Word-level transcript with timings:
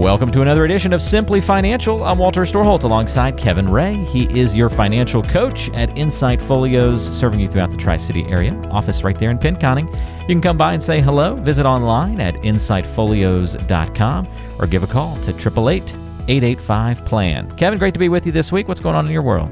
Welcome 0.00 0.30
to 0.30 0.40
another 0.40 0.64
edition 0.64 0.94
of 0.94 1.02
Simply 1.02 1.42
Financial. 1.42 2.02
I'm 2.04 2.16
Walter 2.16 2.40
Storholt 2.44 2.84
alongside 2.84 3.36
Kevin 3.36 3.68
Ray. 3.68 3.96
He 4.06 4.24
is 4.40 4.56
your 4.56 4.70
financial 4.70 5.22
coach 5.22 5.68
at 5.74 5.94
Insight 5.94 6.40
Folios, 6.40 7.06
serving 7.06 7.38
you 7.38 7.46
throughout 7.46 7.68
the 7.68 7.76
Tri 7.76 7.98
City 7.98 8.24
area. 8.24 8.54
Office 8.70 9.04
right 9.04 9.18
there 9.18 9.30
in 9.30 9.38
Pinconning. 9.38 9.92
You 10.22 10.26
can 10.28 10.40
come 10.40 10.56
by 10.56 10.72
and 10.72 10.82
say 10.82 11.02
hello. 11.02 11.34
Visit 11.34 11.66
online 11.66 12.18
at 12.18 12.34
insightfolios.com 12.36 14.28
or 14.58 14.66
give 14.66 14.82
a 14.82 14.86
call 14.86 15.16
to 15.16 15.32
888 15.32 15.92
885 16.28 17.04
PLAN. 17.04 17.54
Kevin, 17.58 17.78
great 17.78 17.92
to 17.92 18.00
be 18.00 18.08
with 18.08 18.24
you 18.24 18.32
this 18.32 18.50
week. 18.50 18.68
What's 18.68 18.80
going 18.80 18.96
on 18.96 19.04
in 19.04 19.12
your 19.12 19.20
world? 19.20 19.50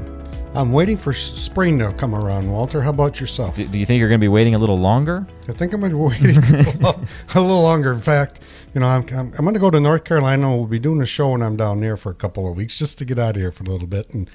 I'm 0.54 0.72
waiting 0.72 0.96
for 0.96 1.12
spring 1.12 1.78
to 1.80 1.92
come 1.92 2.14
around, 2.14 2.50
Walter. 2.50 2.80
How 2.80 2.88
about 2.88 3.20
yourself? 3.20 3.54
Do, 3.54 3.66
do 3.66 3.78
you 3.78 3.84
think 3.84 3.98
you're 3.98 4.08
going 4.08 4.18
to 4.18 4.24
be 4.24 4.28
waiting 4.28 4.54
a 4.54 4.58
little 4.58 4.78
longer? 4.80 5.26
I 5.48 5.52
think 5.52 5.72
I'm 5.72 5.80
going 5.80 5.92
to 5.92 5.96
be 5.96 6.02
waiting 6.02 6.36
a 6.84 7.40
little 7.40 7.62
longer. 7.62 7.90
In 7.92 8.00
fact, 8.00 8.40
you 8.74 8.80
know, 8.80 8.86
I'm, 8.86 9.02
I'm, 9.08 9.32
I'm 9.38 9.44
going 9.44 9.54
to 9.54 9.60
go 9.60 9.70
to 9.70 9.80
North 9.80 10.04
Carolina. 10.04 10.54
We'll 10.54 10.66
be 10.66 10.78
doing 10.78 11.00
a 11.00 11.06
show 11.06 11.30
when 11.30 11.42
I'm 11.42 11.56
down 11.56 11.80
there 11.80 11.96
for 11.96 12.10
a 12.10 12.14
couple 12.14 12.48
of 12.50 12.54
weeks 12.54 12.78
just 12.78 12.98
to 12.98 13.06
get 13.06 13.18
out 13.18 13.30
of 13.30 13.40
here 13.40 13.50
for 13.50 13.64
a 13.64 13.68
little 13.68 13.86
bit 13.86 14.12
and 14.12 14.28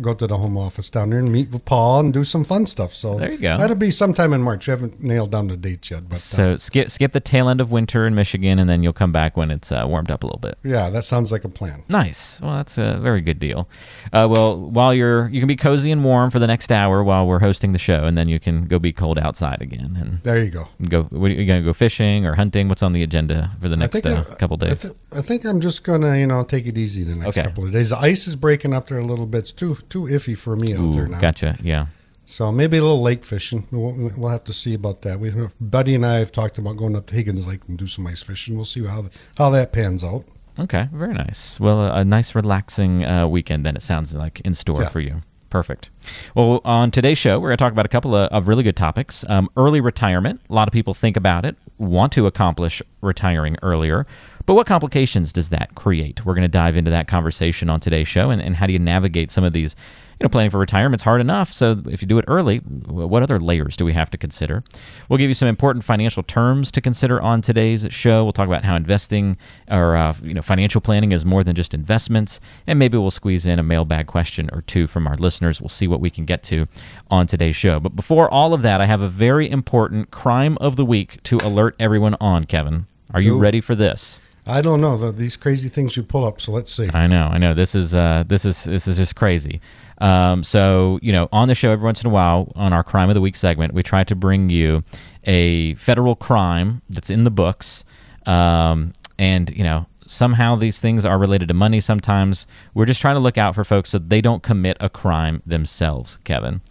go 0.00 0.14
to 0.14 0.28
the 0.28 0.36
home 0.36 0.56
office 0.56 0.88
down 0.88 1.10
there 1.10 1.18
and 1.18 1.32
meet 1.32 1.50
with 1.50 1.64
Paul 1.64 2.00
and 2.00 2.12
do 2.12 2.22
some 2.22 2.44
fun 2.44 2.66
stuff. 2.66 2.94
So 2.94 3.18
there 3.18 3.32
you 3.32 3.38
go. 3.38 3.58
That'll 3.58 3.74
be 3.74 3.90
sometime 3.90 4.32
in 4.32 4.42
March. 4.42 4.68
We 4.68 4.70
haven't 4.70 5.02
nailed 5.02 5.32
down 5.32 5.48
the 5.48 5.56
dates 5.56 5.90
yet. 5.90 6.08
But, 6.08 6.18
so 6.18 6.52
uh, 6.52 6.58
skip 6.58 6.90
skip 6.90 7.12
the 7.12 7.20
tail 7.20 7.48
end 7.48 7.60
of 7.60 7.72
winter 7.72 8.06
in 8.06 8.14
Michigan, 8.14 8.60
and 8.60 8.70
then 8.70 8.84
you'll 8.84 8.92
come 8.92 9.10
back 9.10 9.36
when 9.36 9.50
it's 9.50 9.72
uh, 9.72 9.84
warmed 9.88 10.10
up 10.12 10.22
a 10.22 10.26
little 10.26 10.38
bit. 10.38 10.56
Yeah, 10.62 10.88
that 10.90 11.02
sounds 11.02 11.32
like 11.32 11.42
a 11.42 11.48
plan. 11.48 11.82
Nice. 11.88 12.40
Well, 12.40 12.56
that's 12.56 12.78
a 12.78 12.98
very 13.00 13.22
good 13.22 13.40
deal. 13.40 13.68
Uh, 14.12 14.28
well, 14.30 14.56
while 14.56 14.94
you're 14.94 15.28
you 15.30 15.40
can 15.40 15.48
be 15.48 15.56
cozy 15.56 15.90
and 15.90 16.04
warm 16.04 16.30
for 16.30 16.38
the 16.38 16.46
next 16.46 16.70
hour 16.70 17.02
while 17.02 17.26
we're 17.26 17.40
hosting 17.40 17.72
the 17.72 17.78
show, 17.78 18.04
and 18.04 18.16
then 18.16 18.28
you 18.28 18.38
can 18.38 18.66
go 18.66 18.78
be 18.78 18.92
cold 18.92 19.18
outside 19.18 19.60
again. 19.60 19.98
And 20.00 20.22
there 20.22 20.42
you 20.42 20.50
go. 20.50 20.59
Go. 20.88 21.04
What, 21.04 21.30
are 21.30 21.34
you 21.34 21.46
going 21.46 21.62
to 21.62 21.66
go 21.66 21.72
fishing 21.72 22.26
or 22.26 22.34
hunting? 22.34 22.68
What's 22.68 22.82
on 22.82 22.92
the 22.92 23.02
agenda 23.02 23.52
for 23.60 23.68
the 23.68 23.76
next 23.76 24.04
uh, 24.04 24.24
couple 24.38 24.56
days? 24.56 24.84
I, 24.84 24.88
th- 24.88 24.94
I, 25.12 25.22
think 25.22 25.44
I'm 25.44 25.60
just 25.60 25.84
gonna 25.84 26.16
you 26.16 26.26
know 26.26 26.42
take 26.44 26.66
it 26.66 26.76
easy 26.78 27.04
the 27.04 27.14
next 27.14 27.38
okay. 27.38 27.48
couple 27.48 27.64
of 27.66 27.72
days. 27.72 27.90
The 27.90 27.98
ice 27.98 28.26
is 28.26 28.36
breaking 28.36 28.74
up 28.74 28.88
there 28.88 28.98
a 28.98 29.04
little 29.04 29.26
bit. 29.26 29.38
It's 29.38 29.52
too 29.52 29.76
too 29.88 30.02
iffy 30.02 30.36
for 30.36 30.56
me 30.56 30.74
out 30.74 30.92
there 30.92 31.08
now. 31.08 31.20
Gotcha. 31.20 31.56
Yeah. 31.62 31.86
So 32.26 32.52
maybe 32.52 32.76
a 32.76 32.82
little 32.82 33.02
lake 33.02 33.24
fishing. 33.24 33.66
We'll, 33.72 34.12
we'll, 34.16 34.30
have 34.30 34.44
to 34.44 34.52
see 34.52 34.74
about 34.74 35.02
that. 35.02 35.18
We, 35.18 35.32
Buddy 35.60 35.96
and 35.96 36.06
I 36.06 36.18
have 36.18 36.30
talked 36.30 36.58
about 36.58 36.76
going 36.76 36.94
up 36.94 37.06
to 37.08 37.14
Higgins 37.14 37.48
Lake 37.48 37.62
and 37.66 37.76
do 37.76 37.88
some 37.88 38.06
ice 38.06 38.22
fishing. 38.22 38.54
We'll 38.54 38.64
see 38.64 38.84
how 38.84 39.06
how 39.36 39.50
that 39.50 39.72
pans 39.72 40.04
out. 40.04 40.24
Okay, 40.58 40.88
very 40.92 41.14
nice. 41.14 41.58
Well, 41.58 41.80
a, 41.80 42.00
a 42.00 42.04
nice 42.04 42.34
relaxing 42.34 43.04
uh, 43.04 43.26
weekend 43.26 43.64
then 43.64 43.76
it 43.76 43.82
sounds 43.82 44.14
like 44.14 44.40
in 44.40 44.54
store 44.54 44.82
yeah. 44.82 44.88
for 44.88 45.00
you. 45.00 45.22
Perfect. 45.50 45.90
Well, 46.36 46.60
on 46.64 46.92
today's 46.92 47.18
show, 47.18 47.40
we're 47.40 47.48
going 47.48 47.56
to 47.58 47.64
talk 47.64 47.72
about 47.72 47.84
a 47.84 47.88
couple 47.88 48.14
of, 48.14 48.30
of 48.30 48.46
really 48.46 48.62
good 48.62 48.76
topics. 48.76 49.24
Um, 49.28 49.48
early 49.56 49.80
retirement. 49.80 50.40
A 50.48 50.54
lot 50.54 50.68
of 50.68 50.72
people 50.72 50.94
think 50.94 51.16
about 51.16 51.44
it, 51.44 51.56
want 51.76 52.12
to 52.12 52.26
accomplish 52.26 52.80
retiring 53.00 53.56
earlier. 53.60 54.06
But 54.46 54.54
what 54.54 54.68
complications 54.68 55.32
does 55.32 55.48
that 55.48 55.74
create? 55.74 56.24
We're 56.24 56.34
going 56.34 56.42
to 56.42 56.48
dive 56.48 56.76
into 56.76 56.90
that 56.92 57.08
conversation 57.08 57.68
on 57.68 57.80
today's 57.80 58.08
show 58.08 58.30
and, 58.30 58.40
and 58.40 58.56
how 58.56 58.66
do 58.66 58.72
you 58.72 58.78
navigate 58.78 59.32
some 59.32 59.42
of 59.42 59.52
these 59.52 59.74
you 60.20 60.24
know, 60.26 60.28
planning 60.28 60.50
for 60.50 60.58
retirement's 60.58 61.02
hard 61.02 61.22
enough. 61.22 61.50
So 61.50 61.82
if 61.86 62.02
you 62.02 62.08
do 62.08 62.18
it 62.18 62.26
early, 62.28 62.58
what 62.58 63.22
other 63.22 63.40
layers 63.40 63.74
do 63.74 63.86
we 63.86 63.94
have 63.94 64.10
to 64.10 64.18
consider? 64.18 64.62
We'll 65.08 65.16
give 65.16 65.30
you 65.30 65.34
some 65.34 65.48
important 65.48 65.82
financial 65.82 66.22
terms 66.22 66.70
to 66.72 66.82
consider 66.82 67.22
on 67.22 67.40
today's 67.40 67.86
show. 67.90 68.22
We'll 68.22 68.34
talk 68.34 68.46
about 68.46 68.62
how 68.62 68.76
investing 68.76 69.38
or 69.70 69.96
uh, 69.96 70.14
you 70.22 70.34
know 70.34 70.42
financial 70.42 70.82
planning 70.82 71.12
is 71.12 71.24
more 71.24 71.42
than 71.42 71.56
just 71.56 71.72
investments, 71.72 72.38
and 72.66 72.78
maybe 72.78 72.98
we'll 72.98 73.10
squeeze 73.10 73.46
in 73.46 73.58
a 73.58 73.62
mailbag 73.62 74.08
question 74.08 74.50
or 74.52 74.60
two 74.60 74.86
from 74.86 75.06
our 75.06 75.16
listeners. 75.16 75.58
We'll 75.58 75.70
see 75.70 75.88
what 75.88 76.02
we 76.02 76.10
can 76.10 76.26
get 76.26 76.42
to 76.44 76.68
on 77.10 77.26
today's 77.26 77.56
show. 77.56 77.80
But 77.80 77.96
before 77.96 78.30
all 78.30 78.52
of 78.52 78.60
that, 78.60 78.82
I 78.82 78.86
have 78.86 79.00
a 79.00 79.08
very 79.08 79.50
important 79.50 80.10
crime 80.10 80.58
of 80.60 80.76
the 80.76 80.84
week 80.84 81.22
to 81.24 81.38
alert 81.38 81.76
everyone 81.80 82.16
on. 82.20 82.44
Kevin, 82.44 82.86
are 83.14 83.22
you 83.22 83.36
Ooh. 83.36 83.40
ready 83.40 83.62
for 83.62 83.74
this? 83.74 84.20
I 84.46 84.62
don't 84.62 84.80
know 84.80 84.96
the, 84.96 85.12
these 85.12 85.36
crazy 85.36 85.68
things 85.68 85.96
you 85.96 86.02
pull 86.02 86.24
up. 86.24 86.40
So 86.40 86.52
let's 86.52 86.72
see. 86.72 86.88
I 86.92 87.06
know, 87.06 87.28
I 87.30 87.38
know. 87.38 87.54
This 87.54 87.74
is 87.74 87.94
uh, 87.94 88.24
this 88.26 88.44
is 88.44 88.64
this 88.64 88.88
is 88.88 88.96
just 88.96 89.16
crazy. 89.16 89.60
Um, 90.00 90.42
so, 90.42 90.98
you 91.02 91.12
know, 91.12 91.28
on 91.30 91.48
the 91.48 91.54
show 91.54 91.70
every 91.70 91.84
once 91.84 92.02
in 92.02 92.06
a 92.08 92.12
while, 92.12 92.52
on 92.56 92.72
our 92.72 92.82
Crime 92.82 93.10
of 93.10 93.14
the 93.14 93.20
Week 93.20 93.36
segment, 93.36 93.74
we 93.74 93.82
try 93.82 94.02
to 94.04 94.14
bring 94.14 94.48
you 94.48 94.82
a 95.24 95.74
federal 95.74 96.16
crime 96.16 96.82
that's 96.88 97.10
in 97.10 97.24
the 97.24 97.30
books. 97.30 97.84
Um, 98.24 98.92
and, 99.18 99.50
you 99.50 99.62
know, 99.62 99.86
somehow 100.06 100.56
these 100.56 100.80
things 100.80 101.04
are 101.04 101.18
related 101.18 101.48
to 101.48 101.54
money. 101.54 101.80
Sometimes 101.80 102.46
we're 102.74 102.86
just 102.86 103.00
trying 103.00 103.14
to 103.14 103.20
look 103.20 103.36
out 103.36 103.54
for 103.54 103.62
folks 103.62 103.90
so 103.90 103.98
they 103.98 104.22
don't 104.22 104.42
commit 104.42 104.78
a 104.80 104.88
crime 104.88 105.42
themselves, 105.44 106.18
Kevin. 106.24 106.62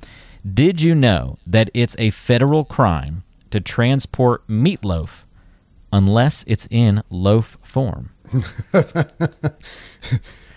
Did 0.52 0.82
you 0.82 0.96
know 0.96 1.38
that 1.46 1.70
it's 1.74 1.96
a 2.00 2.10
federal 2.10 2.66
crime 2.66 3.24
to 3.52 3.60
transport 3.60 4.48
meatloaf 4.48 5.26
unless 5.92 6.44
it's 6.48 6.68
in 6.70 7.04
loaf 7.10 7.58
form? 7.62 8.12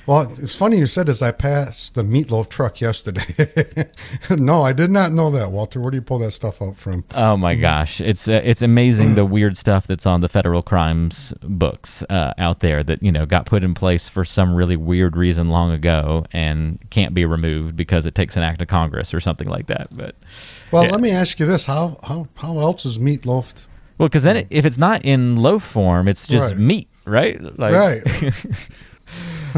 Well, 0.04 0.32
it's 0.38 0.56
funny 0.56 0.78
you 0.78 0.88
said 0.88 1.08
as 1.08 1.22
I 1.22 1.30
passed 1.30 1.94
the 1.94 2.02
meatloaf 2.02 2.48
truck 2.48 2.80
yesterday. 2.80 3.90
no, 4.30 4.62
I 4.62 4.72
did 4.72 4.90
not 4.90 5.12
know 5.12 5.30
that, 5.30 5.52
Walter. 5.52 5.80
Where 5.80 5.92
do 5.92 5.96
you 5.96 6.02
pull 6.02 6.18
that 6.18 6.32
stuff 6.32 6.60
out 6.60 6.76
from? 6.76 7.04
Oh 7.14 7.36
my 7.36 7.54
gosh, 7.54 8.00
it's 8.00 8.28
uh, 8.28 8.40
it's 8.42 8.62
amazing 8.62 9.14
the 9.14 9.24
weird 9.24 9.56
stuff 9.56 9.86
that's 9.86 10.04
on 10.04 10.20
the 10.20 10.28
federal 10.28 10.60
crimes 10.60 11.32
books 11.42 12.02
uh, 12.10 12.34
out 12.36 12.60
there 12.60 12.82
that 12.82 13.00
you 13.00 13.12
know 13.12 13.26
got 13.26 13.46
put 13.46 13.62
in 13.62 13.74
place 13.74 14.08
for 14.08 14.24
some 14.24 14.54
really 14.54 14.76
weird 14.76 15.16
reason 15.16 15.50
long 15.50 15.70
ago 15.70 16.24
and 16.32 16.80
can't 16.90 17.14
be 17.14 17.24
removed 17.24 17.76
because 17.76 18.04
it 18.04 18.16
takes 18.16 18.36
an 18.36 18.42
act 18.42 18.60
of 18.60 18.66
Congress 18.66 19.14
or 19.14 19.20
something 19.20 19.48
like 19.48 19.68
that. 19.68 19.86
But 19.92 20.16
well, 20.72 20.84
yeah. 20.84 20.90
let 20.90 21.00
me 21.00 21.12
ask 21.12 21.38
you 21.38 21.46
this: 21.46 21.66
how 21.66 21.98
how 22.02 22.26
how 22.34 22.58
else 22.58 22.84
is 22.84 22.98
meatloaf? 22.98 23.68
Well, 24.02 24.08
because 24.08 24.24
then 24.24 24.38
it, 24.38 24.48
if 24.50 24.66
it's 24.66 24.78
not 24.78 25.04
in 25.04 25.36
loaf 25.36 25.62
form, 25.62 26.08
it's 26.08 26.26
just 26.26 26.48
right. 26.48 26.58
meat, 26.58 26.88
right? 27.04 27.40
Like, 27.56 27.72
right. 27.72 28.02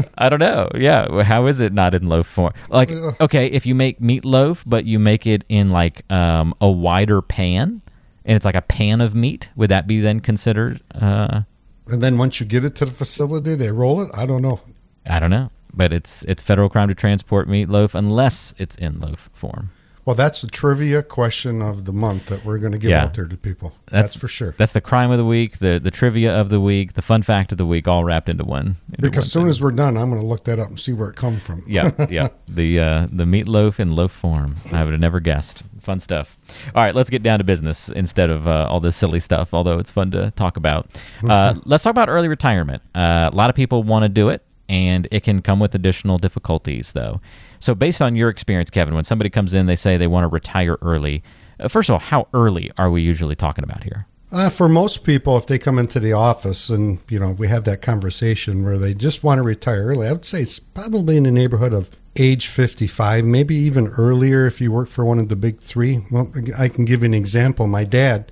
I 0.19 0.29
don't 0.29 0.37
know. 0.37 0.69
Yeah, 0.75 1.23
how 1.23 1.47
is 1.47 1.59
it 1.59 1.73
not 1.73 1.95
in 1.95 2.07
loaf 2.09 2.27
form? 2.27 2.53
Like, 2.69 2.91
okay, 2.91 3.47
if 3.47 3.65
you 3.65 3.73
make 3.73 3.99
meatloaf, 3.99 4.61
but 4.63 4.85
you 4.85 4.99
make 4.99 5.25
it 5.25 5.45
in 5.49 5.71
like 5.71 6.03
um, 6.11 6.53
a 6.61 6.69
wider 6.69 7.23
pan, 7.23 7.81
and 8.23 8.35
it's 8.35 8.45
like 8.45 8.53
a 8.53 8.61
pan 8.61 9.01
of 9.01 9.15
meat, 9.15 9.49
would 9.55 9.71
that 9.71 9.87
be 9.87 9.99
then 9.99 10.19
considered? 10.19 10.79
Uh, 10.93 11.41
and 11.87 12.03
then 12.03 12.19
once 12.19 12.39
you 12.39 12.45
get 12.45 12.63
it 12.63 12.75
to 12.75 12.85
the 12.85 12.91
facility, 12.91 13.55
they 13.55 13.71
roll 13.71 13.99
it. 14.03 14.11
I 14.13 14.27
don't 14.27 14.43
know. 14.43 14.59
I 15.07 15.19
don't 15.19 15.31
know, 15.31 15.49
but 15.73 15.91
it's 15.91 16.21
it's 16.25 16.43
federal 16.43 16.69
crime 16.69 16.89
to 16.89 16.93
transport 16.93 17.47
meatloaf 17.47 17.95
unless 17.95 18.53
it's 18.59 18.75
in 18.75 18.99
loaf 18.99 19.31
form. 19.33 19.71
Well, 20.05 20.15
that's 20.15 20.41
the 20.41 20.47
trivia 20.47 21.01
question 21.01 21.63
of 21.63 21.85
the 21.85 21.91
month 21.91 22.27
that 22.27 22.45
we're 22.45 22.59
going 22.59 22.73
to 22.73 22.77
give 22.77 22.91
yeah. 22.91 23.05
out 23.05 23.15
there 23.15 23.25
to 23.25 23.35
people. 23.35 23.73
That's, 23.89 24.09
that's, 24.09 24.15
for 24.15 24.27
sure. 24.27 24.53
That's 24.55 24.71
the 24.71 24.81
crime 24.81 25.09
of 25.09 25.17
the 25.17 25.25
week, 25.25 25.57
the 25.57 25.79
the 25.79 25.89
trivia 25.89 26.31
of 26.31 26.49
the 26.49 26.61
week, 26.61 26.93
the 26.93 27.01
fun 27.01 27.23
fact 27.23 27.51
of 27.51 27.57
the 27.57 27.65
week, 27.65 27.87
all 27.87 28.03
wrapped 28.03 28.29
into 28.29 28.43
one. 28.43 28.75
Into 28.91 29.01
because 29.01 29.25
as 29.25 29.31
soon 29.31 29.43
thing. 29.43 29.49
as 29.49 29.63
we're 29.63 29.71
done, 29.71 29.97
I'm 29.97 30.11
going 30.11 30.21
to 30.21 30.27
look 30.27 30.43
that 30.43 30.59
up 30.59 30.67
and 30.67 30.79
see 30.79 30.93
where 30.93 31.09
it 31.09 31.15
comes 31.15 31.41
from. 31.41 31.63
yeah, 31.67 31.89
yeah. 32.09 32.27
The 32.47 32.79
uh, 32.79 33.07
the 33.11 33.25
meatloaf 33.25 33.79
in 33.79 33.95
loaf 33.95 34.11
form. 34.11 34.57
I 34.71 34.83
would 34.83 34.91
have 34.91 35.01
never 35.01 35.19
guessed. 35.19 35.63
Fun 35.81 35.99
stuff. 35.99 36.37
All 36.75 36.83
right, 36.83 36.93
let's 36.93 37.09
get 37.09 37.23
down 37.23 37.39
to 37.39 37.43
business 37.43 37.89
instead 37.89 38.29
of 38.29 38.47
uh, 38.47 38.67
all 38.69 38.79
this 38.79 38.95
silly 38.95 39.19
stuff. 39.19 39.53
Although 39.53 39.79
it's 39.79 39.91
fun 39.91 40.11
to 40.11 40.31
talk 40.31 40.57
about. 40.57 40.87
Uh, 41.25 41.55
let's 41.65 41.83
talk 41.83 41.91
about 41.91 42.07
early 42.07 42.27
retirement. 42.27 42.83
Uh, 42.93 43.29
a 43.31 43.35
lot 43.35 43.49
of 43.49 43.55
people 43.55 43.81
want 43.81 44.03
to 44.03 44.09
do 44.09 44.29
it, 44.29 44.43
and 44.69 45.07
it 45.11 45.23
can 45.23 45.41
come 45.41 45.59
with 45.59 45.73
additional 45.73 46.19
difficulties, 46.19 46.91
though. 46.91 47.19
So, 47.65 47.73
based 47.73 47.99
on 47.99 48.15
your 48.15 48.29
experience, 48.29 48.69
Kevin, 48.69 48.93
when 48.93 49.05
somebody 49.05 49.31
comes 49.31 49.55
in, 49.55 49.65
they 49.65 49.75
say 49.75 49.97
they 49.97 50.05
want 50.05 50.23
to 50.23 50.27
retire 50.27 50.77
early. 50.83 51.23
Uh, 51.59 51.67
first 51.67 51.89
of 51.89 51.93
all, 51.93 51.99
how 51.99 52.27
early 52.31 52.71
are 52.77 52.91
we 52.91 53.01
usually 53.01 53.35
talking 53.35 53.63
about 53.63 53.83
here? 53.83 54.05
Uh, 54.31 54.51
for 54.51 54.69
most 54.69 55.03
people, 55.03 55.35
if 55.35 55.47
they 55.47 55.57
come 55.57 55.79
into 55.79 55.99
the 55.99 56.13
office 56.13 56.69
and 56.69 56.99
you 57.09 57.17
know 57.17 57.31
we 57.31 57.47
have 57.47 57.63
that 57.63 57.81
conversation 57.81 58.63
where 58.63 58.77
they 58.77 58.93
just 58.93 59.23
want 59.23 59.39
to 59.39 59.41
retire 59.41 59.87
early, 59.87 60.07
I 60.07 60.11
would 60.11 60.25
say 60.25 60.43
it's 60.43 60.59
probably 60.59 61.17
in 61.17 61.23
the 61.23 61.31
neighborhood 61.31 61.73
of 61.73 61.89
age 62.17 62.49
55, 62.49 63.25
maybe 63.25 63.55
even 63.55 63.87
earlier 63.97 64.45
if 64.45 64.61
you 64.61 64.71
work 64.71 64.87
for 64.87 65.03
one 65.03 65.17
of 65.17 65.29
the 65.29 65.35
big 65.35 65.59
three. 65.59 66.03
Well, 66.11 66.31
I 66.55 66.67
can 66.67 66.85
give 66.85 67.01
you 67.01 67.05
an 67.05 67.13
example. 67.15 67.65
My 67.65 67.83
dad 67.83 68.31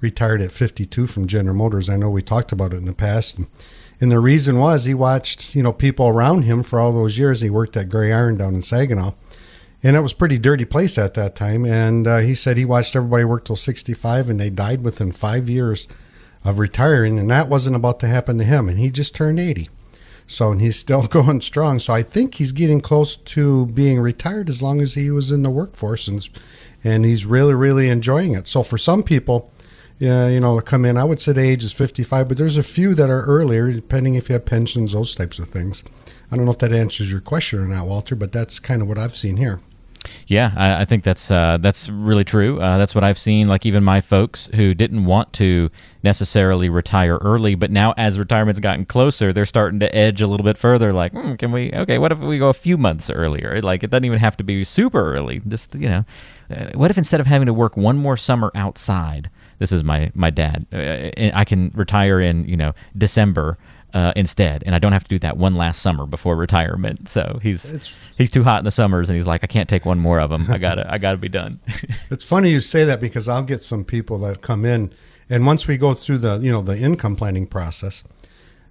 retired 0.00 0.40
at 0.40 0.50
52 0.50 1.06
from 1.06 1.28
General 1.28 1.54
Motors. 1.54 1.88
I 1.88 1.96
know 1.96 2.10
we 2.10 2.20
talked 2.20 2.50
about 2.50 2.72
it 2.72 2.78
in 2.78 2.86
the 2.86 2.92
past. 2.92 3.38
And 3.38 3.46
and 4.02 4.10
the 4.10 4.18
reason 4.18 4.58
was 4.58 4.84
he 4.84 4.94
watched, 4.94 5.54
you 5.54 5.62
know, 5.62 5.72
people 5.72 6.08
around 6.08 6.42
him 6.42 6.64
for 6.64 6.80
all 6.80 6.92
those 6.92 7.16
years. 7.16 7.40
He 7.40 7.48
worked 7.48 7.76
at 7.76 7.88
Gray 7.88 8.12
Iron 8.12 8.36
down 8.36 8.56
in 8.56 8.60
Saginaw. 8.60 9.12
And 9.80 9.94
it 9.94 10.00
was 10.00 10.12
pretty 10.12 10.38
dirty 10.38 10.64
place 10.64 10.98
at 10.98 11.14
that 11.14 11.36
time. 11.36 11.64
And 11.64 12.08
uh, 12.08 12.18
he 12.18 12.34
said 12.34 12.56
he 12.56 12.64
watched 12.64 12.96
everybody 12.96 13.24
work 13.24 13.44
till 13.44 13.54
65 13.54 14.28
and 14.28 14.40
they 14.40 14.50
died 14.50 14.82
within 14.82 15.12
five 15.12 15.48
years 15.48 15.86
of 16.44 16.58
retiring, 16.58 17.16
and 17.16 17.30
that 17.30 17.48
wasn't 17.48 17.76
about 17.76 18.00
to 18.00 18.08
happen 18.08 18.38
to 18.38 18.44
him. 18.44 18.68
And 18.68 18.76
he 18.76 18.90
just 18.90 19.14
turned 19.14 19.38
80. 19.38 19.68
So, 20.26 20.50
and 20.50 20.60
he's 20.60 20.76
still 20.76 21.06
going 21.06 21.40
strong. 21.40 21.78
So, 21.78 21.94
I 21.94 22.02
think 22.02 22.34
he's 22.34 22.50
getting 22.50 22.80
close 22.80 23.16
to 23.16 23.66
being 23.66 24.00
retired 24.00 24.48
as 24.48 24.60
long 24.60 24.80
as 24.80 24.94
he 24.94 25.12
was 25.12 25.30
in 25.30 25.44
the 25.44 25.50
workforce, 25.50 26.08
and 26.08 26.28
and 26.82 27.04
he's 27.04 27.24
really, 27.24 27.54
really 27.54 27.88
enjoying 27.88 28.34
it. 28.34 28.48
So, 28.48 28.64
for 28.64 28.78
some 28.78 29.04
people, 29.04 29.52
yeah, 29.98 30.28
you 30.28 30.40
know, 30.40 30.58
come 30.60 30.84
in, 30.84 30.96
I 30.96 31.04
would 31.04 31.20
say 31.20 31.32
the 31.32 31.42
age 31.42 31.64
is 31.64 31.72
55, 31.72 32.28
but 32.28 32.36
there's 32.36 32.56
a 32.56 32.62
few 32.62 32.94
that 32.94 33.10
are 33.10 33.22
earlier, 33.22 33.70
depending 33.72 34.14
if 34.14 34.28
you 34.28 34.34
have 34.34 34.44
pensions, 34.44 34.92
those 34.92 35.14
types 35.14 35.38
of 35.38 35.48
things. 35.48 35.84
I 36.30 36.36
don't 36.36 36.44
know 36.44 36.52
if 36.52 36.58
that 36.58 36.72
answers 36.72 37.10
your 37.12 37.20
question 37.20 37.60
or 37.60 37.66
not, 37.66 37.86
Walter, 37.86 38.16
but 38.16 38.32
that's 38.32 38.58
kind 38.58 38.82
of 38.82 38.88
what 38.88 38.98
I've 38.98 39.16
seen 39.16 39.36
here. 39.36 39.60
Yeah, 40.26 40.52
I, 40.56 40.82
I 40.82 40.84
think 40.84 41.04
that's 41.04 41.30
uh, 41.30 41.58
that's 41.60 41.88
really 41.88 42.24
true. 42.24 42.60
Uh, 42.60 42.78
that's 42.78 42.94
what 42.94 43.04
I've 43.04 43.18
seen. 43.18 43.48
Like 43.48 43.66
even 43.66 43.84
my 43.84 44.00
folks 44.00 44.48
who 44.54 44.74
didn't 44.74 45.04
want 45.04 45.32
to 45.34 45.70
necessarily 46.02 46.68
retire 46.68 47.18
early, 47.18 47.54
but 47.54 47.70
now 47.70 47.94
as 47.96 48.18
retirement's 48.18 48.60
gotten 48.60 48.84
closer, 48.84 49.32
they're 49.32 49.46
starting 49.46 49.80
to 49.80 49.94
edge 49.94 50.20
a 50.20 50.26
little 50.26 50.44
bit 50.44 50.58
further. 50.58 50.92
Like, 50.92 51.12
hmm, 51.12 51.34
can 51.34 51.52
we? 51.52 51.72
Okay, 51.72 51.98
what 51.98 52.12
if 52.12 52.18
we 52.18 52.38
go 52.38 52.48
a 52.48 52.54
few 52.54 52.76
months 52.76 53.10
earlier? 53.10 53.60
Like 53.62 53.82
it 53.82 53.90
doesn't 53.90 54.04
even 54.04 54.18
have 54.18 54.36
to 54.38 54.44
be 54.44 54.64
super 54.64 55.14
early. 55.14 55.40
Just 55.46 55.74
you 55.74 55.88
know, 55.88 56.04
uh, 56.50 56.70
what 56.74 56.90
if 56.90 56.98
instead 56.98 57.20
of 57.20 57.26
having 57.26 57.46
to 57.46 57.54
work 57.54 57.76
one 57.76 57.96
more 57.96 58.16
summer 58.16 58.50
outside, 58.54 59.30
this 59.62 59.70
is 59.70 59.84
my 59.84 60.10
my 60.16 60.28
dad, 60.28 60.66
uh, 60.72 61.10
I 61.32 61.44
can 61.44 61.70
retire 61.76 62.20
in 62.20 62.48
you 62.48 62.56
know 62.56 62.72
December 62.98 63.58
uh, 63.94 64.12
instead, 64.16 64.64
and 64.66 64.74
I 64.74 64.80
don't 64.80 64.90
have 64.90 65.04
to 65.04 65.08
do 65.08 65.20
that 65.20 65.36
one 65.36 65.54
last 65.54 65.82
summer 65.82 66.04
before 66.04 66.34
retirement. 66.34 67.08
So 67.08 67.38
he's 67.40 67.72
it's, 67.72 67.98
he's 68.18 68.30
too 68.32 68.42
hot 68.42 68.58
in 68.58 68.64
the 68.64 68.72
summers, 68.72 69.08
and 69.08 69.14
he's 69.14 69.26
like, 69.26 69.44
I 69.44 69.46
can't 69.46 69.68
take 69.68 69.84
one 69.84 70.00
more 70.00 70.18
of 70.18 70.30
them. 70.30 70.46
I 70.50 70.58
gotta 70.58 70.92
I 70.92 70.98
gotta 70.98 71.16
be 71.16 71.28
done. 71.28 71.60
it's 72.10 72.24
funny 72.24 72.50
you 72.50 72.58
say 72.58 72.84
that 72.84 73.00
because 73.00 73.28
I'll 73.28 73.44
get 73.44 73.62
some 73.62 73.84
people 73.84 74.18
that 74.18 74.42
come 74.42 74.64
in, 74.64 74.92
and 75.30 75.46
once 75.46 75.68
we 75.68 75.76
go 75.76 75.94
through 75.94 76.18
the 76.18 76.38
you 76.38 76.50
know 76.50 76.60
the 76.60 76.76
income 76.76 77.14
planning 77.14 77.46
process, 77.46 78.02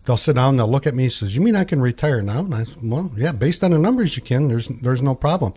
they'll 0.04 0.18
sit 0.18 0.36
down, 0.36 0.58
they'll 0.58 0.68
look 0.68 0.86
at 0.86 0.94
me, 0.94 1.04
and 1.04 1.14
says, 1.14 1.38
"You 1.38 1.42
mean 1.42 1.56
I 1.56 1.64
can 1.64 1.80
retire 1.80 2.22
now?" 2.22 2.40
And 2.40 2.54
I 2.54 2.66
said, 2.66 2.80
"Well, 2.84 3.12
yeah, 3.16 3.32
based 3.32 3.64
on 3.64 3.72
the 3.72 3.80
numbers, 3.80 4.18
you 4.18 4.24
can. 4.24 4.50
There's 4.50 4.68
there's 4.68 5.02
no 5.02 5.16
problem." 5.16 5.54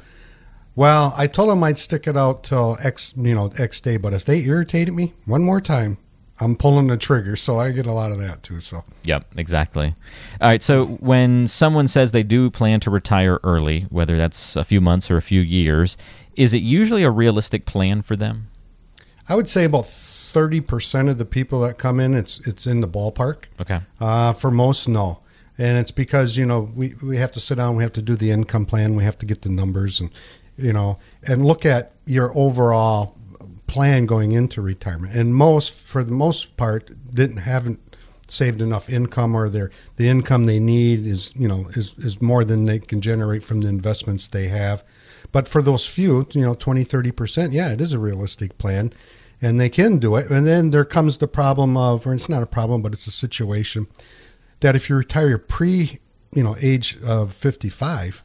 Well, 0.76 1.14
I 1.16 1.26
told 1.26 1.50
them 1.50 1.62
I'd 1.62 1.78
stick 1.78 2.06
it 2.06 2.16
out 2.16 2.42
till 2.44 2.76
X, 2.82 3.14
you 3.16 3.34
know, 3.34 3.50
X 3.58 3.80
day, 3.80 3.96
but 3.96 4.12
if 4.12 4.24
they 4.24 4.40
irritated 4.40 4.92
me 4.92 5.12
one 5.24 5.44
more 5.44 5.60
time, 5.60 5.98
I'm 6.40 6.56
pulling 6.56 6.88
the 6.88 6.96
trigger, 6.96 7.36
so 7.36 7.58
I 7.60 7.70
get 7.70 7.86
a 7.86 7.92
lot 7.92 8.10
of 8.10 8.18
that 8.18 8.42
too. 8.42 8.58
So. 8.58 8.82
Yep, 9.04 9.26
exactly. 9.36 9.94
All 10.40 10.48
right. 10.48 10.62
So 10.62 10.86
when 10.86 11.46
someone 11.46 11.86
says 11.86 12.10
they 12.10 12.24
do 12.24 12.50
plan 12.50 12.80
to 12.80 12.90
retire 12.90 13.38
early, 13.44 13.82
whether 13.90 14.16
that's 14.16 14.56
a 14.56 14.64
few 14.64 14.80
months 14.80 15.10
or 15.10 15.16
a 15.16 15.22
few 15.22 15.40
years, 15.40 15.96
is 16.34 16.52
it 16.52 16.62
usually 16.62 17.04
a 17.04 17.10
realistic 17.10 17.66
plan 17.66 18.02
for 18.02 18.16
them? 18.16 18.48
I 19.28 19.36
would 19.36 19.48
say 19.48 19.64
about 19.64 19.86
thirty 19.86 20.60
percent 20.60 21.08
of 21.08 21.18
the 21.18 21.24
people 21.24 21.60
that 21.60 21.78
come 21.78 22.00
in, 22.00 22.14
it's 22.14 22.44
it's 22.46 22.66
in 22.66 22.80
the 22.80 22.88
ballpark. 22.88 23.44
Okay. 23.60 23.80
Uh, 24.00 24.32
for 24.32 24.50
most, 24.50 24.88
no, 24.88 25.22
and 25.56 25.78
it's 25.78 25.92
because 25.92 26.36
you 26.36 26.44
know 26.44 26.72
we 26.74 26.94
we 27.00 27.16
have 27.16 27.30
to 27.32 27.40
sit 27.40 27.58
down, 27.58 27.76
we 27.76 27.84
have 27.84 27.92
to 27.92 28.02
do 28.02 28.16
the 28.16 28.32
income 28.32 28.66
plan, 28.66 28.96
we 28.96 29.04
have 29.04 29.18
to 29.18 29.26
get 29.26 29.42
the 29.42 29.48
numbers, 29.48 30.00
and 30.00 30.10
you 30.56 30.72
know, 30.72 30.98
and 31.26 31.44
look 31.44 31.64
at 31.66 31.92
your 32.06 32.36
overall 32.36 33.16
plan 33.66 34.06
going 34.06 34.32
into 34.32 34.62
retirement. 34.62 35.14
And 35.14 35.34
most, 35.34 35.72
for 35.72 36.04
the 36.04 36.12
most 36.12 36.56
part, 36.56 36.90
didn't 37.12 37.38
haven't 37.38 37.80
saved 38.28 38.62
enough 38.62 38.88
income 38.88 39.34
or 39.34 39.48
their 39.48 39.70
the 39.96 40.08
income 40.08 40.44
they 40.44 40.58
need 40.58 41.06
is 41.06 41.34
you 41.36 41.46
know 41.46 41.66
is 41.70 41.94
is 41.98 42.22
more 42.22 42.44
than 42.44 42.64
they 42.64 42.78
can 42.78 43.00
generate 43.00 43.42
from 43.42 43.60
the 43.60 43.68
investments 43.68 44.28
they 44.28 44.48
have 44.48 44.82
but 45.30 45.46
for 45.46 45.60
those 45.60 45.86
few 45.86 46.26
you 46.32 46.40
know 46.40 46.54
20 46.54 46.84
30% 46.84 47.52
yeah 47.52 47.70
it 47.70 47.80
is 47.80 47.92
a 47.92 47.98
realistic 47.98 48.56
plan 48.56 48.92
and 49.42 49.60
they 49.60 49.68
can 49.68 49.98
do 49.98 50.16
it 50.16 50.30
and 50.30 50.46
then 50.46 50.70
there 50.70 50.86
comes 50.86 51.18
the 51.18 51.28
problem 51.28 51.76
of 51.76 52.06
or 52.06 52.14
it's 52.14 52.28
not 52.28 52.42
a 52.42 52.46
problem 52.46 52.80
but 52.80 52.92
it's 52.92 53.06
a 53.06 53.12
situation 53.12 53.86
that 54.60 54.74
if 54.74 54.88
you 54.88 54.96
retire 54.96 55.36
pre 55.36 55.98
you 56.32 56.42
know 56.42 56.56
age 56.62 56.98
of 57.02 57.32
55 57.32 58.22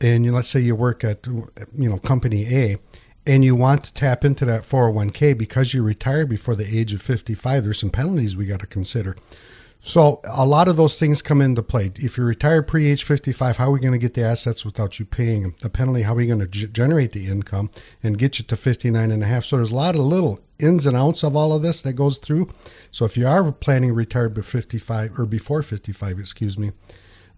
and 0.00 0.24
you, 0.24 0.32
let's 0.32 0.48
say 0.48 0.60
you 0.60 0.74
work 0.74 1.04
at 1.04 1.26
you 1.26 1.88
know 1.88 1.98
company 1.98 2.46
A 2.54 2.78
and 3.26 3.44
you 3.44 3.54
want 3.54 3.84
to 3.84 3.94
tap 3.94 4.24
into 4.24 4.44
that 4.46 4.62
401k 4.62 5.36
because 5.36 5.74
you 5.74 5.82
retire 5.82 6.26
before 6.26 6.56
the 6.56 6.78
age 6.78 6.92
of 6.92 7.02
55, 7.02 7.64
there's 7.64 7.78
some 7.78 7.90
penalties 7.90 8.36
we 8.36 8.46
got 8.46 8.60
to 8.60 8.66
consider. 8.66 9.14
So 9.82 10.20
a 10.30 10.44
lot 10.44 10.68
of 10.68 10.76
those 10.76 10.98
things 10.98 11.22
come 11.22 11.40
into 11.40 11.62
play. 11.62 11.90
If 11.96 12.18
you 12.18 12.24
retire 12.24 12.62
pre-age 12.62 13.04
55, 13.04 13.56
how 13.56 13.68
are 13.68 13.70
we 13.70 13.80
going 13.80 13.92
to 13.92 13.98
get 13.98 14.12
the 14.12 14.24
assets 14.24 14.64
without 14.64 14.98
you 14.98 15.06
paying? 15.06 15.54
The 15.62 15.70
penalty, 15.70 16.02
how 16.02 16.12
are 16.12 16.16
we 16.16 16.26
going 16.26 16.40
to 16.40 16.46
g- 16.46 16.66
generate 16.66 17.12
the 17.12 17.28
income 17.28 17.70
and 18.02 18.18
get 18.18 18.38
you 18.38 18.44
to 18.44 18.56
59 18.56 19.10
and 19.10 19.22
a 19.22 19.26
half? 19.26 19.44
So 19.44 19.56
there's 19.56 19.70
a 19.70 19.76
lot 19.76 19.94
of 19.94 20.02
little 20.02 20.40
ins 20.58 20.84
and 20.84 20.96
outs 20.96 21.22
of 21.22 21.34
all 21.34 21.54
of 21.54 21.62
this 21.62 21.80
that 21.82 21.94
goes 21.94 22.18
through. 22.18 22.50
So 22.90 23.06
if 23.06 23.16
you 23.16 23.26
are 23.26 23.52
planning 23.52 23.94
retire 23.94 24.28
before 24.28 24.60
55 24.60 25.18
or 25.18 25.24
before 25.24 25.62
55, 25.62 26.18
excuse 26.18 26.58
me, 26.58 26.72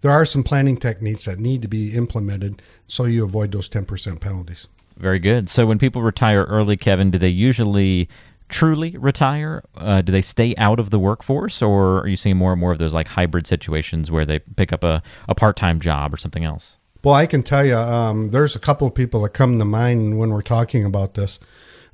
there 0.03 0.11
are 0.11 0.25
some 0.25 0.43
planning 0.43 0.75
techniques 0.75 1.25
that 1.25 1.39
need 1.39 1.61
to 1.61 1.67
be 1.69 1.95
implemented 1.95 2.61
so 2.85 3.05
you 3.05 3.23
avoid 3.23 3.53
those 3.53 3.69
10% 3.69 4.19
penalties. 4.19 4.67
Very 4.97 5.17
good. 5.17 5.49
So 5.49 5.65
when 5.65 5.79
people 5.79 6.01
retire 6.01 6.43
early, 6.43 6.75
Kevin, 6.75 7.09
do 7.09 7.17
they 7.17 7.29
usually 7.29 8.09
truly 8.49 8.97
retire? 8.97 9.63
Uh, 9.75 10.01
do 10.01 10.11
they 10.11 10.21
stay 10.21 10.55
out 10.57 10.77
of 10.77 10.89
the 10.89 10.99
workforce, 10.99 11.61
or 11.61 12.01
are 12.01 12.07
you 12.07 12.17
seeing 12.17 12.37
more 12.37 12.51
and 12.51 12.59
more 12.59 12.73
of 12.73 12.79
those 12.79 12.93
like 12.93 13.07
hybrid 13.07 13.47
situations 13.47 14.11
where 14.11 14.25
they 14.25 14.39
pick 14.39 14.73
up 14.73 14.83
a, 14.83 15.01
a 15.29 15.33
part 15.33 15.55
time 15.55 15.79
job 15.79 16.13
or 16.13 16.17
something 16.17 16.43
else? 16.43 16.77
Well, 17.01 17.15
I 17.15 17.25
can 17.25 17.41
tell 17.41 17.65
you, 17.65 17.77
um, 17.77 18.31
there's 18.31 18.57
a 18.57 18.59
couple 18.59 18.85
of 18.85 18.93
people 18.93 19.21
that 19.23 19.29
come 19.29 19.57
to 19.57 19.65
mind 19.65 20.19
when 20.19 20.31
we're 20.31 20.41
talking 20.41 20.83
about 20.83 21.13
this. 21.13 21.39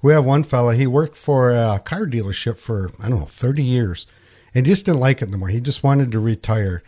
We 0.01 0.13
have 0.13 0.25
one 0.25 0.44
fella, 0.44 0.73
he 0.73 0.88
worked 0.88 1.15
for 1.15 1.51
a 1.51 1.79
car 1.79 2.07
dealership 2.07 2.57
for, 2.57 2.89
I 3.00 3.09
don't 3.09 3.19
know, 3.19 3.25
30 3.25 3.63
years, 3.63 4.07
and 4.55 4.65
he 4.65 4.71
just 4.71 4.88
didn't 4.88 5.00
like 5.00 5.21
it 5.21 5.27
anymore. 5.27 5.50
He 5.50 5.62
just 5.62 5.83
wanted 5.83 6.12
to 6.12 6.19
retire 6.19 6.81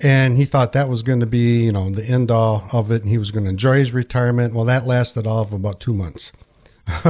and 0.00 0.36
he 0.36 0.44
thought 0.44 0.72
that 0.72 0.88
was 0.88 1.02
going 1.02 1.20
to 1.20 1.26
be 1.26 1.64
you 1.64 1.72
know 1.72 1.90
the 1.90 2.04
end 2.04 2.30
all 2.30 2.64
of 2.72 2.90
it 2.90 3.02
and 3.02 3.10
he 3.10 3.18
was 3.18 3.30
going 3.30 3.44
to 3.44 3.50
enjoy 3.50 3.78
his 3.78 3.92
retirement. 3.92 4.54
Well 4.54 4.64
that 4.64 4.86
lasted 4.86 5.26
all 5.26 5.42
of 5.42 5.52
about 5.52 5.80
two 5.80 5.94
months. 5.94 6.32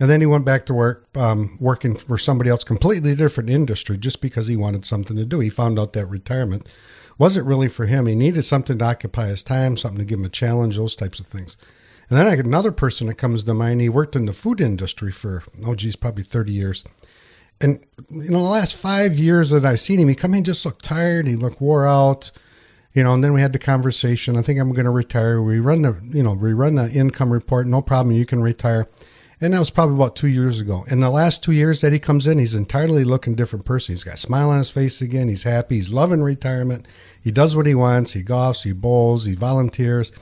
And 0.00 0.10
then 0.10 0.20
he 0.20 0.26
went 0.26 0.44
back 0.44 0.66
to 0.66 0.74
work 0.74 1.06
um, 1.16 1.56
working 1.60 1.94
for 1.94 2.18
somebody 2.18 2.50
else 2.50 2.64
completely 2.64 3.14
different 3.14 3.48
industry 3.48 3.96
just 3.96 4.20
because 4.20 4.48
he 4.48 4.56
wanted 4.56 4.84
something 4.84 5.16
to 5.16 5.24
do. 5.24 5.40
He 5.40 5.48
found 5.48 5.78
out 5.78 5.92
that 5.92 6.06
retirement 6.06 6.68
wasn't 7.16 7.46
really 7.46 7.68
for 7.68 7.86
him. 7.86 8.06
He 8.06 8.14
needed 8.14 8.42
something 8.42 8.76
to 8.78 8.84
occupy 8.84 9.28
his 9.28 9.44
time 9.44 9.76
something 9.76 9.98
to 9.98 10.04
give 10.04 10.18
him 10.18 10.24
a 10.24 10.30
challenge 10.30 10.76
those 10.76 10.96
types 10.96 11.20
of 11.20 11.26
things. 11.26 11.56
And 12.10 12.18
then 12.18 12.38
another 12.38 12.72
person 12.72 13.06
that 13.06 13.14
comes 13.14 13.44
to 13.44 13.54
mind. 13.54 13.80
He 13.80 13.88
worked 13.88 14.16
in 14.16 14.26
the 14.26 14.32
food 14.32 14.60
industry 14.60 15.10
for 15.10 15.42
oh 15.64 15.74
geez 15.74 15.96
probably 15.96 16.24
30 16.24 16.52
years 16.52 16.84
and 17.60 17.78
you 18.10 18.30
know, 18.30 18.42
the 18.42 18.50
last 18.50 18.76
five 18.76 19.18
years 19.18 19.50
that 19.50 19.64
I've 19.64 19.80
seen 19.80 20.00
him, 20.00 20.08
he 20.08 20.14
come 20.14 20.34
in 20.34 20.44
just 20.44 20.64
looked 20.66 20.84
tired. 20.84 21.26
He 21.26 21.36
looked 21.36 21.60
wore 21.60 21.86
out. 21.86 22.30
You 22.92 23.02
know, 23.02 23.12
and 23.12 23.24
then 23.24 23.32
we 23.32 23.40
had 23.40 23.52
the 23.52 23.58
conversation. 23.58 24.36
I 24.36 24.42
think 24.42 24.60
I'm 24.60 24.72
going 24.72 24.84
to 24.84 24.90
retire. 24.90 25.42
We 25.42 25.58
run 25.58 25.82
the, 25.82 25.98
you 26.04 26.22
know, 26.22 26.34
we 26.34 26.52
run 26.52 26.76
the 26.76 26.90
income 26.90 27.32
report. 27.32 27.66
No 27.66 27.82
problem. 27.82 28.14
You 28.14 28.24
can 28.24 28.40
retire. 28.40 28.86
And 29.40 29.52
that 29.52 29.58
was 29.58 29.70
probably 29.70 29.96
about 29.96 30.14
two 30.14 30.28
years 30.28 30.60
ago. 30.60 30.84
In 30.88 31.00
the 31.00 31.10
last 31.10 31.42
two 31.42 31.50
years 31.52 31.80
that 31.80 31.92
he 31.92 31.98
comes 31.98 32.28
in, 32.28 32.38
he's 32.38 32.54
entirely 32.54 33.02
looking 33.02 33.34
different 33.34 33.64
person. 33.64 33.94
He's 33.94 34.04
got 34.04 34.14
a 34.14 34.18
smile 34.18 34.50
on 34.50 34.58
his 34.58 34.70
face 34.70 35.00
again. 35.00 35.28
He's 35.28 35.42
happy. 35.42 35.74
He's 35.74 35.92
loving 35.92 36.22
retirement. 36.22 36.86
He 37.20 37.32
does 37.32 37.56
what 37.56 37.66
he 37.66 37.74
wants. 37.74 38.12
He 38.12 38.22
golfs. 38.22 38.62
He 38.62 38.72
bowls. 38.72 39.24
He 39.24 39.34
volunteers. 39.34 40.12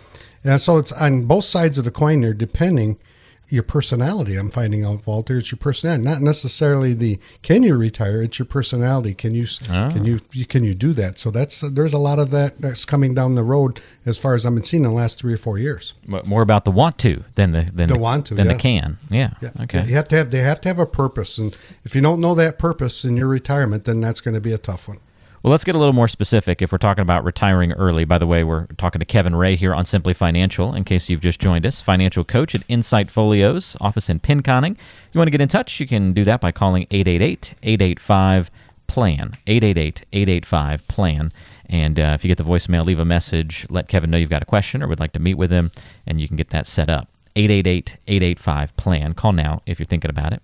And 0.42 0.58
so 0.58 0.78
it's 0.78 0.92
on 0.92 1.26
both 1.26 1.44
sides 1.44 1.76
of 1.76 1.84
the 1.84 1.90
coin 1.90 2.20
there, 2.20 2.34
depending– 2.34 2.98
your 3.52 3.62
personality. 3.62 4.36
I'm 4.36 4.50
finding 4.50 4.84
out, 4.84 5.06
Walter, 5.06 5.36
it's 5.36 5.52
your 5.52 5.58
personality, 5.58 6.02
not 6.02 6.22
necessarily 6.22 6.94
the 6.94 7.18
can 7.42 7.62
you 7.62 7.76
retire. 7.76 8.22
It's 8.22 8.38
your 8.38 8.46
personality. 8.46 9.14
Can 9.14 9.34
you 9.34 9.46
oh. 9.70 9.90
can 9.92 10.04
you 10.06 10.18
can 10.46 10.64
you 10.64 10.74
do 10.74 10.94
that? 10.94 11.18
So 11.18 11.30
that's 11.30 11.62
uh, 11.62 11.68
there's 11.70 11.92
a 11.92 11.98
lot 11.98 12.18
of 12.18 12.30
that 12.30 12.60
that's 12.60 12.86
coming 12.86 13.14
down 13.14 13.34
the 13.34 13.44
road 13.44 13.80
as 14.06 14.16
far 14.16 14.34
as 14.34 14.46
I've 14.46 14.54
been 14.54 14.62
seeing 14.62 14.84
in 14.84 14.90
the 14.90 14.96
last 14.96 15.18
three 15.18 15.34
or 15.34 15.36
four 15.36 15.58
years. 15.58 15.92
But 16.08 16.26
More 16.26 16.40
about 16.40 16.64
the 16.64 16.70
want 16.70 16.98
to 16.98 17.24
than 17.34 17.52
the 17.52 17.62
than 17.62 17.88
the, 17.88 17.94
the 17.94 18.00
want 18.00 18.26
to 18.26 18.34
than 18.34 18.46
yeah. 18.46 18.52
the 18.54 18.58
can. 18.58 18.98
Yeah. 19.10 19.34
yeah. 19.42 19.50
Okay. 19.60 19.84
You 19.84 19.94
have 19.96 20.08
to 20.08 20.16
have 20.16 20.30
they 20.30 20.38
have 20.38 20.60
to 20.62 20.68
have 20.68 20.78
a 20.78 20.86
purpose, 20.86 21.36
and 21.36 21.54
if 21.84 21.94
you 21.94 22.00
don't 22.00 22.20
know 22.20 22.34
that 22.34 22.58
purpose 22.58 23.04
in 23.04 23.16
your 23.18 23.28
retirement, 23.28 23.84
then 23.84 24.00
that's 24.00 24.22
going 24.22 24.34
to 24.34 24.40
be 24.40 24.52
a 24.52 24.58
tough 24.58 24.88
one. 24.88 24.98
Well, 25.42 25.50
let's 25.50 25.64
get 25.64 25.74
a 25.74 25.78
little 25.78 25.92
more 25.92 26.06
specific 26.06 26.62
if 26.62 26.70
we're 26.70 26.78
talking 26.78 27.02
about 27.02 27.24
retiring 27.24 27.72
early. 27.72 28.04
By 28.04 28.18
the 28.18 28.28
way, 28.28 28.44
we're 28.44 28.66
talking 28.78 29.00
to 29.00 29.04
Kevin 29.04 29.34
Ray 29.34 29.56
here 29.56 29.74
on 29.74 29.84
Simply 29.84 30.14
Financial, 30.14 30.72
in 30.72 30.84
case 30.84 31.10
you've 31.10 31.20
just 31.20 31.40
joined 31.40 31.66
us, 31.66 31.82
financial 31.82 32.22
coach 32.22 32.54
at 32.54 32.62
Insight 32.68 33.10
Folios, 33.10 33.76
office 33.80 34.08
in 34.08 34.20
Pinconning. 34.20 34.72
If 34.74 35.14
you 35.14 35.18
want 35.18 35.26
to 35.26 35.32
get 35.32 35.40
in 35.40 35.48
touch, 35.48 35.80
you 35.80 35.86
can 35.88 36.12
do 36.12 36.22
that 36.22 36.40
by 36.40 36.52
calling 36.52 36.86
888 36.92 37.54
885 37.60 38.52
PLAN, 38.86 39.32
888 39.48 40.04
885 40.12 40.86
PLAN. 40.86 41.32
And 41.66 41.98
uh, 41.98 42.12
if 42.14 42.24
you 42.24 42.28
get 42.28 42.38
the 42.38 42.44
voicemail, 42.44 42.84
leave 42.84 43.00
a 43.00 43.04
message, 43.04 43.66
let 43.68 43.88
Kevin 43.88 44.12
know 44.12 44.18
you've 44.18 44.30
got 44.30 44.42
a 44.42 44.46
question 44.46 44.80
or 44.80 44.86
would 44.86 45.00
like 45.00 45.12
to 45.14 45.20
meet 45.20 45.34
with 45.34 45.50
him, 45.50 45.72
and 46.06 46.20
you 46.20 46.28
can 46.28 46.36
get 46.36 46.50
that 46.50 46.68
set 46.68 46.88
up. 46.88 47.08
888 47.34 47.96
885 48.06 48.76
PLAN. 48.76 49.14
Call 49.14 49.32
now 49.32 49.60
if 49.66 49.80
you're 49.80 49.86
thinking 49.86 50.10
about 50.10 50.34
it. 50.34 50.42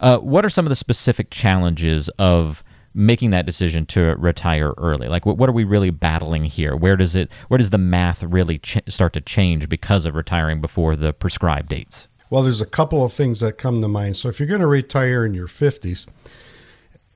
Uh, 0.00 0.16
what 0.16 0.46
are 0.46 0.50
some 0.50 0.64
of 0.64 0.70
the 0.70 0.76
specific 0.76 1.28
challenges 1.28 2.08
of 2.18 2.64
making 2.94 3.30
that 3.30 3.46
decision 3.46 3.86
to 3.86 4.16
retire 4.16 4.72
early? 4.78 5.08
Like, 5.08 5.26
what, 5.26 5.38
what 5.38 5.48
are 5.48 5.52
we 5.52 5.64
really 5.64 5.90
battling 5.90 6.44
here? 6.44 6.76
Where 6.76 6.96
does 6.96 7.14
it? 7.14 7.30
Where 7.48 7.58
does 7.58 7.70
the 7.70 7.78
math 7.78 8.22
really 8.22 8.58
ch- 8.58 8.78
start 8.88 9.12
to 9.14 9.20
change 9.20 9.68
because 9.68 10.06
of 10.06 10.14
retiring 10.14 10.60
before 10.60 10.96
the 10.96 11.12
prescribed 11.12 11.68
dates? 11.68 12.08
Well, 12.30 12.42
there's 12.42 12.60
a 12.60 12.66
couple 12.66 13.04
of 13.04 13.12
things 13.12 13.40
that 13.40 13.58
come 13.58 13.80
to 13.80 13.88
mind. 13.88 14.16
So, 14.16 14.28
if 14.28 14.38
you're 14.38 14.48
going 14.48 14.60
to 14.60 14.66
retire 14.66 15.24
in 15.24 15.34
your 15.34 15.48
50s, 15.48 16.06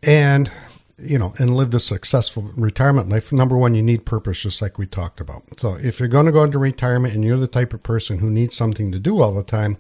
and 0.03 0.51
you 0.99 1.19
know, 1.19 1.33
and 1.39 1.57
live 1.57 1.71
the 1.71 1.81
successful 1.81 2.51
retirement 2.57 3.09
life, 3.09 3.33
number 3.33 3.57
one, 3.57 3.75
you 3.75 3.83
need 3.83 4.07
purpose, 4.07 4.41
just 4.41 4.63
like 4.63 4.79
we 4.79 4.87
talked 4.87 5.21
about. 5.21 5.43
So 5.59 5.77
if 5.83 5.99
you're 5.99 6.09
going 6.09 6.27
to 6.27 6.33
go 6.33 6.45
into 6.45 6.59
retirement 6.59 7.15
and 7.15 7.25
you're 7.25 7.39
the 7.39 7.47
type 7.47 7.75
of 7.75 7.83
person 7.83 8.19
who 8.19 8.31
needs 8.31 8.57
something 8.57 8.93
to 8.93 8.99
do 8.99 9.21
all 9.21 9.33
the 9.33 9.43
time, 9.43 9.79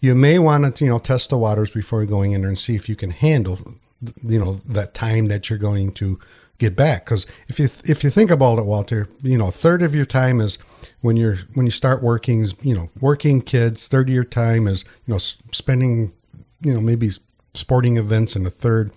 you 0.00 0.14
may 0.14 0.38
want 0.38 0.76
to, 0.76 0.84
you 0.84 0.90
know, 0.90 0.98
test 0.98 1.30
the 1.30 1.38
waters 1.38 1.70
before 1.70 2.04
going 2.04 2.32
in 2.32 2.42
there 2.42 2.48
and 2.48 2.58
see 2.58 2.76
if 2.76 2.88
you 2.88 2.96
can 2.96 3.10
handle, 3.10 3.58
you 4.22 4.38
know, 4.38 4.54
that 4.68 4.94
time 4.94 5.28
that 5.28 5.48
you're 5.48 5.58
going 5.58 5.92
to 5.92 6.18
get 6.58 6.76
back. 6.76 7.04
Because 7.04 7.26
if 7.48 7.58
you 7.58 7.68
if 7.84 8.04
you 8.04 8.10
think 8.10 8.30
about 8.30 8.58
it, 8.58 8.64
Walter, 8.64 9.08
you 9.22 9.36
know, 9.36 9.48
a 9.48 9.52
third 9.52 9.82
of 9.82 9.94
your 9.94 10.06
time 10.06 10.40
is 10.40 10.58
when 11.00 11.16
you're 11.16 11.36
when 11.54 11.66
you 11.66 11.72
start 11.72 12.02
working, 12.02 12.42
is 12.42 12.64
you 12.64 12.74
know, 12.74 12.88
working 13.00 13.42
kids. 13.42 13.88
Third 13.88 14.08
of 14.08 14.14
your 14.14 14.24
time 14.24 14.66
is 14.66 14.84
you 15.06 15.12
know 15.12 15.18
spending, 15.18 16.12
you 16.60 16.72
know, 16.72 16.80
maybe 16.80 17.10
sporting 17.54 17.96
events, 17.96 18.36
and 18.36 18.46
a 18.46 18.50
third 18.50 18.92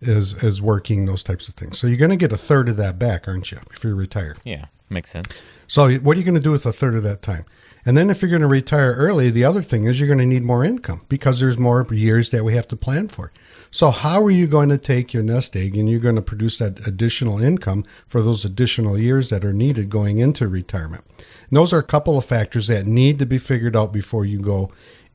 is 0.00 0.42
is 0.42 0.62
working 0.62 1.06
those 1.06 1.22
types 1.22 1.48
of 1.48 1.54
things. 1.54 1.78
So 1.78 1.86
you're 1.86 1.98
going 1.98 2.10
to 2.10 2.16
get 2.16 2.32
a 2.32 2.36
third 2.36 2.68
of 2.68 2.76
that 2.76 2.98
back, 2.98 3.28
aren't 3.28 3.50
you, 3.50 3.58
if 3.72 3.84
you're 3.84 3.94
retired? 3.94 4.38
Yeah, 4.44 4.66
makes 4.88 5.10
sense. 5.10 5.44
So 5.66 5.92
what 5.96 6.16
are 6.16 6.20
you 6.20 6.24
going 6.24 6.34
to 6.34 6.40
do 6.40 6.52
with 6.52 6.66
a 6.66 6.72
third 6.72 6.94
of 6.94 7.02
that 7.02 7.22
time? 7.22 7.44
And 7.84 7.96
then 7.96 8.10
if 8.10 8.20
you're 8.20 8.30
going 8.30 8.42
to 8.42 8.48
retire 8.48 8.92
early, 8.92 9.30
the 9.30 9.44
other 9.44 9.62
thing 9.62 9.84
is 9.84 9.98
you're 9.98 10.08
going 10.08 10.18
to 10.18 10.26
need 10.26 10.42
more 10.42 10.64
income 10.64 11.02
because 11.08 11.40
there's 11.40 11.58
more 11.58 11.86
years 11.90 12.30
that 12.30 12.44
we 12.44 12.54
have 12.54 12.68
to 12.68 12.76
plan 12.76 13.08
for. 13.08 13.32
So 13.70 13.90
how 13.90 14.22
are 14.22 14.30
you 14.30 14.46
going 14.46 14.70
to 14.70 14.78
take 14.78 15.12
your 15.12 15.22
nest 15.22 15.54
egg 15.56 15.76
and 15.76 15.88
you're 15.88 16.00
going 16.00 16.16
to 16.16 16.22
produce 16.22 16.58
that 16.58 16.86
additional 16.86 17.42
income 17.42 17.84
for 18.06 18.22
those 18.22 18.44
additional 18.44 18.98
years 18.98 19.30
that 19.30 19.44
are 19.44 19.52
needed 19.52 19.90
going 19.90 20.18
into 20.18 20.48
retirement? 20.48 21.04
And 21.16 21.56
those 21.56 21.72
are 21.72 21.78
a 21.78 21.84
couple 21.84 22.16
of 22.16 22.24
factors 22.24 22.68
that 22.68 22.86
need 22.86 23.18
to 23.18 23.26
be 23.26 23.38
figured 23.38 23.76
out 23.76 23.92
before 23.92 24.24
you 24.24 24.40
go 24.40 24.70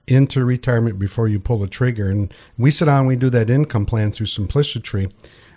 into 0.07 0.43
retirement 0.43 0.99
before 0.99 1.27
you 1.27 1.39
pull 1.39 1.59
the 1.59 1.67
trigger. 1.67 2.09
And 2.09 2.33
we 2.57 2.71
sit 2.71 2.85
down, 2.85 3.05
we 3.05 3.15
do 3.15 3.29
that 3.29 3.49
income 3.49 3.85
plan 3.85 4.11
through 4.11 4.27
Simplicity. 4.27 5.09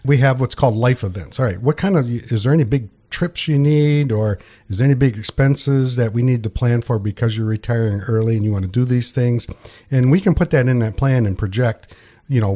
We 0.05 0.19
have 0.19 0.41
what's 0.41 0.55
called 0.55 0.77
life 0.77 1.03
events. 1.03 1.41
All 1.41 1.47
right, 1.47 1.61
what 1.61 1.77
kind 1.77 1.97
of 1.97 2.09
is 2.09 2.45
there 2.45 2.53
any 2.53 2.65
big 2.65 2.89
trips 3.11 3.49
you 3.49 3.59
need, 3.59 4.13
or 4.13 4.39
is 4.69 4.79
there 4.79 4.85
any 4.85 4.95
big 4.95 5.17
expenses 5.17 5.97
that 5.97 6.13
we 6.13 6.23
need 6.23 6.43
to 6.43 6.51
plan 6.51 6.83
for 6.83 6.99
because 6.99 7.37
you're 7.37 7.47
retiring 7.47 8.01
early 8.03 8.37
and 8.37 8.45
you 8.45 8.53
want 8.53 8.65
to 8.65 8.71
do 8.71 8.85
these 8.85 9.11
things? 9.11 9.47
And 9.91 10.11
we 10.11 10.21
can 10.21 10.35
put 10.35 10.51
that 10.51 10.69
in 10.69 10.79
that 10.81 10.97
plan 10.97 11.27
and 11.27 11.37
project, 11.37 11.95
you 12.29 12.41
know, 12.41 12.53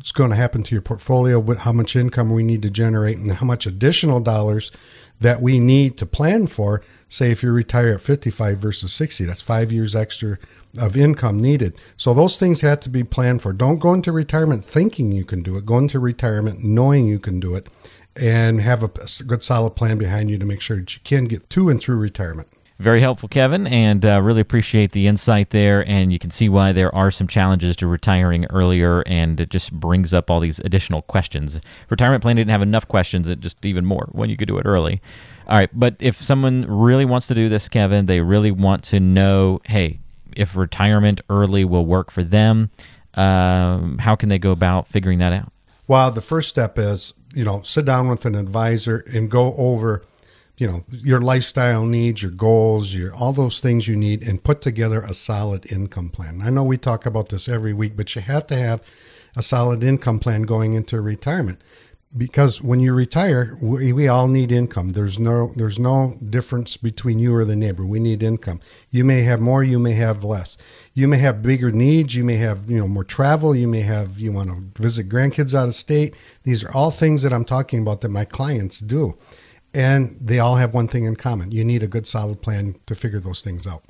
what's 0.00 0.12
going 0.12 0.30
to 0.30 0.36
happen 0.36 0.62
to 0.62 0.74
your 0.74 0.80
portfolio, 0.80 1.54
how 1.56 1.72
much 1.72 1.94
income 1.94 2.32
we 2.32 2.42
need 2.42 2.62
to 2.62 2.70
generate, 2.70 3.18
and 3.18 3.30
how 3.32 3.44
much 3.44 3.66
additional 3.66 4.18
dollars 4.18 4.72
that 5.20 5.42
we 5.42 5.60
need 5.60 5.98
to 5.98 6.06
plan 6.06 6.46
for. 6.46 6.82
Say 7.06 7.30
if 7.30 7.42
you 7.42 7.52
retire 7.52 7.92
at 7.92 8.00
55 8.00 8.56
versus 8.56 8.94
60, 8.94 9.26
that's 9.26 9.42
five 9.42 9.70
years 9.70 9.94
extra 9.94 10.38
of 10.78 10.96
income 10.96 11.38
needed. 11.38 11.76
So 11.98 12.14
those 12.14 12.38
things 12.38 12.62
have 12.62 12.80
to 12.80 12.88
be 12.88 13.04
planned 13.04 13.42
for. 13.42 13.52
Don't 13.52 13.78
go 13.78 13.92
into 13.92 14.10
retirement 14.10 14.64
thinking 14.64 15.12
you 15.12 15.26
can 15.26 15.42
do 15.42 15.58
it. 15.58 15.66
Go 15.66 15.76
into 15.76 15.98
retirement 15.98 16.64
knowing 16.64 17.06
you 17.06 17.18
can 17.18 17.38
do 17.38 17.54
it 17.54 17.68
and 18.16 18.62
have 18.62 18.82
a 18.82 18.88
good 19.24 19.42
solid 19.42 19.72
plan 19.72 19.98
behind 19.98 20.30
you 20.30 20.38
to 20.38 20.46
make 20.46 20.62
sure 20.62 20.78
that 20.78 20.94
you 20.94 21.02
can 21.04 21.26
get 21.26 21.50
to 21.50 21.68
and 21.68 21.78
through 21.78 21.96
retirement. 21.96 22.48
Very 22.80 23.02
helpful, 23.02 23.28
Kevin, 23.28 23.66
and 23.66 24.06
uh, 24.06 24.22
really 24.22 24.40
appreciate 24.40 24.92
the 24.92 25.06
insight 25.06 25.50
there. 25.50 25.86
And 25.86 26.10
you 26.10 26.18
can 26.18 26.30
see 26.30 26.48
why 26.48 26.72
there 26.72 26.92
are 26.94 27.10
some 27.10 27.26
challenges 27.26 27.76
to 27.76 27.86
retiring 27.86 28.46
earlier, 28.46 29.02
and 29.02 29.38
it 29.38 29.50
just 29.50 29.70
brings 29.70 30.14
up 30.14 30.30
all 30.30 30.40
these 30.40 30.60
additional 30.60 31.02
questions. 31.02 31.60
Retirement 31.90 32.22
plan 32.22 32.36
didn't 32.36 32.50
have 32.50 32.62
enough 32.62 32.88
questions, 32.88 33.28
it 33.28 33.40
just 33.40 33.66
even 33.66 33.84
more 33.84 34.08
when 34.12 34.30
you 34.30 34.36
could 34.38 34.48
do 34.48 34.56
it 34.56 34.64
early. 34.64 35.02
All 35.46 35.58
right, 35.58 35.68
but 35.74 35.94
if 35.98 36.16
someone 36.16 36.64
really 36.66 37.04
wants 37.04 37.26
to 37.26 37.34
do 37.34 37.50
this, 37.50 37.68
Kevin, 37.68 38.06
they 38.06 38.20
really 38.20 38.50
want 38.50 38.82
to 38.84 38.98
know, 38.98 39.60
hey, 39.66 40.00
if 40.34 40.56
retirement 40.56 41.20
early 41.28 41.66
will 41.66 41.84
work 41.84 42.10
for 42.10 42.24
them. 42.24 42.70
Um, 43.12 43.98
how 43.98 44.16
can 44.16 44.30
they 44.30 44.38
go 44.38 44.52
about 44.52 44.88
figuring 44.88 45.18
that 45.18 45.34
out? 45.34 45.52
Well, 45.86 46.10
the 46.12 46.22
first 46.22 46.48
step 46.48 46.78
is, 46.78 47.12
you 47.34 47.44
know, 47.44 47.60
sit 47.60 47.84
down 47.84 48.08
with 48.08 48.24
an 48.24 48.36
advisor 48.36 49.04
and 49.12 49.30
go 49.30 49.54
over, 49.58 50.02
you 50.60 50.66
know, 50.66 50.84
your 50.90 51.22
lifestyle 51.22 51.86
needs, 51.86 52.22
your 52.22 52.30
goals, 52.30 52.94
your 52.94 53.14
all 53.14 53.32
those 53.32 53.60
things 53.60 53.88
you 53.88 53.96
need, 53.96 54.22
and 54.28 54.44
put 54.44 54.60
together 54.60 55.00
a 55.00 55.14
solid 55.14 55.72
income 55.72 56.10
plan. 56.10 56.42
I 56.44 56.50
know 56.50 56.64
we 56.64 56.76
talk 56.76 57.06
about 57.06 57.30
this 57.30 57.48
every 57.48 57.72
week, 57.72 57.96
but 57.96 58.14
you 58.14 58.20
have 58.20 58.46
to 58.48 58.56
have 58.56 58.82
a 59.34 59.42
solid 59.42 59.82
income 59.82 60.18
plan 60.18 60.42
going 60.42 60.74
into 60.74 61.00
retirement 61.00 61.62
because 62.16 62.60
when 62.60 62.80
you 62.80 62.92
retire, 62.92 63.56
we, 63.62 63.92
we 63.92 64.08
all 64.08 64.26
need 64.26 64.50
income. 64.50 64.90
There's 64.90 65.18
no 65.18 65.52
there's 65.54 65.78
no 65.78 66.16
difference 66.28 66.76
between 66.76 67.18
you 67.18 67.34
or 67.34 67.44
the 67.44 67.54
neighbor. 67.54 67.86
We 67.86 68.00
need 68.00 68.22
income. 68.22 68.60
You 68.90 69.04
may 69.04 69.22
have 69.22 69.40
more, 69.40 69.62
you 69.62 69.78
may 69.78 69.92
have 69.92 70.24
less. 70.24 70.58
You 70.92 71.06
may 71.06 71.18
have 71.18 71.42
bigger 71.42 71.70
needs. 71.70 72.14
You 72.14 72.24
may 72.24 72.36
have 72.36 72.68
you 72.70 72.80
know 72.80 72.88
more 72.88 73.04
travel. 73.04 73.54
You 73.54 73.68
may 73.68 73.82
have 73.82 74.18
you 74.18 74.32
want 74.32 74.50
to 74.50 74.82
visit 74.82 75.08
grandkids 75.08 75.54
out 75.54 75.68
of 75.68 75.74
state. 75.74 76.14
These 76.42 76.64
are 76.64 76.72
all 76.72 76.90
things 76.90 77.22
that 77.22 77.32
I'm 77.32 77.44
talking 77.44 77.80
about 77.80 78.00
that 78.00 78.10
my 78.10 78.24
clients 78.24 78.80
do, 78.80 79.16
and 79.74 80.16
they 80.20 80.38
all 80.38 80.56
have 80.56 80.74
one 80.74 80.88
thing 80.88 81.04
in 81.04 81.16
common. 81.16 81.50
You 81.50 81.64
need 81.64 81.82
a 81.82 81.88
good 81.88 82.06
solid 82.06 82.42
plan 82.42 82.76
to 82.86 82.94
figure 82.94 83.20
those 83.20 83.42
things 83.42 83.66
out. 83.66 83.84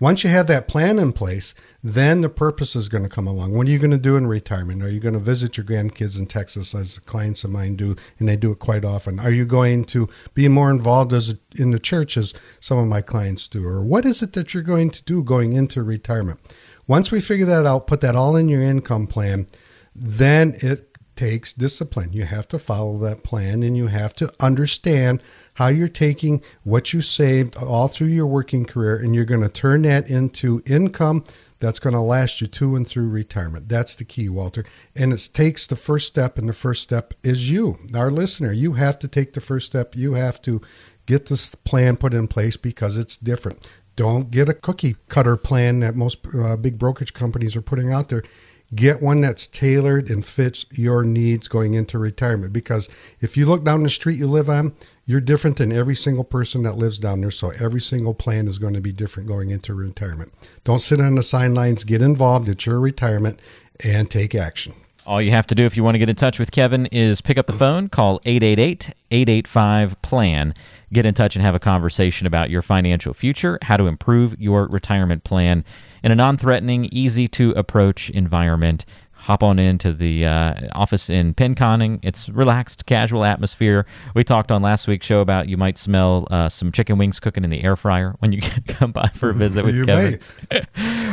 Once 0.00 0.24
you 0.24 0.30
have 0.30 0.48
that 0.48 0.66
plan 0.66 0.98
in 0.98 1.12
place, 1.12 1.54
then 1.80 2.22
the 2.22 2.28
purpose 2.28 2.74
is 2.74 2.88
going 2.88 3.04
to 3.04 3.08
come 3.08 3.28
along. 3.28 3.52
What 3.52 3.68
are 3.68 3.70
you 3.70 3.78
going 3.78 3.92
to 3.92 3.98
do 3.98 4.16
in 4.16 4.26
retirement? 4.26 4.82
Are 4.82 4.88
you 4.88 4.98
going 4.98 5.12
to 5.12 5.20
visit 5.20 5.56
your 5.56 5.64
grandkids 5.64 6.18
in 6.18 6.26
Texas, 6.26 6.74
as 6.74 6.98
clients 6.98 7.44
of 7.44 7.50
mine 7.50 7.76
do, 7.76 7.94
and 8.18 8.28
they 8.28 8.34
do 8.34 8.50
it 8.50 8.58
quite 8.58 8.84
often? 8.84 9.20
Are 9.20 9.30
you 9.30 9.44
going 9.44 9.84
to 9.84 10.08
be 10.34 10.48
more 10.48 10.72
involved 10.72 11.12
as 11.12 11.36
in 11.54 11.70
the 11.70 11.78
church 11.78 12.16
as 12.16 12.34
some 12.58 12.78
of 12.78 12.88
my 12.88 13.00
clients 13.00 13.46
do? 13.46 13.64
Or 13.64 13.84
what 13.84 14.04
is 14.04 14.22
it 14.22 14.32
that 14.32 14.52
you're 14.52 14.64
going 14.64 14.90
to 14.90 15.04
do 15.04 15.22
going 15.22 15.52
into 15.52 15.84
retirement? 15.84 16.40
Once 16.88 17.12
we 17.12 17.20
figure 17.20 17.46
that 17.46 17.64
out, 17.64 17.86
put 17.86 18.00
that 18.00 18.16
all 18.16 18.34
in 18.34 18.48
your 18.48 18.62
income 18.62 19.06
plan, 19.06 19.46
then 19.94 20.56
it 20.62 20.91
takes 21.22 21.52
discipline. 21.52 22.12
You 22.12 22.24
have 22.24 22.48
to 22.48 22.58
follow 22.58 22.98
that 22.98 23.22
plan 23.22 23.62
and 23.62 23.76
you 23.76 23.86
have 23.86 24.12
to 24.14 24.32
understand 24.40 25.22
how 25.54 25.68
you're 25.68 25.86
taking 25.86 26.42
what 26.64 26.92
you 26.92 27.00
saved 27.00 27.56
all 27.56 27.86
through 27.86 28.08
your 28.08 28.26
working 28.26 28.64
career 28.64 28.96
and 28.96 29.14
you're 29.14 29.24
going 29.24 29.42
to 29.42 29.48
turn 29.48 29.82
that 29.82 30.10
into 30.10 30.64
income 30.66 31.22
that's 31.60 31.78
going 31.78 31.94
to 31.94 32.00
last 32.00 32.40
you 32.40 32.48
to 32.48 32.74
and 32.74 32.88
through 32.88 33.08
retirement. 33.08 33.68
That's 33.68 33.94
the 33.94 34.04
key, 34.04 34.28
Walter. 34.28 34.64
And 34.96 35.12
it 35.12 35.28
takes 35.32 35.64
the 35.68 35.76
first 35.76 36.08
step, 36.08 36.36
and 36.36 36.48
the 36.48 36.52
first 36.52 36.82
step 36.82 37.14
is 37.22 37.48
you, 37.48 37.78
our 37.94 38.10
listener. 38.10 38.50
You 38.50 38.72
have 38.72 38.98
to 38.98 39.06
take 39.06 39.32
the 39.34 39.40
first 39.40 39.66
step. 39.66 39.94
You 39.94 40.14
have 40.14 40.42
to 40.42 40.60
get 41.06 41.26
this 41.26 41.54
plan 41.54 41.98
put 41.98 42.14
in 42.14 42.26
place 42.26 42.56
because 42.56 42.98
it's 42.98 43.16
different. 43.16 43.64
Don't 43.94 44.32
get 44.32 44.48
a 44.48 44.54
cookie 44.54 44.96
cutter 45.08 45.36
plan 45.36 45.78
that 45.80 45.94
most 45.94 46.26
uh, 46.34 46.56
big 46.56 46.80
brokerage 46.80 47.14
companies 47.14 47.54
are 47.54 47.62
putting 47.62 47.92
out 47.92 48.08
there 48.08 48.24
Get 48.74 49.02
one 49.02 49.20
that's 49.20 49.46
tailored 49.46 50.10
and 50.10 50.24
fits 50.24 50.64
your 50.72 51.04
needs 51.04 51.46
going 51.46 51.74
into 51.74 51.98
retirement. 51.98 52.52
Because 52.52 52.88
if 53.20 53.36
you 53.36 53.46
look 53.46 53.64
down 53.64 53.82
the 53.82 53.90
street 53.90 54.18
you 54.18 54.26
live 54.26 54.48
on, 54.48 54.74
you're 55.04 55.20
different 55.20 55.58
than 55.58 55.72
every 55.72 55.94
single 55.94 56.24
person 56.24 56.62
that 56.62 56.76
lives 56.76 56.98
down 56.98 57.20
there. 57.20 57.30
So 57.30 57.50
every 57.60 57.80
single 57.80 58.14
plan 58.14 58.46
is 58.46 58.58
going 58.58 58.74
to 58.74 58.80
be 58.80 58.92
different 58.92 59.28
going 59.28 59.50
into 59.50 59.74
retirement. 59.74 60.32
Don't 60.64 60.78
sit 60.78 61.00
on 61.00 61.16
the 61.16 61.22
sidelines. 61.22 61.84
Get 61.84 62.00
involved. 62.00 62.48
It's 62.48 62.64
your 62.64 62.80
retirement 62.80 63.40
and 63.84 64.10
take 64.10 64.34
action. 64.34 64.74
All 65.04 65.20
you 65.20 65.32
have 65.32 65.48
to 65.48 65.54
do 65.54 65.64
if 65.64 65.76
you 65.76 65.82
want 65.82 65.96
to 65.96 65.98
get 65.98 66.08
in 66.08 66.16
touch 66.16 66.38
with 66.38 66.52
Kevin 66.52 66.86
is 66.86 67.20
pick 67.20 67.36
up 67.36 67.46
the 67.46 67.52
phone, 67.52 67.88
call 67.88 68.20
888 68.24 68.94
885 69.10 70.00
PLAN. 70.02 70.54
Get 70.92 71.06
in 71.06 71.14
touch 71.14 71.34
and 71.34 71.44
have 71.44 71.56
a 71.56 71.58
conversation 71.58 72.26
about 72.26 72.50
your 72.50 72.62
financial 72.62 73.12
future, 73.12 73.58
how 73.62 73.76
to 73.76 73.88
improve 73.88 74.40
your 74.40 74.68
retirement 74.68 75.24
plan 75.24 75.64
in 76.02 76.12
a 76.12 76.14
non 76.14 76.36
threatening, 76.36 76.88
easy 76.92 77.28
to 77.28 77.52
approach 77.52 78.10
environment 78.10 78.84
hop 79.22 79.42
on 79.44 79.56
into 79.56 79.92
the 79.92 80.26
uh, 80.26 80.54
office 80.72 81.08
in 81.08 81.32
Pinconning. 81.32 82.00
It's 82.02 82.28
relaxed, 82.28 82.86
casual 82.86 83.24
atmosphere. 83.24 83.86
We 84.16 84.24
talked 84.24 84.50
on 84.50 84.62
last 84.62 84.88
week's 84.88 85.06
show 85.06 85.20
about 85.20 85.48
you 85.48 85.56
might 85.56 85.78
smell 85.78 86.26
uh, 86.30 86.48
some 86.48 86.72
chicken 86.72 86.98
wings 86.98 87.20
cooking 87.20 87.44
in 87.44 87.50
the 87.50 87.62
air 87.62 87.76
fryer 87.76 88.16
when 88.18 88.32
you 88.32 88.40
come 88.66 88.90
by 88.90 89.08
for 89.14 89.30
a 89.30 89.34
visit 89.34 89.64
with 89.64 89.86
Kevin, 89.86 90.18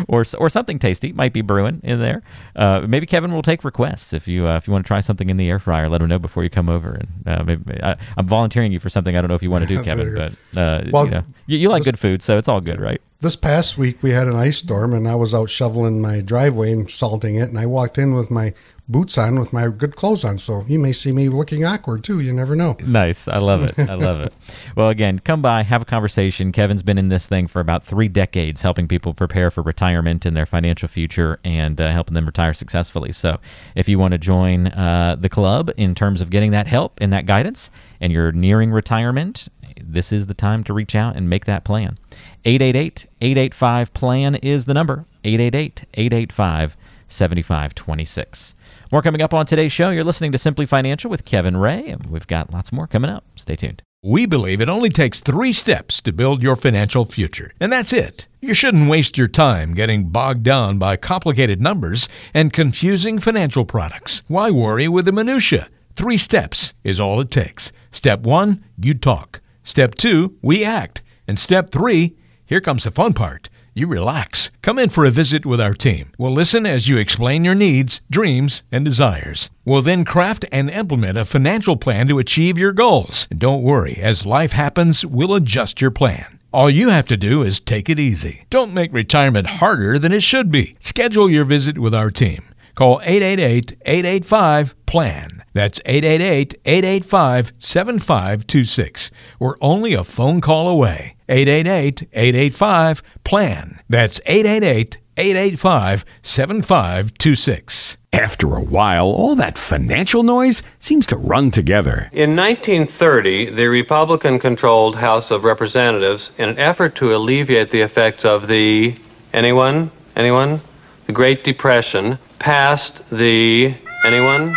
or 0.08 0.26
or 0.40 0.50
something 0.50 0.80
tasty 0.80 1.12
might 1.12 1.34
be 1.34 1.42
brewing 1.42 1.82
in 1.84 2.00
there. 2.00 2.24
Uh, 2.56 2.82
maybe 2.88 3.06
Kevin 3.06 3.32
will 3.32 3.44
take 3.44 3.64
requests 3.64 4.12
if 4.12 4.28
you 4.28 4.48
uh, 4.48 4.58
if 4.58 4.68
you 4.68 4.74
want 4.74 4.84
to 4.86 4.88
try 4.88 5.02
something 5.02 5.30
in 5.30 5.38
the 5.38 5.48
air 5.48 5.60
fryer. 5.60 5.88
Let 5.88 6.02
him 6.02 6.10
know 6.10 6.20
before 6.20 6.44
you 6.44 6.50
come 6.50 6.68
over. 6.68 6.94
And 6.94 7.28
uh, 7.28 7.44
maybe 7.44 7.80
I, 7.84 7.96
am 8.18 8.28
volunteering 8.28 8.72
you 8.72 8.80
for 8.80 8.90
something. 8.90 9.16
I 9.16 9.22
don't 9.22 9.30
know 9.30 9.36
if 9.36 9.44
you 9.44 9.52
want 9.52 9.68
to 9.68 9.76
do, 9.76 9.84
Kevin, 9.90 10.16
but 10.16 10.32
uh, 10.60 10.90
well, 10.92 11.06
you, 11.06 11.12
know, 11.12 11.24
you, 11.46 11.58
you 11.60 11.70
like 11.70 11.84
good 11.84 12.00
food, 12.00 12.24
so 12.24 12.40
it's 12.40 12.48
all 12.48 12.62
good, 12.62 12.80
right? 12.80 13.02
This 13.22 13.36
past 13.36 13.78
week 13.78 14.02
we 14.02 14.12
had 14.12 14.30
an 14.30 14.38
ice 14.38 14.60
storm 14.60 14.94
and 14.94 15.06
I 15.06 15.16
was 15.16 15.34
out 15.34 15.50
shoveling 15.50 16.02
my 16.02 16.22
driveway 16.22 16.72
and 16.72 16.90
salting 16.90 17.36
it 17.36 17.50
and 17.50 17.60
I 17.60 17.66
walked 17.66 17.98
in 17.98 18.14
with 18.14 18.32
my 18.32 18.54
boots 18.88 19.18
on 19.18 19.38
with 19.38 19.52
my 19.52 19.68
good 19.68 19.98
clothes 19.98 20.24
on. 20.24 20.38
So 20.38 20.64
you 20.70 20.80
may 20.80 20.94
see 20.94 21.12
me 21.12 21.28
looking 21.28 21.66
awkward 21.66 22.06
too. 22.06 22.22
You 22.22 22.32
never 22.32 22.56
know. 22.56 22.78
Nice. 22.80 23.28
I 23.28 23.40
love 23.40 23.64
it. 23.64 23.78
I 23.78 23.96
love 23.96 24.22
it. 24.22 24.34
Well, 24.76 24.90
again, 24.90 25.20
come 25.20 25.42
by, 25.42 25.64
have 25.64 25.82
a 25.82 25.86
conversation. 25.86 26.52
Kevin's 26.52 26.84
been 26.84 26.98
in 26.98 27.10
this 27.10 27.28
thing 27.28 27.48
for 27.48 27.60
about 27.60 27.84
three 27.84 28.08
decades, 28.08 28.62
helping 28.62 28.88
people 28.88 29.14
prepare 29.14 29.52
for 29.52 29.62
retirement 29.62 30.26
and 30.26 30.36
their 30.38 30.46
financial 30.46 30.88
future 30.88 31.40
and 31.44 31.80
uh, 31.82 31.92
helping 31.92 32.14
them 32.14 32.26
retire 32.26 32.54
successfully. 32.54 33.12
So 33.12 33.40
if 33.76 33.90
you 33.90 34.00
want 34.00 34.14
to 34.14 34.18
join 34.18 34.68
uh, 34.68 35.18
the 35.20 35.28
club 35.28 35.72
in 35.76 35.94
terms 35.96 36.22
of 36.22 36.30
getting 36.30 36.52
that 36.52 36.68
help 36.68 36.98
and 37.02 37.12
that 37.12 37.26
guidance 37.26 37.72
and 38.00 38.14
you're 38.14 38.32
nearing 38.32 38.72
retirement, 38.72 39.50
this 39.94 40.12
is 40.12 40.28
the 40.28 40.34
time 40.34 40.64
to 40.66 40.74
reach 40.74 40.96
out 40.96 41.16
and 41.16 41.30
make 41.30 41.46
that 41.46 41.64
plan. 41.64 41.98
888 42.46 43.08
885 43.22 43.94
PLAN 43.94 44.36
is 44.36 44.66
the 44.66 44.74
number 44.74 45.06
888 45.24 45.86
885 45.94 46.78
7526. 47.08 48.56
More 48.92 49.02
coming 49.02 49.22
up 49.22 49.34
on 49.34 49.46
today's 49.46 49.72
show. 49.72 49.90
You're 49.90 50.04
listening 50.04 50.32
to 50.32 50.38
Simply 50.38 50.66
Financial 50.66 51.10
with 51.10 51.26
Kevin 51.26 51.58
Ray, 51.58 51.90
and 51.90 52.06
we've 52.08 52.28
got 52.28 52.54
lots 52.54 52.72
more 52.72 52.88
coming 52.88 53.10
up. 53.10 53.24
Stay 53.36 53.56
tuned. 53.56 53.82
We 54.02 54.26
believe 54.26 54.62
it 54.62 54.70
only 54.70 54.90
takes 54.90 55.20
three 55.20 55.52
steps 55.52 56.02
to 56.04 56.14
build 56.14 56.42
your 56.42 56.56
financial 56.56 57.04
future, 57.04 57.52
and 57.60 57.74
that's 57.74 57.92
it. 57.92 58.28
You 58.40 58.54
shouldn't 58.54 58.90
waste 58.90 59.18
your 59.18 59.28
time 59.28 59.74
getting 59.74 60.10
bogged 60.10 60.44
down 60.44 60.78
by 60.78 60.96
complicated 60.96 61.62
numbers 61.62 62.08
and 62.34 62.54
confusing 62.54 63.20
financial 63.20 63.66
products. 63.66 64.24
Why 64.28 64.52
worry 64.52 64.88
with 64.88 65.04
the 65.04 65.12
minutiae? 65.12 65.68
Three 65.98 66.16
steps 66.16 66.74
is 66.86 66.98
all 66.98 67.20
it 67.20 67.30
takes. 67.30 67.74
Step 67.92 68.22
one, 68.22 68.64
you 68.78 68.94
talk. 68.94 69.42
Step 69.64 69.96
two, 69.96 70.38
we 70.42 70.64
act. 70.64 71.02
And 71.28 71.40
step 71.40 71.72
three, 71.72 72.16
here 72.46 72.62
comes 72.62 72.84
the 72.84 72.92
fun 72.92 73.14
part 73.14 73.50
you 73.80 73.88
relax. 73.88 74.52
Come 74.62 74.78
in 74.78 74.90
for 74.90 75.06
a 75.06 75.12
visit 75.12 75.46
with 75.46 75.62
our 75.62 75.74
team. 75.74 76.12
We'll 76.18 76.34
listen 76.34 76.66
as 76.66 76.88
you 76.88 76.98
explain 76.98 77.46
your 77.46 77.56
needs, 77.56 78.02
dreams, 78.10 78.64
and 78.72 78.84
desires. 78.84 79.50
We'll 79.66 79.82
then 79.82 80.06
craft 80.06 80.46
and 80.52 80.70
implement 80.70 81.18
a 81.18 81.26
financial 81.26 81.78
plan 81.78 82.08
to 82.10 82.20
achieve 82.20 82.58
your 82.58 82.74
goals. 82.74 83.28
And 83.32 83.40
don't 83.40 83.64
worry, 83.64 83.96
as 83.96 84.26
life 84.26 84.52
happens, 84.52 85.06
we'll 85.06 85.34
adjust 85.34 85.82
your 85.82 85.92
plan. 85.92 86.40
All 86.52 86.70
you 86.70 86.90
have 86.90 87.08
to 87.08 87.18
do 87.18 87.44
is 87.44 87.60
take 87.60 87.90
it 87.90 88.00
easy. 88.00 88.46
Don't 88.50 88.74
make 88.74 88.92
retirement 88.92 89.48
harder 89.48 89.98
than 90.00 90.12
it 90.12 90.24
should 90.24 90.52
be. 90.52 90.76
Schedule 90.80 91.30
your 91.30 91.46
visit 91.46 91.78
with 91.78 91.94
our 91.94 92.10
team. 92.10 92.44
Call 92.76 93.02
888 93.04 93.78
885 93.86 94.86
PLAN. 94.86 95.44
That's 95.60 95.82
888 95.84 96.56
885 96.64 97.52
7526. 97.58 99.12
We're 99.40 99.58
only 99.60 99.94
a 99.94 100.06
phone 100.06 100.40
call 100.40 100.70
away. 100.70 101.18
888 101.28 102.04
885 102.14 103.04
PLAN. 103.26 103.82
That's 103.90 104.22
888 104.26 105.00
885 105.18 106.06
7526. 106.22 107.98
After 108.14 108.56
a 108.56 108.62
while, 108.62 109.08
all 109.08 109.36
that 109.36 109.58
financial 109.58 110.24
noise 110.24 110.64
seems 110.80 111.06
to 111.08 111.18
run 111.18 111.52
together. 111.52 112.10
In 112.14 112.38
1930, 112.38 113.50
the 113.50 113.68
Republican 113.68 114.40
controlled 114.40 114.96
House 114.96 115.30
of 115.30 115.44
Representatives, 115.44 116.32
in 116.38 116.48
an 116.48 116.58
effort 116.58 116.96
to 116.96 117.14
alleviate 117.14 117.72
the 117.72 117.82
effects 117.82 118.24
of 118.24 118.48
the. 118.48 118.96
Anyone? 119.34 119.92
Anyone? 120.16 120.62
The 121.08 121.12
Great 121.12 121.44
Depression, 121.44 122.18
passed 122.40 123.10
the. 123.10 123.76
Anyone? 124.06 124.56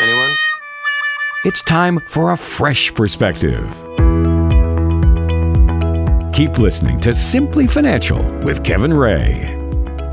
Anyone? 0.00 0.30
It's 1.44 1.62
time 1.62 2.00
for 2.06 2.32
a 2.32 2.36
fresh 2.36 2.94
perspective. 2.94 3.66
Keep 6.32 6.58
listening 6.58 7.00
to 7.00 7.12
Simply 7.12 7.66
Financial 7.66 8.22
with 8.40 8.62
Kevin 8.62 8.94
Ray. 8.94 9.54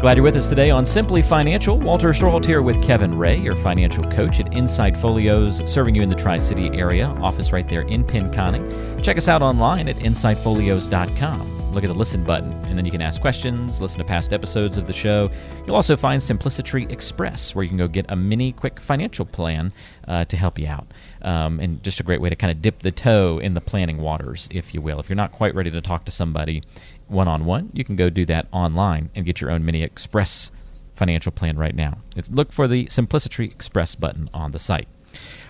Glad 0.02 0.18
you're 0.18 0.24
with 0.24 0.36
us 0.36 0.48
today 0.48 0.72
on 0.72 0.86
Simply 0.86 1.22
Financial. 1.22 1.80
Walter 1.80 2.10
Storholt 2.10 2.46
here 2.46 2.62
with 2.62 2.82
Kevin 2.82 3.18
Ray, 3.18 3.38
your 3.38 3.56
financial 3.56 4.04
coach 4.12 4.40
at 4.40 4.54
Insight 4.54 4.98
Folios, 4.98 5.62
serving 5.72 5.94
you 5.96 6.02
in 6.02 6.10
the 6.10 6.16
Tri 6.16 6.38
City 6.38 6.70
area. 6.74 7.08
Office 7.22 7.52
right 7.52 7.68
there 7.70 7.84
in 7.84 8.04
Pinconning. 8.04 9.04
Check 9.04 9.18
us 9.18 9.28
out 9.28 9.42
online 9.42 9.88
at 9.88 9.98
insightfolios.com 9.98 11.55
look 11.76 11.84
at 11.84 11.90
the 11.90 11.94
listen 11.94 12.24
button, 12.24 12.54
and 12.66 12.78
then 12.78 12.86
you 12.86 12.92
can 12.92 13.02
ask 13.02 13.22
questions, 13.22 13.82
listen 13.82 14.00
to 14.00 14.06
past 14.06 14.32
episodes 14.32 14.78
of 14.78 14.88
the 14.88 14.94
show. 14.94 15.30
You'll 15.68 15.76
also 15.76 15.98
find 15.98 16.24
Simplicity 16.24 16.88
Express, 16.90 17.54
where 17.54 17.64
you 17.64 17.70
can 17.70 17.78
go 17.78 17.88
get 17.88 18.06
a 18.10 18.16
mini 18.16 18.54
quick 18.54 18.80
financial 18.80 19.26
plan 19.26 19.74
uh, 20.08 20.24
to 20.26 20.38
help 20.38 20.58
you 20.58 20.68
out. 20.68 20.88
Um, 21.22 21.60
and 21.60 21.84
just 21.84 22.00
a 22.00 22.04
great 22.04 22.22
way 22.22 22.30
to 22.30 22.36
kind 22.36 22.50
of 22.50 22.62
dip 22.62 22.80
the 22.80 22.92
toe 22.92 23.40
in 23.40 23.54
the 23.56 23.62
planning 23.62 23.98
waters, 23.98 24.48
if 24.52 24.74
you 24.74 24.82
will. 24.82 25.00
If 25.02 25.10
you're 25.10 25.18
not 25.18 25.34
quite 25.34 25.54
ready 25.54 25.70
to 25.70 25.82
talk 25.82 26.06
to 26.06 26.12
somebody 26.12 26.64
one 27.08 27.28
on 27.28 27.46
one, 27.46 27.70
you 27.74 27.84
can 27.84 27.98
go 27.98 28.10
do 28.10 28.26
that 28.28 28.48
online 28.54 29.10
and 29.14 29.26
get 29.26 29.42
your 29.42 29.52
own 29.52 29.66
mini 29.66 29.84
express 29.84 30.52
financial 30.96 31.34
plan 31.34 31.58
right 31.58 31.76
now. 31.76 31.98
It's, 32.16 32.30
look 32.32 32.54
for 32.54 32.70
the 32.70 32.88
Simplicity 32.90 33.46
Express 33.46 33.96
button 33.96 34.30
on 34.34 34.52
the 34.52 34.60
site. 34.60 34.88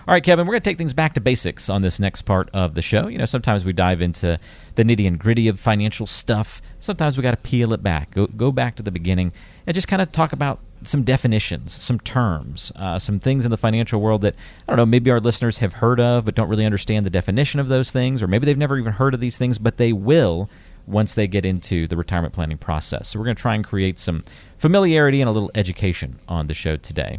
All 0.08 0.12
right, 0.12 0.22
Kevin, 0.22 0.46
we're 0.46 0.52
going 0.52 0.62
to 0.62 0.70
take 0.70 0.78
things 0.78 0.92
back 0.92 1.14
to 1.14 1.20
basics 1.20 1.68
on 1.68 1.82
this 1.82 1.98
next 1.98 2.22
part 2.22 2.48
of 2.54 2.74
the 2.74 2.82
show. 2.82 3.08
You 3.08 3.18
know, 3.18 3.26
sometimes 3.26 3.64
we 3.64 3.72
dive 3.72 4.00
into 4.00 4.38
the 4.76 4.84
nitty 4.84 5.04
and 5.04 5.18
gritty 5.18 5.48
of 5.48 5.58
financial 5.58 6.06
stuff. 6.06 6.62
Sometimes 6.78 7.16
we 7.16 7.24
got 7.24 7.32
to 7.32 7.36
peel 7.38 7.72
it 7.72 7.82
back, 7.82 8.12
go, 8.12 8.28
go 8.28 8.52
back 8.52 8.76
to 8.76 8.84
the 8.84 8.92
beginning, 8.92 9.32
and 9.66 9.74
just 9.74 9.88
kind 9.88 10.00
of 10.00 10.12
talk 10.12 10.32
about 10.32 10.60
some 10.84 11.02
definitions, 11.02 11.72
some 11.72 11.98
terms, 11.98 12.70
uh, 12.76 13.00
some 13.00 13.18
things 13.18 13.44
in 13.44 13.50
the 13.50 13.56
financial 13.56 14.00
world 14.00 14.20
that, 14.20 14.36
I 14.68 14.70
don't 14.70 14.76
know, 14.76 14.86
maybe 14.86 15.10
our 15.10 15.18
listeners 15.18 15.58
have 15.58 15.72
heard 15.72 15.98
of 15.98 16.24
but 16.24 16.36
don't 16.36 16.48
really 16.48 16.66
understand 16.66 17.04
the 17.04 17.10
definition 17.10 17.58
of 17.58 17.66
those 17.66 17.90
things, 17.90 18.22
or 18.22 18.28
maybe 18.28 18.46
they've 18.46 18.56
never 18.56 18.78
even 18.78 18.92
heard 18.92 19.12
of 19.12 19.18
these 19.18 19.36
things, 19.36 19.58
but 19.58 19.76
they 19.76 19.92
will 19.92 20.48
once 20.86 21.14
they 21.14 21.26
get 21.26 21.44
into 21.44 21.88
the 21.88 21.96
retirement 21.96 22.32
planning 22.32 22.58
process. 22.58 23.08
So 23.08 23.18
we're 23.18 23.24
going 23.24 23.36
to 23.36 23.42
try 23.42 23.56
and 23.56 23.64
create 23.64 23.98
some 23.98 24.22
familiarity 24.56 25.20
and 25.20 25.28
a 25.28 25.32
little 25.32 25.50
education 25.56 26.20
on 26.28 26.46
the 26.46 26.54
show 26.54 26.76
today. 26.76 27.18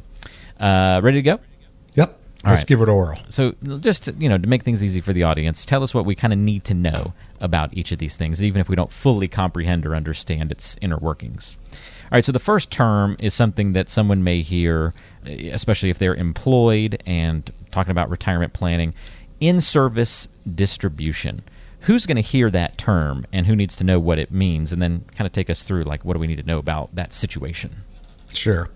Uh, 0.58 1.02
ready 1.04 1.18
to 1.18 1.22
go? 1.22 1.40
Let's 2.48 2.62
right. 2.62 2.68
give 2.68 2.82
it 2.82 2.88
oral. 2.88 3.20
So, 3.28 3.56
just 3.80 4.04
to, 4.04 4.14
you 4.14 4.30
know, 4.30 4.38
to 4.38 4.48
make 4.48 4.64
things 4.64 4.82
easy 4.82 5.02
for 5.02 5.12
the 5.12 5.24
audience, 5.24 5.66
tell 5.66 5.84
us 5.84 5.94
what 5.94 6.06
we 6.06 6.16
kind 6.16 6.32
of 6.32 6.40
need 6.40 6.64
to 6.66 6.74
know 6.74 7.14
about 7.42 7.74
each 7.74 7.92
of 7.92 8.00
these 8.00 8.16
things, 8.16 8.42
even 8.42 8.62
if 8.62 8.70
we 8.70 8.76
don't 8.76 8.92
fully 8.92 9.28
comprehend 9.28 9.86
or 9.86 9.94
understand 9.94 10.52
its 10.52 10.78
inner 10.82 10.98
workings. 10.98 11.58
All 11.74 11.80
right. 12.14 12.24
So, 12.24 12.32
the 12.32 12.40
first 12.40 12.72
term 12.72 13.18
is 13.20 13.34
something 13.34 13.74
that 13.74 13.90
someone 13.90 14.24
may 14.24 14.42
hear, 14.42 14.94
eh, 15.26 15.50
especially 15.52 15.90
if 15.90 16.00
they're 16.00 16.16
employed 16.16 17.04
and 17.06 17.52
talking 17.72 17.92
about 17.92 18.10
retirement 18.10 18.54
planning, 18.54 18.94
in-service 19.42 20.30
distribution. 20.56 21.44
Who's 21.82 22.06
going 22.06 22.16
to 22.16 22.22
hear 22.22 22.50
that 22.52 22.78
term, 22.78 23.26
and 23.32 23.46
who 23.46 23.56
needs 23.56 23.76
to 23.76 23.84
know 23.84 24.00
what 24.00 24.20
it 24.20 24.32
means, 24.32 24.72
and 24.72 24.82
then 24.82 25.06
kind 25.16 25.26
of 25.26 25.34
take 25.34 25.50
us 25.50 25.64
through 25.64 25.84
like 25.84 26.06
what 26.06 26.14
do 26.14 26.20
we 26.20 26.28
need 26.28 26.38
to 26.38 26.44
know 26.44 26.60
about 26.60 26.96
that 26.96 27.14
situation? 27.14 27.84
Sure. 28.30 28.70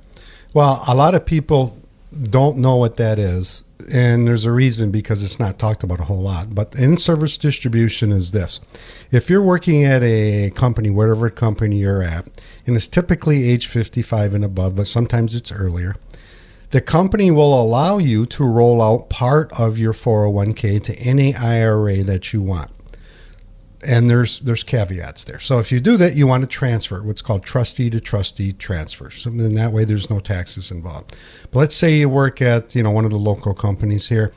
Well, 0.54 0.84
a 0.88 0.94
lot 0.94 1.16
of 1.16 1.26
people 1.26 1.81
don't 2.24 2.58
know 2.58 2.76
what 2.76 2.98
that 2.98 3.18
is, 3.18 3.64
and 3.94 4.28
there's 4.28 4.46
a 4.46 4.52
reason 4.52 4.92
because 4.92 5.24
it's 5.24 5.40
not 5.40 5.58
talked 5.58 5.84
about 5.84 6.00
a 6.00 6.04
whole 6.04 6.22
lot. 6.22 6.54
But 6.54 6.76
in 6.76 6.98
service 6.98 7.38
distribution 7.38 8.12
is 8.12 8.32
this. 8.32 8.60
If 9.12 9.30
you're 9.30 9.44
working 9.44 9.84
at 9.84 10.04
a 10.04 10.52
company, 10.52 10.90
whatever 10.90 11.30
company 11.30 11.78
you're 11.80 12.04
at, 12.04 12.28
and 12.68 12.76
it's 12.76 12.88
typically 12.88 13.50
age 13.50 13.68
55 13.68 14.34
and 14.34 14.46
above, 14.46 14.76
but 14.76 14.88
sometimes 14.88 15.36
it's 15.36 15.52
earlier, 15.52 15.96
the 16.72 16.82
company 16.82 17.32
will 17.32 17.60
allow 17.62 17.98
you 17.98 18.26
to 18.28 18.46
roll 18.46 18.82
out 18.82 19.10
part 19.10 19.52
of 19.60 19.78
your 19.78 19.94
401k 19.94 20.84
to 20.84 20.96
any 20.98 21.36
IRA 21.36 22.04
that 22.04 22.34
you 22.34 22.42
want 22.42 22.72
and 23.88 24.10
there's 24.10 24.40
there's 24.40 24.64
caveats 24.64 25.24
there. 25.24 25.40
So 25.40 25.60
if 25.60 25.72
you 25.72 25.80
do 25.80 25.98
that, 25.98 26.16
you 26.16 26.28
want 26.28 26.42
to 26.42 26.48
transfer 26.48 27.02
what's 27.02 27.22
called 27.22 27.44
trustee 27.44 27.90
to 27.90 28.00
trustee 28.00 28.54
transfer. 28.54 29.10
So 29.10 29.30
in 29.30 29.56
that 29.56 29.72
way, 29.72 29.86
there's 29.86 30.10
no 30.10 30.20
taxes 30.20 30.72
involved. 30.72 31.16
But 31.52 31.60
let's 31.60 31.76
say 31.76 31.98
you 31.98 32.10
work 32.10 32.42
at 32.42 32.76
you 32.76 32.84
know 32.84 32.92
one 32.92 33.06
of 33.06 33.12
the 33.12 33.18
local 33.18 33.54
companies 33.54 34.10
here, 34.10 34.34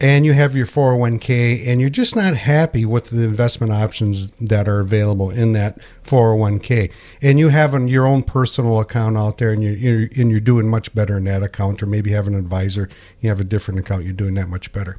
and 0.00 0.24
you 0.24 0.32
have 0.32 0.56
your 0.56 0.66
401k, 0.66 1.66
and 1.66 1.80
you're 1.80 1.90
just 1.90 2.16
not 2.16 2.36
happy 2.36 2.84
with 2.84 3.10
the 3.10 3.24
investment 3.24 3.72
options 3.72 4.32
that 4.32 4.68
are 4.68 4.80
available 4.80 5.30
in 5.30 5.52
that 5.52 5.78
401k, 6.02 6.90
and 7.22 7.38
you 7.38 7.48
have 7.48 7.74
an, 7.74 7.88
your 7.88 8.06
own 8.06 8.22
personal 8.22 8.80
account 8.80 9.16
out 9.16 9.38
there, 9.38 9.52
and 9.52 9.62
you're, 9.62 9.74
you're 9.74 10.08
and 10.16 10.30
you're 10.30 10.40
doing 10.40 10.68
much 10.68 10.94
better 10.94 11.18
in 11.18 11.24
that 11.24 11.42
account, 11.42 11.82
or 11.82 11.86
maybe 11.86 12.10
have 12.12 12.26
an 12.26 12.34
advisor, 12.34 12.88
you 13.20 13.28
have 13.28 13.40
a 13.40 13.44
different 13.44 13.80
account, 13.80 14.04
you're 14.04 14.12
doing 14.12 14.34
that 14.34 14.48
much 14.48 14.72
better 14.72 14.98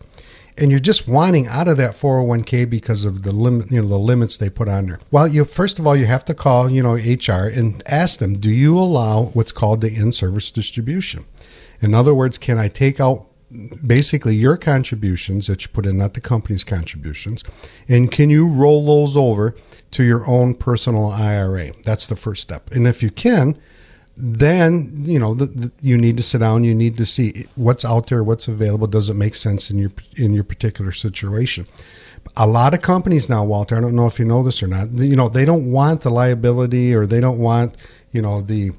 and 0.58 0.72
you're 0.72 0.80
just 0.80 1.08
wanting 1.08 1.48
out 1.48 1.68
of 1.68 1.78
that 1.78 1.92
401k 1.92 2.70
because 2.70 3.06
of 3.06 3.24
the 3.24 3.32
limit, 3.32 3.72
you 3.72 3.82
know, 3.82 3.88
the 3.88 4.00
limits 4.00 4.38
they 4.38 4.50
put 4.50 4.68
on 4.68 4.88
there. 4.88 5.00
Well, 5.12 5.28
you 5.28 5.46
first 5.46 5.80
of 5.80 5.88
all 5.88 5.96
you 5.96 6.06
have 6.06 6.26
to 6.26 6.34
call, 6.34 6.70
you 6.70 6.82
know, 6.82 6.94
HR 6.94 7.48
and 7.48 7.84
ask 7.88 8.20
them, 8.20 8.34
do 8.34 8.52
you 8.52 8.78
allow 8.78 9.26
what's 9.26 9.52
called 9.52 9.82
the 9.82 9.94
in-service 9.94 10.52
distribution? 10.52 11.26
In 11.82 11.94
other 11.94 12.14
words, 12.14 12.38
can 12.38 12.58
I 12.58 12.68
take 12.68 13.00
out 13.00 13.28
basically 13.86 14.36
your 14.36 14.58
contributions 14.58 15.48
that 15.48 15.64
you 15.64 15.70
put 15.70 15.86
in, 15.86 15.98
not 15.98 16.14
the 16.14 16.22
company's 16.22 16.64
contributions, 16.64 17.44
and 17.88 18.12
can 18.12 18.30
you 18.30 18.48
roll 18.48 18.86
those 18.86 19.16
over 19.16 19.56
to 19.92 20.04
your 20.04 20.28
own 20.28 20.56
personal 20.56 21.08
IRA? 21.08 21.72
That's 21.84 22.08
the 22.08 22.16
first 22.16 22.42
step. 22.42 22.72
And 22.72 22.88
if 22.88 23.02
you 23.02 23.10
can, 23.10 23.58
then 24.18 25.04
you 25.06 25.20
know 25.20 25.36
the, 25.36 25.46
the, 25.46 25.72
you 25.82 25.98
need 25.98 26.18
to 26.18 26.24
sit 26.24 26.40
down. 26.40 26.64
You 26.64 26.74
need 26.74 26.98
to 26.98 27.06
see 27.06 27.46
what's 27.56 27.86
out 27.86 28.08
there, 28.08 28.24
what's 28.24 28.48
available. 28.48 28.88
Does 28.88 29.10
it 29.10 29.14
make 29.14 29.36
sense 29.36 29.70
in 29.70 29.78
your 29.78 29.92
in 30.16 30.34
your 30.34 30.44
particular 30.44 30.92
situation? 30.92 31.68
A 32.36 32.48
lot 32.48 32.74
of 32.74 32.82
companies 32.82 33.30
now, 33.30 33.44
Walter. 33.44 33.78
I 33.78 33.80
don't 33.80 33.96
know 33.96 34.08
if 34.08 34.20
you 34.20 34.26
know 34.26 34.44
this 34.44 34.62
or 34.64 34.68
not. 34.68 34.90
You 34.92 35.16
know 35.16 35.30
they 35.30 35.46
don't 35.46 35.72
want 35.72 36.02
the 36.02 36.10
liability, 36.10 36.96
or 36.96 37.06
they 37.06 37.20
don't 37.20 37.38
want 37.38 37.78
you 38.12 38.22
know 38.22 38.42
the 38.42 38.72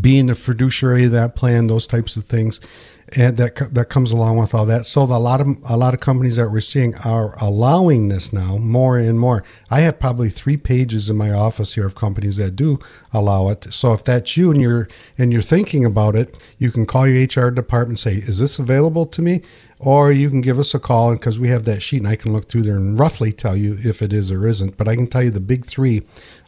being 0.00 0.26
the 0.26 0.34
fiduciary 0.34 1.06
of 1.06 1.12
that 1.12 1.36
plan. 1.36 1.68
Those 1.68 1.86
types 1.86 2.16
of 2.16 2.24
things. 2.24 2.60
And 3.14 3.36
that 3.36 3.54
that 3.72 3.88
comes 3.88 4.10
along 4.10 4.36
with 4.38 4.54
all 4.54 4.66
that. 4.66 4.84
So 4.84 5.02
a 5.02 5.04
lot 5.04 5.40
of 5.40 5.48
a 5.68 5.76
lot 5.76 5.94
of 5.94 6.00
companies 6.00 6.36
that 6.36 6.50
we're 6.50 6.60
seeing 6.60 6.94
are 7.04 7.36
allowing 7.40 8.08
this 8.08 8.32
now 8.32 8.56
more 8.56 8.98
and 8.98 9.20
more. 9.20 9.44
I 9.70 9.80
have 9.80 10.00
probably 10.00 10.28
three 10.28 10.56
pages 10.56 11.08
in 11.08 11.16
my 11.16 11.30
office 11.30 11.74
here 11.74 11.86
of 11.86 11.94
companies 11.94 12.36
that 12.38 12.56
do 12.56 12.78
allow 13.12 13.48
it. 13.50 13.72
So 13.72 13.92
if 13.92 14.02
that's 14.02 14.36
you 14.36 14.50
and 14.50 14.60
you're 14.60 14.88
and 15.18 15.32
you're 15.32 15.42
thinking 15.42 15.84
about 15.84 16.16
it, 16.16 16.42
you 16.58 16.72
can 16.72 16.84
call 16.84 17.06
your 17.06 17.22
HR 17.22 17.50
department 17.50 18.04
and 18.04 18.14
say, 18.14 18.26
"Is 18.28 18.40
this 18.40 18.58
available 18.58 19.06
to 19.06 19.22
me?" 19.22 19.42
Or 19.78 20.10
you 20.10 20.30
can 20.30 20.40
give 20.40 20.58
us 20.58 20.74
a 20.74 20.78
call 20.78 21.12
because 21.12 21.38
we 21.38 21.48
have 21.48 21.64
that 21.64 21.82
sheet 21.82 21.98
and 21.98 22.08
I 22.08 22.16
can 22.16 22.32
look 22.32 22.48
through 22.48 22.62
there 22.62 22.76
and 22.76 22.98
roughly 22.98 23.30
tell 23.30 23.54
you 23.54 23.76
if 23.84 24.00
it 24.00 24.10
is 24.10 24.32
or 24.32 24.48
isn't. 24.48 24.78
But 24.78 24.88
I 24.88 24.96
can 24.96 25.06
tell 25.06 25.22
you 25.22 25.30
the 25.30 25.38
big 25.38 25.66
three 25.66 26.02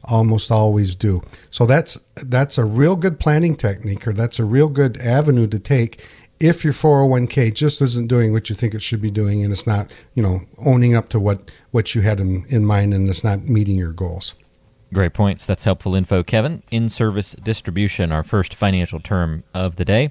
almost 0.04 0.50
always 0.50 0.96
do. 0.96 1.20
So 1.50 1.66
that's 1.66 1.98
that's 2.16 2.58
a 2.58 2.64
real 2.64 2.96
good 2.96 3.20
planning 3.20 3.54
technique 3.54 4.08
or 4.08 4.12
that's 4.12 4.38
a 4.38 4.44
real 4.44 4.68
good 4.68 4.96
avenue 4.98 5.46
to 5.48 5.58
take 5.58 6.02
if 6.40 6.64
your 6.64 6.72
401k 6.72 7.52
just 7.52 7.82
isn't 7.82 8.06
doing 8.06 8.32
what 8.32 8.48
you 8.48 8.54
think 8.54 8.74
it 8.74 8.82
should 8.82 9.02
be 9.02 9.10
doing 9.10 9.42
and 9.42 9.52
it's 9.52 9.66
not, 9.66 9.90
you 10.14 10.22
know, 10.22 10.40
owning 10.64 10.94
up 10.94 11.08
to 11.10 11.20
what, 11.20 11.50
what 11.70 11.94
you 11.94 12.02
had 12.02 12.20
in, 12.20 12.44
in 12.48 12.64
mind 12.64 12.94
and 12.94 13.08
it's 13.08 13.24
not 13.24 13.42
meeting 13.44 13.76
your 13.76 13.92
goals. 13.92 14.34
Great 14.92 15.12
points. 15.12 15.44
That's 15.44 15.64
helpful 15.64 15.94
info, 15.94 16.22
Kevin. 16.22 16.62
In 16.70 16.88
service 16.88 17.32
distribution, 17.42 18.10
our 18.10 18.22
first 18.22 18.54
financial 18.54 19.00
term 19.00 19.44
of 19.52 19.76
the 19.76 19.84
day. 19.84 20.10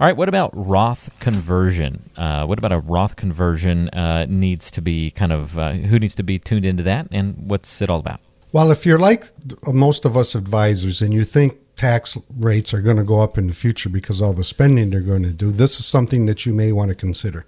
All 0.00 0.06
right, 0.06 0.16
what 0.16 0.28
about 0.28 0.50
Roth 0.54 1.10
conversion? 1.18 2.10
Uh, 2.16 2.44
what 2.44 2.58
about 2.58 2.72
a 2.72 2.80
Roth 2.80 3.16
conversion 3.16 3.88
uh, 3.90 4.26
needs 4.28 4.70
to 4.72 4.82
be 4.82 5.10
kind 5.10 5.32
of, 5.32 5.58
uh, 5.58 5.72
who 5.72 5.98
needs 5.98 6.14
to 6.16 6.22
be 6.22 6.38
tuned 6.38 6.66
into 6.66 6.82
that 6.82 7.08
and 7.10 7.36
what's 7.38 7.80
it 7.80 7.88
all 7.88 8.00
about? 8.00 8.20
Well, 8.52 8.70
if 8.70 8.84
you're 8.84 8.98
like 8.98 9.26
most 9.66 10.04
of 10.04 10.16
us 10.16 10.34
advisors 10.34 11.02
and 11.02 11.12
you 11.12 11.24
think 11.24 11.58
tax 11.78 12.18
rates 12.36 12.74
are 12.74 12.82
going 12.82 12.96
to 12.96 13.04
go 13.04 13.20
up 13.20 13.38
in 13.38 13.46
the 13.46 13.54
future 13.54 13.88
because 13.88 14.20
all 14.20 14.32
the 14.32 14.44
spending 14.44 14.90
they're 14.90 15.00
going 15.00 15.22
to 15.22 15.32
do, 15.32 15.50
this 15.50 15.80
is 15.80 15.86
something 15.86 16.26
that 16.26 16.44
you 16.44 16.52
may 16.52 16.72
want 16.72 16.90
to 16.90 16.94
consider. 16.94 17.46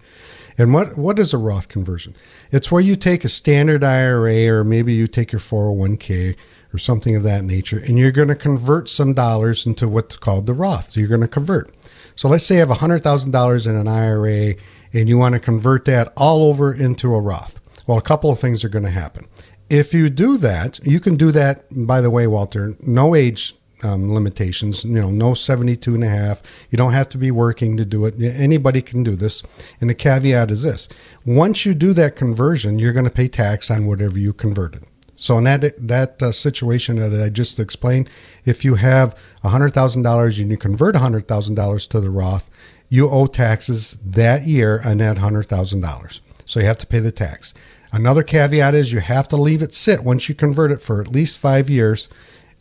And 0.56 0.72
what 0.72 0.96
what 0.96 1.18
is 1.18 1.32
a 1.32 1.38
Roth 1.38 1.68
conversion? 1.68 2.14
It's 2.50 2.70
where 2.70 2.80
you 2.80 2.96
take 2.96 3.24
a 3.24 3.28
standard 3.28 3.82
IRA 3.82 4.46
or 4.46 4.64
maybe 4.64 4.92
you 4.92 5.06
take 5.06 5.32
your 5.32 5.40
401k 5.40 6.36
or 6.72 6.78
something 6.78 7.16
of 7.16 7.22
that 7.24 7.44
nature 7.44 7.78
and 7.78 7.98
you're 7.98 8.12
going 8.12 8.28
to 8.28 8.34
convert 8.34 8.88
some 8.88 9.14
dollars 9.14 9.66
into 9.66 9.88
what's 9.88 10.16
called 10.16 10.46
the 10.46 10.54
Roth. 10.54 10.90
So 10.90 11.00
you're 11.00 11.08
going 11.08 11.20
to 11.22 11.28
convert. 11.28 11.74
So 12.14 12.28
let's 12.28 12.44
say 12.44 12.56
you 12.56 12.60
have 12.60 12.68
$100,000 12.68 13.66
in 13.66 13.74
an 13.74 13.88
IRA 13.88 14.54
and 14.92 15.08
you 15.08 15.16
want 15.16 15.34
to 15.34 15.40
convert 15.40 15.86
that 15.86 16.12
all 16.16 16.44
over 16.44 16.72
into 16.72 17.14
a 17.14 17.20
Roth. 17.20 17.58
Well, 17.86 17.98
a 17.98 18.02
couple 18.02 18.30
of 18.30 18.38
things 18.38 18.62
are 18.62 18.68
going 18.68 18.84
to 18.84 18.90
happen. 18.90 19.26
If 19.70 19.94
you 19.94 20.10
do 20.10 20.36
that, 20.38 20.80
you 20.84 21.00
can 21.00 21.16
do 21.16 21.30
that, 21.32 21.64
by 21.70 22.00
the 22.00 22.10
way, 22.10 22.26
Walter, 22.26 22.74
no 22.80 23.14
age 23.14 23.54
um, 23.82 24.12
limitations, 24.12 24.84
you 24.84 25.00
know, 25.00 25.10
no 25.10 25.34
72 25.34 25.94
and 25.94 26.04
a 26.04 26.08
half. 26.08 26.42
You 26.70 26.78
don't 26.78 26.92
have 26.92 27.08
to 27.10 27.18
be 27.18 27.30
working 27.30 27.76
to 27.76 27.84
do 27.84 28.04
it. 28.04 28.20
Anybody 28.20 28.82
can 28.82 29.02
do 29.02 29.16
this. 29.16 29.42
And 29.80 29.90
the 29.90 29.94
caveat 29.94 30.50
is 30.50 30.62
this 30.62 30.88
once 31.24 31.64
you 31.64 31.74
do 31.74 31.92
that 31.94 32.16
conversion, 32.16 32.78
you're 32.78 32.92
going 32.92 33.04
to 33.04 33.10
pay 33.10 33.28
tax 33.28 33.70
on 33.70 33.86
whatever 33.86 34.18
you 34.18 34.32
converted. 34.32 34.84
So 35.16 35.36
in 35.36 35.44
that 35.44 35.74
that 35.86 36.22
uh, 36.22 36.32
situation 36.32 36.96
that 36.96 37.22
I 37.22 37.28
just 37.28 37.60
explained, 37.60 38.08
if 38.46 38.64
you 38.64 38.76
have 38.76 39.14
$100,000 39.44 40.40
and 40.40 40.50
you 40.50 40.56
convert 40.56 40.94
$100,000 40.94 41.88
to 41.90 42.00
the 42.00 42.10
Roth, 42.10 42.50
you 42.88 43.08
owe 43.08 43.26
taxes 43.26 43.98
that 44.04 44.44
year 44.44 44.80
on 44.84 44.98
that 44.98 45.18
$100,000. 45.18 46.20
So 46.46 46.60
you 46.60 46.66
have 46.66 46.78
to 46.78 46.86
pay 46.86 47.00
the 47.00 47.12
tax. 47.12 47.52
Another 47.92 48.22
caveat 48.22 48.74
is 48.74 48.92
you 48.92 49.00
have 49.00 49.28
to 49.28 49.36
leave 49.36 49.62
it 49.62 49.74
sit 49.74 50.04
once 50.04 50.28
you 50.28 50.34
convert 50.34 50.70
it 50.70 50.80
for 50.80 51.00
at 51.00 51.08
least 51.08 51.38
five 51.38 51.68
years 51.68 52.08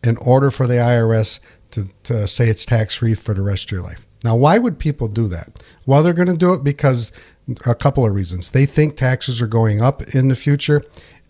in 0.03 0.17
order 0.17 0.51
for 0.51 0.67
the 0.67 0.75
IRS 0.75 1.39
to, 1.71 1.89
to 2.03 2.27
say 2.27 2.49
it's 2.49 2.65
tax 2.65 2.95
free 2.95 3.13
for 3.13 3.33
the 3.33 3.41
rest 3.41 3.65
of 3.65 3.71
your 3.71 3.81
life. 3.81 4.05
Now, 4.23 4.35
why 4.35 4.57
would 4.57 4.79
people 4.79 5.07
do 5.07 5.27
that? 5.29 5.63
Well, 5.85 6.03
they're 6.03 6.13
going 6.13 6.27
to 6.27 6.37
do 6.37 6.53
it 6.53 6.63
because 6.63 7.11
a 7.65 7.75
couple 7.75 8.05
of 8.05 8.13
reasons. 8.13 8.51
They 8.51 8.65
think 8.65 8.95
taxes 8.95 9.41
are 9.41 9.47
going 9.47 9.81
up 9.81 10.01
in 10.13 10.27
the 10.27 10.35
future, 10.35 10.81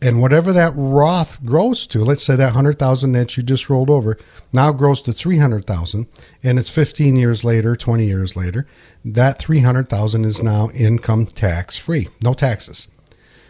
and 0.01 0.21
whatever 0.21 0.53
that 0.53 0.73
Roth 0.75 1.43
grows 1.43 1.85
to, 1.87 2.03
let's 2.03 2.23
say 2.23 2.35
that 2.35 2.45
100,000 2.45 3.11
that 3.11 3.35
you 3.35 3.43
just 3.43 3.69
rolled 3.69 3.89
over, 3.89 4.17
now 4.53 4.71
grows 4.71 5.01
to 5.03 5.11
300,000 5.11 6.07
and 6.41 6.57
it's 6.57 6.69
15 6.69 7.17
years 7.17 7.43
later, 7.43 7.75
20 7.75 8.05
years 8.05 8.35
later, 8.35 8.65
that 9.03 9.39
300,000 9.39 10.23
is 10.23 10.41
now 10.41 10.69
income 10.69 11.25
tax 11.25 11.77
free, 11.77 12.07
no 12.23 12.33
taxes. 12.33 12.87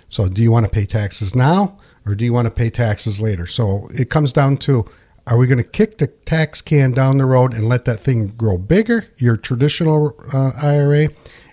So 0.09 0.27
do 0.27 0.41
you 0.41 0.51
want 0.51 0.65
to 0.65 0.71
pay 0.71 0.85
taxes 0.85 1.35
now 1.35 1.77
or 2.03 2.15
do 2.15 2.25
you 2.25 2.33
want 2.33 2.47
to 2.47 2.53
pay 2.53 2.71
taxes 2.71 3.21
later? 3.21 3.45
So 3.45 3.87
it 3.91 4.09
comes 4.09 4.33
down 4.33 4.57
to 4.57 4.85
are 5.29 5.37
we 5.37 5.45
going 5.45 5.61
to 5.61 5.69
kick 5.69 5.99
the 5.99 6.07
tax 6.07 6.59
can 6.61 6.91
down 6.91 7.17
the 7.17 7.25
road 7.25 7.53
and 7.53 7.69
let 7.69 7.85
that 7.85 7.99
thing 7.99 8.27
grow 8.27 8.57
bigger, 8.57 9.05
your 9.17 9.37
traditional 9.37 10.15
uh, 10.33 10.51
IRA? 10.63 11.09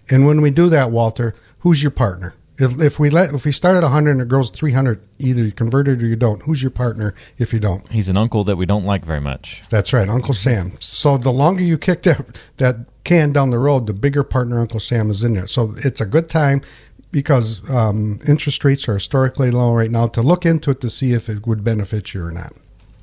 And 0.09 0.27
when 0.27 0.41
we 0.41 0.51
do 0.51 0.69
that, 0.71 0.91
Walter, 0.91 1.35
who's 1.59 1.83
your 1.83 1.91
partner? 1.91 2.35
If, 2.59 2.81
if 2.81 2.99
we 2.99 3.11
let 3.11 3.35
if 3.35 3.45
we 3.45 3.53
start 3.53 3.77
at 3.77 3.83
100 3.83 4.13
and 4.13 4.23
it 4.23 4.29
grows 4.29 4.49
300, 4.49 5.07
either 5.19 5.45
you 5.45 5.53
convert 5.53 5.89
it 5.89 6.03
or 6.03 6.07
you 6.07 6.17
don't. 6.17 6.41
Who's 6.43 6.63
your 6.63 6.71
partner 6.71 7.15
if 7.37 7.53
you 7.53 7.61
don't? 7.61 7.87
He's 7.93 8.09
an 8.09 8.17
uncle 8.17 8.45
that 8.45 8.57
we 8.57 8.65
don't 8.65 8.87
like 8.87 9.05
very 9.05 9.21
much. 9.21 9.63
That's 9.69 9.93
right, 9.93 10.09
Uncle 10.09 10.33
Sam. 10.33 10.73
So 10.81 11.19
the 11.19 11.33
longer 11.33 11.63
you 11.63 11.77
kick 11.77 12.03
that 12.05 12.41
that 12.57 12.77
can 13.05 13.33
down 13.33 13.51
the 13.51 13.59
road, 13.59 13.87
the 13.87 13.93
bigger 13.93 14.25
partner 14.25 14.59
Uncle 14.59 14.81
Sam 14.81 15.11
is 15.11 15.23
in 15.23 15.35
there. 15.35 15.47
So 15.47 15.75
it's 15.85 16.01
a 16.01 16.07
good 16.07 16.31
time 16.31 16.63
because 17.11 17.69
um, 17.71 18.21
interest 18.27 18.65
rates 18.65 18.89
are 18.89 18.95
historically 18.95 19.51
low 19.51 19.75
right 19.75 19.91
now 19.91 20.07
to 20.09 20.23
look 20.23 20.47
into 20.47 20.71
it 20.71 20.81
to 20.81 20.89
see 20.89 21.13
if 21.13 21.29
it 21.29 21.47
would 21.47 21.63
benefit 21.63 22.15
you 22.15 22.25
or 22.25 22.31
not. 22.31 22.55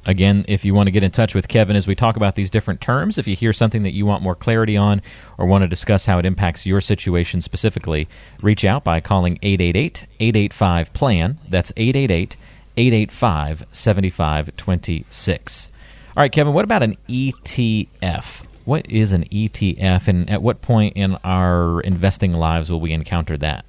Again, 0.05 0.43
if 0.49 0.65
you 0.65 0.73
want 0.73 0.87
to 0.87 0.91
get 0.91 1.03
in 1.03 1.11
touch 1.11 1.33
with 1.33 1.47
Kevin 1.47 1.77
as 1.77 1.87
we 1.87 1.95
talk 1.95 2.17
about 2.17 2.35
these 2.35 2.49
different 2.49 2.81
terms, 2.81 3.17
if 3.17 3.27
you 3.27 3.35
hear 3.35 3.53
something 3.53 3.83
that 3.83 3.93
you 3.93 4.05
want 4.05 4.21
more 4.21 4.35
clarity 4.35 4.75
on 4.75 5.01
or 5.37 5.45
want 5.45 5.61
to 5.61 5.67
discuss 5.67 6.05
how 6.05 6.19
it 6.19 6.25
impacts 6.25 6.65
your 6.65 6.81
situation 6.81 7.39
specifically, 7.39 8.09
reach 8.41 8.65
out 8.65 8.83
by 8.83 8.99
calling 8.99 9.39
888 9.41 10.05
885 10.19 10.93
PLAN. 10.93 11.39
That's 11.49 11.71
888 11.77 12.35
885 12.75 13.65
7526. 13.71 15.69
All 16.15 16.21
right, 16.21 16.31
Kevin, 16.31 16.53
what 16.53 16.65
about 16.65 16.83
an 16.83 16.97
ETF? 17.07 18.45
What 18.65 18.89
is 18.89 19.13
an 19.13 19.25
ETF, 19.25 20.07
and 20.07 20.29
at 20.29 20.41
what 20.41 20.61
point 20.61 20.95
in 20.95 21.15
our 21.23 21.81
investing 21.81 22.33
lives 22.33 22.69
will 22.71 22.79
we 22.79 22.91
encounter 22.91 23.37
that? 23.37 23.65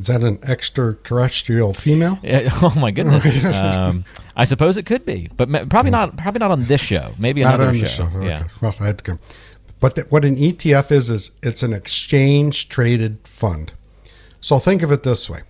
Is 0.00 0.06
that 0.06 0.22
an 0.22 0.38
extraterrestrial 0.42 1.74
female? 1.74 2.18
oh 2.24 2.72
my 2.76 2.90
goodness! 2.90 3.44
um, 3.54 4.06
I 4.34 4.44
suppose 4.44 4.78
it 4.78 4.86
could 4.86 5.04
be, 5.04 5.28
but 5.36 5.50
probably 5.68 5.90
not. 5.90 6.16
Probably 6.16 6.38
not 6.38 6.50
on 6.50 6.64
this 6.64 6.80
show. 6.80 7.12
Maybe 7.18 7.42
not 7.42 7.60
another 7.60 7.76
show. 7.76 7.86
show. 7.86 8.16
Okay. 8.16 8.26
Yeah. 8.26 8.44
Well, 8.62 8.74
I 8.80 8.86
had 8.86 8.98
to 8.98 9.04
come. 9.04 9.20
But 9.78 9.96
the, 9.96 10.02
what 10.08 10.24
an 10.24 10.36
ETF 10.36 10.90
is 10.90 11.10
is 11.10 11.32
it's 11.42 11.62
an 11.62 11.74
exchange 11.74 12.70
traded 12.70 13.18
fund. 13.24 13.74
So 14.40 14.58
think 14.58 14.82
of 14.82 14.90
it 14.90 15.02
this 15.02 15.28
way: 15.28 15.40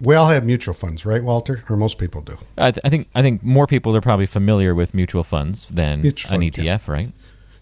we 0.00 0.14
all 0.14 0.26
have 0.26 0.44
mutual 0.44 0.74
funds, 0.74 1.06
right, 1.06 1.24
Walter? 1.24 1.64
Or 1.70 1.76
most 1.78 1.98
people 1.98 2.20
do. 2.20 2.36
I, 2.58 2.70
th- 2.72 2.82
I 2.84 2.90
think 2.90 3.08
I 3.14 3.22
think 3.22 3.42
more 3.42 3.66
people 3.66 3.96
are 3.96 4.02
probably 4.02 4.26
familiar 4.26 4.74
with 4.74 4.92
mutual 4.92 5.24
funds 5.24 5.66
than 5.68 6.02
mutual 6.02 6.34
an 6.34 6.40
fund, 6.42 6.52
ETF, 6.52 6.64
yeah. 6.64 6.78
right? 6.86 7.12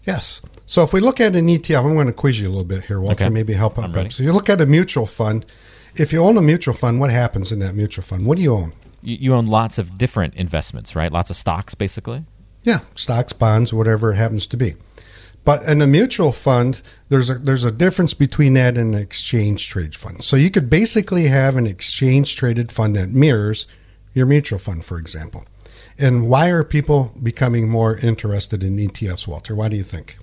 Yes. 0.03 0.41
So 0.65 0.83
if 0.83 0.91
we 0.91 0.99
look 0.99 1.21
at 1.21 1.37
an 1.37 1.47
ETF, 1.47 1.85
I'm 1.85 1.93
going 1.93 2.07
to 2.07 2.13
quiz 2.13 2.41
you 2.41 2.47
a 2.47 2.51
little 2.51 2.65
bit 2.65 2.83
here, 2.83 2.99
Walter. 2.99 3.23
Okay. 3.23 3.29
Maybe 3.29 3.53
help 3.53 3.79
out. 3.79 4.11
So 4.11 4.23
you 4.23 4.33
look 4.33 4.49
at 4.49 4.59
a 4.59 4.65
mutual 4.65 5.05
fund 5.05 5.45
if 5.99 6.13
you 6.13 6.23
own 6.23 6.37
a 6.37 6.41
mutual 6.41 6.73
fund, 6.73 6.99
what 6.99 7.09
happens 7.09 7.51
in 7.51 7.59
that 7.59 7.75
mutual 7.75 8.03
fund? 8.03 8.25
What 8.25 8.37
do 8.37 8.43
you 8.43 8.53
own? 8.53 8.73
You, 9.01 9.17
you 9.19 9.33
own 9.33 9.47
lots 9.47 9.77
of 9.77 9.97
different 9.97 10.35
investments, 10.35 10.95
right? 10.95 11.11
Lots 11.11 11.29
of 11.29 11.35
stocks, 11.35 11.75
basically. 11.75 12.23
Yeah, 12.63 12.79
stocks, 12.95 13.33
bonds, 13.33 13.73
whatever 13.73 14.11
it 14.11 14.15
happens 14.15 14.47
to 14.47 14.57
be. 14.57 14.75
But 15.45 15.63
in 15.63 15.81
a 15.81 15.87
mutual 15.87 16.33
fund, 16.33 16.81
there's 17.07 17.29
a 17.29 17.35
there's 17.35 17.63
a 17.63 17.71
difference 17.71 18.13
between 18.13 18.55
that 18.55 18.77
and 18.77 18.93
an 18.93 19.01
exchange 19.01 19.69
traded 19.69 19.95
fund. 19.95 20.21
So 20.21 20.35
you 20.35 20.51
could 20.51 20.69
basically 20.69 21.27
have 21.27 21.55
an 21.55 21.65
exchange 21.65 22.35
traded 22.35 22.69
fund 22.69 22.97
that 22.97 23.11
mirrors 23.11 23.65
your 24.13 24.25
mutual 24.25 24.59
fund, 24.59 24.83
for 24.83 24.97
example. 24.97 25.45
And 25.97 26.27
why 26.27 26.49
are 26.49 26.65
people 26.65 27.13
becoming 27.23 27.69
more 27.69 27.95
interested 27.95 28.63
in 28.63 28.75
ETFs, 28.75 29.27
Walter? 29.27 29.55
Why 29.55 29.69
do 29.69 29.77
you 29.77 29.83
think? 29.83 30.17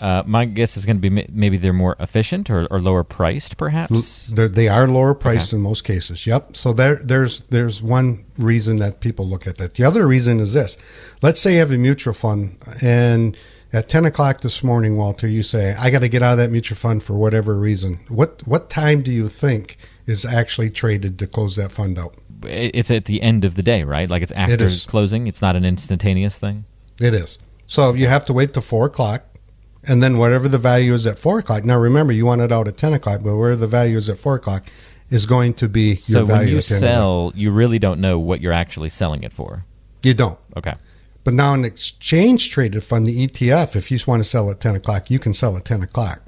Uh, 0.00 0.22
my 0.24 0.46
guess 0.46 0.78
is 0.78 0.86
going 0.86 0.98
to 0.98 1.10
be 1.10 1.26
maybe 1.30 1.58
they're 1.58 1.74
more 1.74 1.94
efficient 2.00 2.48
or, 2.48 2.66
or 2.70 2.80
lower 2.80 3.04
priced, 3.04 3.58
perhaps. 3.58 4.28
They 4.28 4.66
are 4.66 4.88
lower 4.88 5.14
priced 5.14 5.52
okay. 5.52 5.58
in 5.58 5.62
most 5.62 5.84
cases. 5.84 6.26
Yep. 6.26 6.56
So 6.56 6.72
there, 6.72 6.96
there's 6.96 7.40
there's 7.50 7.82
one 7.82 8.24
reason 8.38 8.78
that 8.78 9.00
people 9.00 9.26
look 9.26 9.46
at 9.46 9.58
that. 9.58 9.74
The 9.74 9.84
other 9.84 10.06
reason 10.06 10.40
is 10.40 10.54
this: 10.54 10.78
let's 11.20 11.38
say 11.38 11.52
you 11.52 11.58
have 11.58 11.70
a 11.70 11.76
mutual 11.76 12.14
fund, 12.14 12.56
and 12.80 13.36
at 13.74 13.90
ten 13.90 14.06
o'clock 14.06 14.40
this 14.40 14.64
morning, 14.64 14.96
Walter, 14.96 15.28
you 15.28 15.42
say, 15.42 15.74
"I 15.78 15.90
got 15.90 15.98
to 15.98 16.08
get 16.08 16.22
out 16.22 16.32
of 16.32 16.38
that 16.38 16.50
mutual 16.50 16.76
fund 16.76 17.02
for 17.02 17.12
whatever 17.12 17.58
reason." 17.58 18.00
What 18.08 18.42
what 18.46 18.70
time 18.70 19.02
do 19.02 19.12
you 19.12 19.28
think 19.28 19.76
is 20.06 20.24
actually 20.24 20.70
traded 20.70 21.18
to 21.18 21.26
close 21.26 21.56
that 21.56 21.72
fund 21.72 21.98
out? 21.98 22.14
It's 22.42 22.90
at 22.90 23.04
the 23.04 23.20
end 23.20 23.44
of 23.44 23.54
the 23.54 23.62
day, 23.62 23.84
right? 23.84 24.08
Like 24.08 24.22
it's 24.22 24.32
after 24.32 24.64
it 24.64 24.86
closing. 24.88 25.26
It's 25.26 25.42
not 25.42 25.56
an 25.56 25.66
instantaneous 25.66 26.38
thing. 26.38 26.64
It 26.98 27.12
is. 27.12 27.38
So 27.66 27.92
you 27.92 28.06
have 28.06 28.24
to 28.24 28.32
wait 28.32 28.54
till 28.54 28.62
four 28.62 28.86
o'clock 28.86 29.24
and 29.86 30.02
then 30.02 30.18
whatever 30.18 30.48
the 30.48 30.58
value 30.58 30.94
is 30.94 31.06
at 31.06 31.18
four 31.18 31.38
o'clock. 31.38 31.64
Now 31.64 31.78
remember, 31.78 32.12
you 32.12 32.26
want 32.26 32.40
it 32.40 32.52
out 32.52 32.68
at 32.68 32.76
ten 32.76 32.92
o'clock, 32.92 33.20
but 33.22 33.36
where 33.36 33.56
the 33.56 33.66
value 33.66 33.96
is 33.96 34.08
at 34.08 34.18
four 34.18 34.36
o'clock 34.36 34.64
is 35.10 35.26
going 35.26 35.54
to 35.54 35.68
be 35.68 35.96
so 35.96 36.18
your 36.18 36.26
value. 36.26 36.46
when 36.46 36.54
you 36.56 36.60
sell, 36.60 37.32
you 37.34 37.50
really 37.50 37.78
don't 37.78 38.00
know 38.00 38.18
what 38.18 38.40
you're 38.40 38.52
actually 38.52 38.88
selling 38.88 39.22
it 39.22 39.32
for. 39.32 39.64
You 40.02 40.14
don't. 40.14 40.38
Okay. 40.56 40.74
But 41.24 41.34
now 41.34 41.52
an 41.52 41.64
exchange 41.64 42.50
traded 42.50 42.82
fund, 42.82 43.06
the 43.06 43.26
ETF, 43.26 43.76
if 43.76 43.90
you 43.90 43.98
want 44.06 44.22
to 44.22 44.28
sell 44.28 44.50
at 44.50 44.60
ten 44.60 44.74
o'clock, 44.74 45.10
you 45.10 45.18
can 45.18 45.32
sell 45.32 45.56
at 45.56 45.64
ten 45.64 45.82
o'clock. 45.82 46.22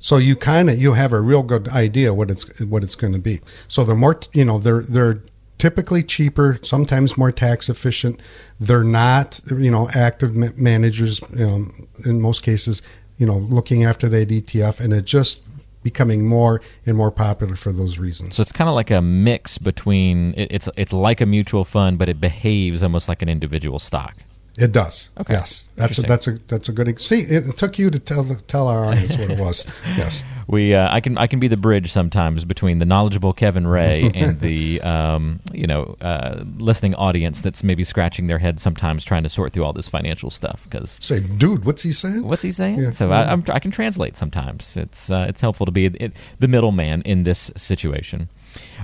So 0.00 0.16
you 0.16 0.36
kind 0.36 0.70
of 0.70 0.80
you 0.80 0.92
have 0.92 1.12
a 1.12 1.20
real 1.20 1.42
good 1.42 1.68
idea 1.68 2.14
what 2.14 2.30
it's 2.30 2.60
what 2.60 2.82
it's 2.82 2.94
going 2.94 3.12
to 3.14 3.18
be. 3.18 3.40
So 3.66 3.84
the 3.84 3.94
more 3.94 4.20
you 4.32 4.44
know, 4.44 4.58
they're 4.58 4.82
they're 4.82 5.22
typically 5.58 6.02
cheaper, 6.02 6.58
sometimes 6.62 7.18
more 7.18 7.32
tax 7.32 7.68
efficient. 7.68 8.20
They're 8.58 8.84
not 8.84 9.40
you 9.50 9.70
know 9.70 9.88
active 9.94 10.34
managers 10.58 11.22
um, 11.38 11.88
in 12.04 12.20
most 12.20 12.42
cases. 12.42 12.82
You 13.16 13.26
know, 13.26 13.38
looking 13.38 13.84
after 13.84 14.08
that 14.08 14.28
ETF, 14.28 14.78
and 14.80 14.92
it 14.92 15.04
just 15.04 15.42
becoming 15.82 16.26
more 16.26 16.60
and 16.86 16.96
more 16.96 17.10
popular 17.10 17.56
for 17.56 17.72
those 17.72 17.98
reasons. 17.98 18.36
So 18.36 18.42
it's 18.42 18.52
kind 18.52 18.68
of 18.68 18.74
like 18.74 18.90
a 18.90 19.00
mix 19.00 19.58
between 19.58 20.34
it's 20.36 20.68
it's 20.76 20.92
like 20.92 21.20
a 21.20 21.26
mutual 21.26 21.64
fund, 21.64 21.98
but 21.98 22.08
it 22.08 22.20
behaves 22.20 22.82
almost 22.82 23.08
like 23.08 23.22
an 23.22 23.28
individual 23.28 23.78
stock. 23.78 24.16
It 24.58 24.72
does. 24.72 25.08
Okay. 25.20 25.34
Yes, 25.34 25.68
that's 25.76 25.98
a, 25.98 26.02
that's 26.02 26.26
a 26.26 26.32
that's 26.48 26.68
a 26.68 26.72
good. 26.72 27.00
See, 27.00 27.20
it 27.20 27.56
took 27.56 27.78
you 27.78 27.90
to 27.90 27.98
tell 28.00 28.24
tell 28.48 28.66
our 28.66 28.86
audience 28.86 29.16
what 29.16 29.30
it 29.30 29.38
was. 29.40 29.64
Yes, 29.96 30.24
we. 30.48 30.74
Uh, 30.74 30.92
I 30.92 30.98
can 31.00 31.16
I 31.16 31.28
can 31.28 31.38
be 31.38 31.46
the 31.46 31.56
bridge 31.56 31.92
sometimes 31.92 32.44
between 32.44 32.78
the 32.78 32.84
knowledgeable 32.84 33.32
Kevin 33.32 33.68
Ray 33.68 34.10
and 34.16 34.40
the 34.40 34.80
um, 34.80 35.38
you 35.52 35.68
know 35.68 35.96
uh, 36.00 36.42
listening 36.56 36.96
audience 36.96 37.40
that's 37.40 37.62
maybe 37.62 37.84
scratching 37.84 38.26
their 38.26 38.38
head 38.38 38.58
sometimes 38.58 39.04
trying 39.04 39.22
to 39.22 39.28
sort 39.28 39.52
through 39.52 39.62
all 39.62 39.72
this 39.72 39.86
financial 39.86 40.28
stuff. 40.28 40.64
Because 40.64 40.98
say, 41.00 41.20
dude, 41.20 41.64
what's 41.64 41.82
he 41.82 41.92
saying? 41.92 42.24
What's 42.24 42.42
he 42.42 42.50
saying? 42.50 42.80
Yeah. 42.80 42.90
So 42.90 43.12
I, 43.12 43.34
I, 43.34 43.60
can 43.60 43.70
translate 43.70 44.16
sometimes. 44.16 44.76
It's 44.76 45.08
uh, 45.08 45.26
it's 45.28 45.40
helpful 45.40 45.66
to 45.66 45.72
be 45.72 45.86
it, 45.86 46.12
the 46.40 46.48
middleman 46.48 47.02
in 47.02 47.22
this 47.22 47.52
situation. 47.54 48.28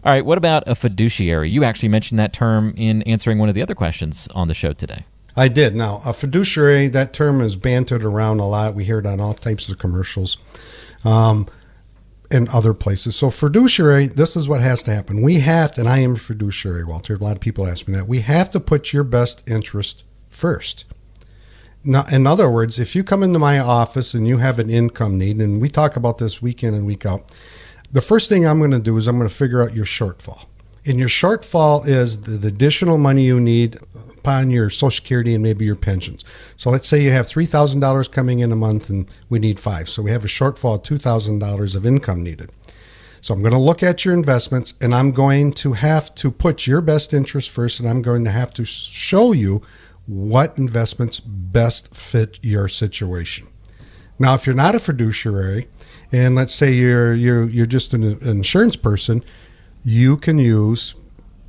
All 0.04 0.12
right, 0.12 0.24
what 0.24 0.38
about 0.38 0.68
a 0.68 0.76
fiduciary? 0.76 1.50
You 1.50 1.64
actually 1.64 1.88
mentioned 1.88 2.20
that 2.20 2.32
term 2.32 2.74
in 2.76 3.02
answering 3.02 3.38
one 3.38 3.48
of 3.48 3.56
the 3.56 3.62
other 3.62 3.74
questions 3.74 4.28
on 4.36 4.46
the 4.46 4.54
show 4.54 4.72
today. 4.72 5.04
I 5.36 5.48
did. 5.48 5.74
Now, 5.74 6.00
a 6.04 6.12
fiduciary, 6.12 6.88
that 6.88 7.12
term 7.12 7.40
is 7.40 7.56
bantered 7.56 8.04
around 8.04 8.40
a 8.40 8.46
lot. 8.46 8.74
We 8.74 8.84
hear 8.84 9.00
it 9.00 9.06
on 9.06 9.20
all 9.20 9.34
types 9.34 9.68
of 9.68 9.78
commercials 9.78 10.36
um, 11.04 11.46
and 12.30 12.48
other 12.50 12.72
places. 12.72 13.16
So, 13.16 13.30
fiduciary, 13.30 14.06
this 14.06 14.36
is 14.36 14.48
what 14.48 14.60
has 14.60 14.82
to 14.84 14.94
happen. 14.94 15.22
We 15.22 15.40
have 15.40 15.72
to, 15.72 15.80
and 15.80 15.88
I 15.88 15.98
am 15.98 16.14
fiduciary, 16.14 16.84
Walter. 16.84 17.14
A 17.14 17.18
lot 17.18 17.36
of 17.36 17.40
people 17.40 17.66
ask 17.66 17.88
me 17.88 17.96
that. 17.96 18.06
We 18.06 18.20
have 18.20 18.50
to 18.52 18.60
put 18.60 18.92
your 18.92 19.04
best 19.04 19.42
interest 19.48 20.04
first. 20.28 20.84
Now, 21.82 22.04
in 22.10 22.26
other 22.26 22.48
words, 22.48 22.78
if 22.78 22.94
you 22.96 23.04
come 23.04 23.22
into 23.22 23.38
my 23.38 23.58
office 23.58 24.14
and 24.14 24.26
you 24.26 24.38
have 24.38 24.58
an 24.58 24.70
income 24.70 25.18
need, 25.18 25.40
and 25.40 25.60
we 25.60 25.68
talk 25.68 25.96
about 25.96 26.18
this 26.18 26.40
week 26.40 26.62
in 26.62 26.74
and 26.74 26.86
week 26.86 27.04
out, 27.04 27.30
the 27.92 28.00
first 28.00 28.28
thing 28.28 28.46
I'm 28.46 28.58
going 28.58 28.70
to 28.70 28.78
do 28.78 28.96
is 28.96 29.06
I'm 29.06 29.18
going 29.18 29.28
to 29.28 29.34
figure 29.34 29.62
out 29.62 29.74
your 29.74 29.84
shortfall. 29.84 30.46
And 30.86 30.98
your 30.98 31.08
shortfall 31.08 31.86
is 31.86 32.22
the 32.22 32.46
additional 32.46 32.98
money 32.98 33.24
you 33.24 33.40
need 33.40 33.78
upon 34.24 34.48
your 34.50 34.70
Social 34.70 34.90
Security 34.90 35.34
and 35.34 35.42
maybe 35.42 35.66
your 35.66 35.76
pensions. 35.76 36.24
So 36.56 36.70
let's 36.70 36.88
say 36.88 37.02
you 37.02 37.10
have 37.10 37.26
$3,000 37.26 38.10
coming 38.10 38.38
in 38.38 38.52
a 38.52 38.56
month 38.56 38.88
and 38.88 39.06
we 39.28 39.38
need 39.38 39.60
five. 39.60 39.86
So 39.86 40.00
we 40.00 40.10
have 40.12 40.24
a 40.24 40.28
shortfall 40.28 40.76
of 40.76 40.82
$2,000 40.82 41.76
of 41.76 41.86
income 41.86 42.22
needed. 42.22 42.50
So 43.20 43.34
I'm 43.34 43.42
going 43.42 43.52
to 43.52 43.58
look 43.58 43.82
at 43.82 44.02
your 44.02 44.14
investments 44.14 44.72
and 44.80 44.94
I'm 44.94 45.12
going 45.12 45.52
to 45.52 45.74
have 45.74 46.14
to 46.16 46.30
put 46.30 46.66
your 46.66 46.80
best 46.80 47.12
interest 47.12 47.50
first 47.50 47.80
and 47.80 47.88
I'm 47.88 48.00
going 48.00 48.24
to 48.24 48.30
have 48.30 48.50
to 48.54 48.64
show 48.64 49.32
you 49.32 49.60
what 50.06 50.56
investments 50.56 51.20
best 51.20 51.94
fit 51.94 52.38
your 52.42 52.68
situation. 52.68 53.46
Now, 54.18 54.34
if 54.34 54.46
you're 54.46 54.54
not 54.54 54.74
a 54.74 54.78
fiduciary 54.78 55.68
and 56.12 56.34
let's 56.34 56.54
say 56.54 56.72
you're 56.72 57.14
you're 57.14 57.48
you're 57.48 57.66
just 57.66 57.94
an 57.94 58.04
insurance 58.04 58.76
person, 58.76 59.24
you 59.82 60.16
can 60.16 60.38
use 60.38 60.94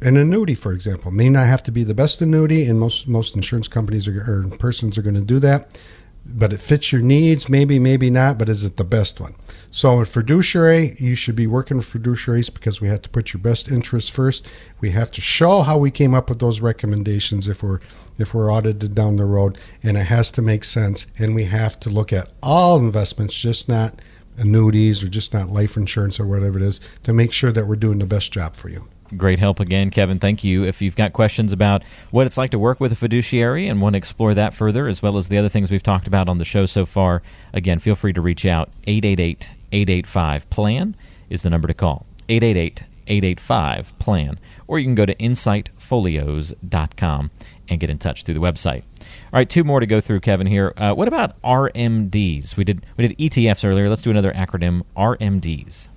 an 0.02 0.18
annuity, 0.18 0.56
for 0.56 0.74
example, 0.74 1.12
may 1.12 1.30
not 1.30 1.48
have 1.48 1.64
to 1.64 1.72
be 1.72 1.84
the 1.84 1.94
best 1.94 2.22
annuity, 2.22 2.66
and 2.66 2.80
most 2.80 3.08
most 3.08 3.36
insurance 3.36 3.68
companies 3.68 4.08
are, 4.08 4.20
or 4.20 4.58
persons 4.58 4.98
are 4.98 5.02
going 5.02 5.16
to 5.16 5.22
do 5.22 5.40
that. 5.40 5.80
But 6.28 6.52
it 6.52 6.60
fits 6.60 6.92
your 6.92 7.04
needs, 7.04 7.48
maybe, 7.50 7.78
maybe 7.78 8.10
not. 8.10 8.38
But 8.40 8.50
is 8.50 8.66
it 8.66 8.78
the 8.78 8.84
best 8.84 9.22
one? 9.22 9.36
So, 9.72 10.00
in 10.00 10.06
fiduciary, 10.06 10.96
you 11.00 11.16
should 11.16 11.36
be 11.36 11.48
working 11.48 11.78
with 11.78 11.92
fiduciaries 11.92 12.52
because 12.52 12.82
we 12.82 12.88
have 12.88 13.04
to 13.04 13.10
put 13.10 13.34
your 13.34 13.42
best 13.42 13.72
interests 13.72 14.10
first. 14.10 14.48
We 14.82 14.90
have 14.92 15.12
to 15.12 15.22
show 15.22 15.62
how 15.62 15.78
we 15.78 15.92
came 15.92 16.14
up 16.14 16.30
with 16.30 16.40
those 16.40 16.62
recommendations 16.62 17.48
if 17.48 17.62
we're 17.62 17.80
if 18.18 18.34
we're 18.34 18.52
audited 18.52 18.96
down 18.96 19.18
the 19.18 19.26
road, 19.26 19.58
and 19.84 19.98
it 19.98 20.08
has 20.08 20.32
to 20.32 20.42
make 20.42 20.64
sense. 20.64 21.06
And 21.18 21.36
we 21.36 21.46
have 21.46 21.80
to 21.82 21.90
look 21.90 22.12
at 22.12 22.32
all 22.42 22.80
investments, 22.80 23.40
just 23.40 23.70
not 23.70 24.02
annuities 24.38 25.04
or 25.04 25.08
just 25.08 25.34
not 25.34 25.50
life 25.50 25.78
insurance 25.78 26.20
or 26.20 26.26
whatever 26.26 26.58
it 26.58 26.64
is, 26.64 26.82
to 27.04 27.14
make 27.14 27.32
sure 27.32 27.52
that 27.52 27.68
we're 27.68 27.76
doing 27.76 28.00
the 28.00 28.06
best 28.06 28.34
job 28.34 28.56
for 28.56 28.70
you. 28.70 28.88
Great 29.16 29.40
help 29.40 29.60
again, 29.60 29.92
Kevin. 29.92 30.20
Thank 30.20 30.44
you. 30.44 30.64
If 30.64 30.82
you've 30.82 30.96
got 30.96 31.14
questions 31.14 31.54
about 31.54 31.84
what 32.10 32.26
it's 32.26 32.38
like 32.38 32.50
to 32.52 32.60
work 32.60 32.80
with 32.80 32.92
a 32.92 32.96
fiduciary 32.96 33.68
and 33.68 33.82
want 33.82 33.94
to 33.94 33.98
explore 33.98 34.34
that 34.34 34.54
further, 34.54 34.88
as 34.88 35.04
well 35.04 35.18
as 35.18 35.28
the 35.28 35.38
other 35.38 35.50
things 35.50 35.70
we've 35.70 35.84
talked 35.84 36.08
about 36.08 36.28
on 36.28 36.40
the 36.40 36.46
show 36.46 36.66
so 36.66 36.88
far, 36.88 37.22
again, 37.54 37.80
feel 37.80 37.96
free 37.96 38.14
to 38.14 38.22
reach 38.22 38.46
out. 38.46 38.70
888 38.88 39.52
885 39.72 40.50
PLAN 40.50 40.96
is 41.30 41.44
the 41.44 41.52
number 41.52 41.68
to 41.68 41.74
call. 41.74 42.06
888 42.30 42.84
885 43.08 44.00
PLAN. 44.00 44.40
Or 44.68 44.80
you 44.80 44.86
can 44.86 44.96
go 44.96 45.06
to 45.06 45.14
insightfolios.com 45.16 47.32
and 47.68 47.80
get 47.80 47.90
in 47.90 47.98
touch 47.98 48.24
through 48.24 48.36
the 48.36 48.40
website. 48.40 48.82
All 48.82 49.34
right, 49.34 49.50
two 49.50 49.64
more 49.64 49.80
to 49.80 49.86
go 49.86 50.02
through, 50.02 50.20
Kevin. 50.22 50.48
Here, 50.48 50.74
uh, 50.78 50.94
what 50.94 51.08
about 51.08 51.40
RMDs? 51.44 52.58
We 52.58 52.64
did 52.64 52.86
we 52.98 53.08
did 53.08 53.18
ETFs 53.18 53.68
earlier. 53.68 53.90
Let's 53.90 54.02
do 54.02 54.12
another 54.12 54.34
acronym: 54.34 54.84
RMDs. 54.96 55.90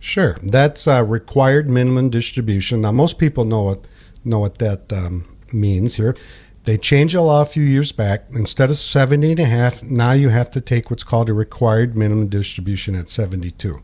Sure, 0.00 0.36
that's 0.42 0.86
a 0.86 1.04
required 1.04 1.68
minimum 1.68 2.10
distribution. 2.10 2.82
Now, 2.82 2.92
most 2.92 3.18
people 3.18 3.44
know 3.44 3.62
what 3.62 3.86
know 4.24 4.38
what 4.38 4.58
that 4.58 4.92
um, 4.92 5.36
means 5.52 5.94
here. 5.96 6.16
They 6.64 6.76
changed 6.76 7.14
a 7.14 7.22
law 7.22 7.42
a 7.42 7.46
few 7.46 7.62
years 7.62 7.92
back. 7.92 8.26
Instead 8.30 8.68
of 8.68 8.76
70 8.76 9.30
and 9.30 9.40
a 9.40 9.46
half, 9.46 9.82
now 9.82 10.12
you 10.12 10.28
have 10.28 10.50
to 10.50 10.60
take 10.60 10.90
what's 10.90 11.04
called 11.04 11.30
a 11.30 11.32
required 11.32 11.96
minimum 11.96 12.28
distribution 12.28 12.94
at 12.94 13.08
72. 13.08 13.80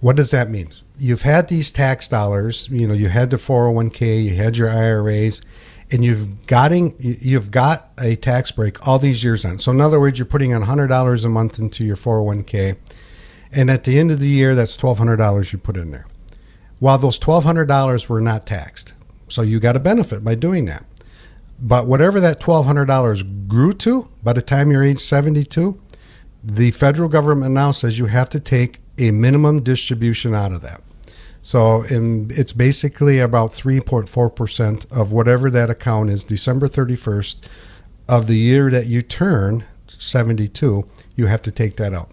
What 0.00 0.16
does 0.16 0.32
that 0.32 0.50
mean? 0.50 0.70
You've 0.98 1.22
had 1.22 1.48
these 1.48 1.72
tax 1.72 2.08
dollars, 2.08 2.68
you 2.68 2.86
know, 2.86 2.92
you 2.92 3.08
had 3.08 3.30
the 3.30 3.36
401k, 3.36 4.24
you 4.24 4.34
had 4.34 4.58
your 4.58 4.68
IRAs, 4.68 5.40
and 5.90 6.04
you've 6.04 6.46
gotten 6.46 6.94
you've 6.98 7.50
got 7.50 7.90
a 7.98 8.16
tax 8.16 8.50
break 8.50 8.86
all 8.86 8.98
these 8.98 9.22
years 9.22 9.44
on. 9.44 9.58
So 9.58 9.70
in 9.70 9.80
other 9.80 10.00
words, 10.00 10.18
you're 10.18 10.26
putting 10.26 10.54
on 10.54 10.62
$100 10.62 11.24
a 11.24 11.28
month 11.28 11.58
into 11.58 11.84
your 11.84 11.96
401k 11.96 12.76
and 13.54 13.70
at 13.70 13.84
the 13.84 13.98
end 13.98 14.10
of 14.10 14.18
the 14.18 14.28
year, 14.28 14.54
that's 14.54 14.76
$1,200 14.76 15.52
you 15.52 15.58
put 15.58 15.76
in 15.76 15.90
there. 15.90 16.06
While 16.78 16.98
those 16.98 17.18
$1,200 17.18 18.08
were 18.08 18.20
not 18.20 18.46
taxed. 18.46 18.94
So 19.28 19.42
you 19.42 19.60
got 19.60 19.76
a 19.76 19.80
benefit 19.80 20.24
by 20.24 20.34
doing 20.34 20.64
that. 20.66 20.84
But 21.58 21.86
whatever 21.86 22.18
that 22.20 22.40
$1,200 22.40 23.46
grew 23.46 23.72
to 23.74 24.08
by 24.22 24.32
the 24.32 24.42
time 24.42 24.70
you're 24.70 24.82
age 24.82 24.98
72, 24.98 25.80
the 26.42 26.72
federal 26.72 27.08
government 27.08 27.52
now 27.52 27.70
says 27.70 27.98
you 27.98 28.06
have 28.06 28.28
to 28.30 28.40
take 28.40 28.80
a 28.98 29.10
minimum 29.12 29.62
distribution 29.62 30.34
out 30.34 30.52
of 30.52 30.60
that. 30.62 30.82
So 31.40 31.84
it's 31.88 32.52
basically 32.52 33.18
about 33.18 33.50
3.4% 33.50 34.92
of 34.92 35.12
whatever 35.12 35.50
that 35.50 35.70
account 35.70 36.10
is, 36.10 36.24
December 36.24 36.68
31st 36.68 37.42
of 38.08 38.26
the 38.26 38.36
year 38.36 38.70
that 38.70 38.86
you 38.86 39.02
turn 39.02 39.64
72, 39.86 40.88
you 41.16 41.26
have 41.26 41.42
to 41.42 41.50
take 41.50 41.76
that 41.76 41.92
out 41.94 42.10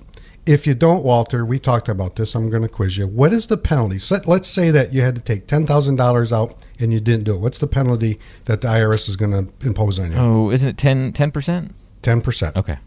if 0.50 0.66
you 0.66 0.74
don't, 0.74 1.04
Walter, 1.04 1.46
we 1.46 1.60
talked 1.60 1.88
about 1.88 2.16
this. 2.16 2.34
I'm 2.34 2.50
going 2.50 2.64
to 2.64 2.70
quiz 2.70 2.98
you. 2.98 3.06
What 3.06 3.32
is 3.32 3.48
the 3.48 3.58
penalty? 3.58 4.00
So 4.00 4.20
let's 4.26 4.50
say 4.50 4.72
that 4.72 4.92
you 4.92 5.02
had 5.02 5.16
to 5.16 5.22
take 5.22 5.46
ten 5.46 5.68
thousand 5.68 5.98
dollars 5.98 6.34
out 6.34 6.56
and 6.80 6.92
you 6.92 7.00
didn't 7.00 7.26
do 7.26 7.36
it. 7.36 7.38
What's 7.38 7.60
the 7.60 7.68
penalty 7.68 8.20
that 8.46 8.62
the 8.62 8.68
IRS 8.68 9.08
is 9.08 9.16
going 9.16 9.32
to 9.32 9.54
impose 9.66 10.00
on 10.00 10.12
you? 10.12 10.18
Oh, 10.18 10.50
isn't 10.50 10.68
it 10.68 10.78
10 10.78 11.14
percent? 11.32 11.76
Ten 12.02 12.22
percent. 12.22 12.58
Okay. 12.58 12.80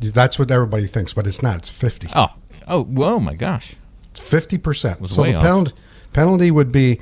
That's 0.00 0.38
what 0.38 0.50
everybody 0.50 0.86
thinks, 0.86 1.12
but 1.12 1.26
it's 1.26 1.42
not. 1.42 1.56
It's 1.56 1.68
fifty. 1.68 2.08
Oh, 2.14 2.28
oh, 2.66 2.84
whoa, 2.84 3.18
my 3.18 3.34
gosh! 3.34 3.74
Fifty 4.14 4.56
percent. 4.56 5.08
So 5.08 5.24
the 5.24 5.32
penalty 5.32 5.72
penalty 6.12 6.50
would 6.50 6.70
be 6.70 7.00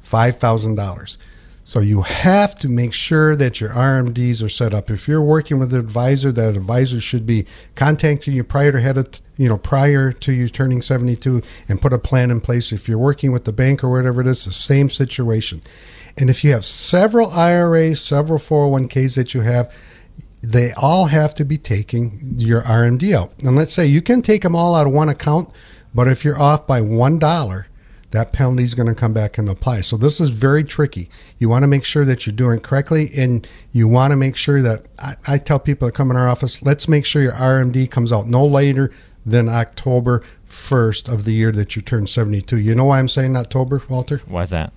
five 0.00 0.38
thousand 0.38 0.74
dollars. 0.74 1.18
So 1.66 1.80
you 1.80 2.02
have 2.02 2.54
to 2.60 2.68
make 2.68 2.92
sure 2.92 3.34
that 3.34 3.60
your 3.60 3.70
RMDs 3.70 4.40
are 4.40 4.48
set 4.48 4.72
up. 4.72 4.88
If 4.88 5.08
you're 5.08 5.20
working 5.20 5.58
with 5.58 5.74
an 5.74 5.80
advisor, 5.80 6.30
that 6.30 6.56
advisor 6.56 7.00
should 7.00 7.26
be 7.26 7.44
contacting 7.74 8.34
you 8.34 8.44
prior 8.44 8.70
to 8.70 8.80
head 8.80 8.96
of, 8.96 9.20
you 9.36 9.48
know 9.48 9.58
prior 9.58 10.12
to 10.12 10.32
you 10.32 10.48
turning 10.48 10.80
72 10.80 11.42
and 11.68 11.82
put 11.82 11.92
a 11.92 11.98
plan 11.98 12.30
in 12.30 12.40
place. 12.40 12.70
If 12.70 12.88
you're 12.88 12.98
working 12.98 13.32
with 13.32 13.46
the 13.46 13.52
bank 13.52 13.82
or 13.82 13.90
whatever 13.90 14.20
it 14.20 14.28
is, 14.28 14.44
the 14.44 14.52
same 14.52 14.88
situation. 14.88 15.60
And 16.16 16.30
if 16.30 16.44
you 16.44 16.52
have 16.52 16.64
several 16.64 17.32
IRAs, 17.32 18.00
several 18.00 18.38
401ks 18.38 19.16
that 19.16 19.34
you 19.34 19.40
have, 19.40 19.74
they 20.42 20.70
all 20.74 21.06
have 21.06 21.34
to 21.34 21.44
be 21.44 21.58
taking 21.58 22.34
your 22.36 22.62
RMD 22.62 23.12
out. 23.12 23.42
And 23.42 23.56
let's 23.56 23.72
say 23.72 23.86
you 23.86 24.02
can 24.02 24.22
take 24.22 24.42
them 24.42 24.54
all 24.54 24.76
out 24.76 24.86
of 24.86 24.92
one 24.92 25.08
account, 25.08 25.50
but 25.92 26.06
if 26.06 26.24
you're 26.24 26.40
off 26.40 26.64
by 26.64 26.80
one 26.80 27.18
dollar 27.18 27.66
that 28.10 28.32
penalty 28.32 28.62
is 28.62 28.74
going 28.74 28.88
to 28.88 28.94
come 28.94 29.12
back 29.12 29.38
and 29.38 29.48
apply. 29.48 29.80
So 29.80 29.96
this 29.96 30.20
is 30.20 30.30
very 30.30 30.64
tricky. 30.64 31.10
You 31.38 31.48
want 31.48 31.64
to 31.64 31.66
make 31.66 31.84
sure 31.84 32.04
that 32.04 32.26
you're 32.26 32.36
doing 32.36 32.58
it 32.58 32.62
correctly, 32.62 33.10
and 33.16 33.46
you 33.72 33.88
want 33.88 34.12
to 34.12 34.16
make 34.16 34.36
sure 34.36 34.62
that 34.62 34.86
I, 34.98 35.14
I, 35.26 35.38
tell 35.38 35.58
people 35.58 35.86
that 35.86 35.94
come 35.94 36.10
in 36.10 36.16
our 36.16 36.28
office, 36.28 36.62
let's 36.62 36.88
make 36.88 37.04
sure 37.04 37.22
your 37.22 37.32
RMD 37.32 37.90
comes 37.90 38.12
out 38.12 38.26
no 38.26 38.46
later 38.46 38.92
than 39.24 39.48
October 39.48 40.22
1st 40.46 41.12
of 41.12 41.24
the 41.24 41.32
year 41.32 41.50
that 41.52 41.74
you 41.74 41.82
turn 41.82 42.06
72. 42.06 42.56
You 42.58 42.74
know 42.74 42.84
why 42.84 43.00
I'm 43.00 43.08
saying 43.08 43.36
October, 43.36 43.82
Walter? 43.88 44.22
Why 44.26 44.42
is 44.42 44.50
that? 44.50 44.72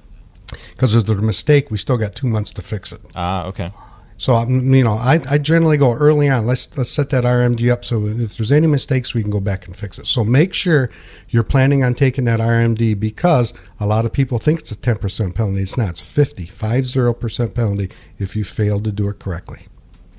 Because 0.72 0.94
there's 0.94 1.20
a 1.20 1.22
mistake. 1.22 1.70
We 1.70 1.78
still 1.78 1.98
got 1.98 2.16
two 2.16 2.28
months 2.28 2.52
to 2.54 2.64
fix 2.64 2.92
it. 2.92 3.02
Ah, 3.16 3.46
okay. 3.46 3.72
So 4.20 4.36
um, 4.36 4.74
you 4.74 4.84
know, 4.84 4.94
I, 4.94 5.22
I 5.32 5.38
generally 5.38 5.78
go 5.78 5.94
early 5.94 6.28
on. 6.30 6.46
Let's 6.46 6.78
let's 6.78 6.92
set 6.92 7.10
that 7.12 7.24
RMD 7.24 7.72
up 7.72 7.86
so 7.86 8.06
if 8.06 8.38
there's 8.38 8.52
any 8.52 8.68
mistakes, 8.68 9.14
we 9.14 9.22
can 9.22 9.32
go 9.32 9.40
back 9.40 9.66
and 9.66 9.76
fix 9.76 9.98
it. 9.98 10.06
So 10.06 10.26
make 10.26 10.54
sure 10.54 10.90
you're 11.30 11.44
planning 11.44 11.86
on 11.86 11.96
taking 11.96 12.26
that 12.26 12.42
RMD 12.42 13.00
because 13.00 13.54
a 13.80 13.88
lot 13.88 14.04
of 14.04 14.12
people 14.12 14.38
think 14.38 14.60
it's 14.60 14.72
a 14.72 14.76
10% 14.76 15.34
penalty. 15.34 15.62
It's 15.62 15.78
not. 15.78 15.90
It's 15.92 16.02
50, 16.02 16.46
50% 16.48 17.54
penalty 17.56 17.90
if 18.20 18.36
you 18.36 18.44
fail 18.44 18.82
to 18.82 18.92
do 18.92 19.08
it 19.08 19.20
correctly. 19.20 19.68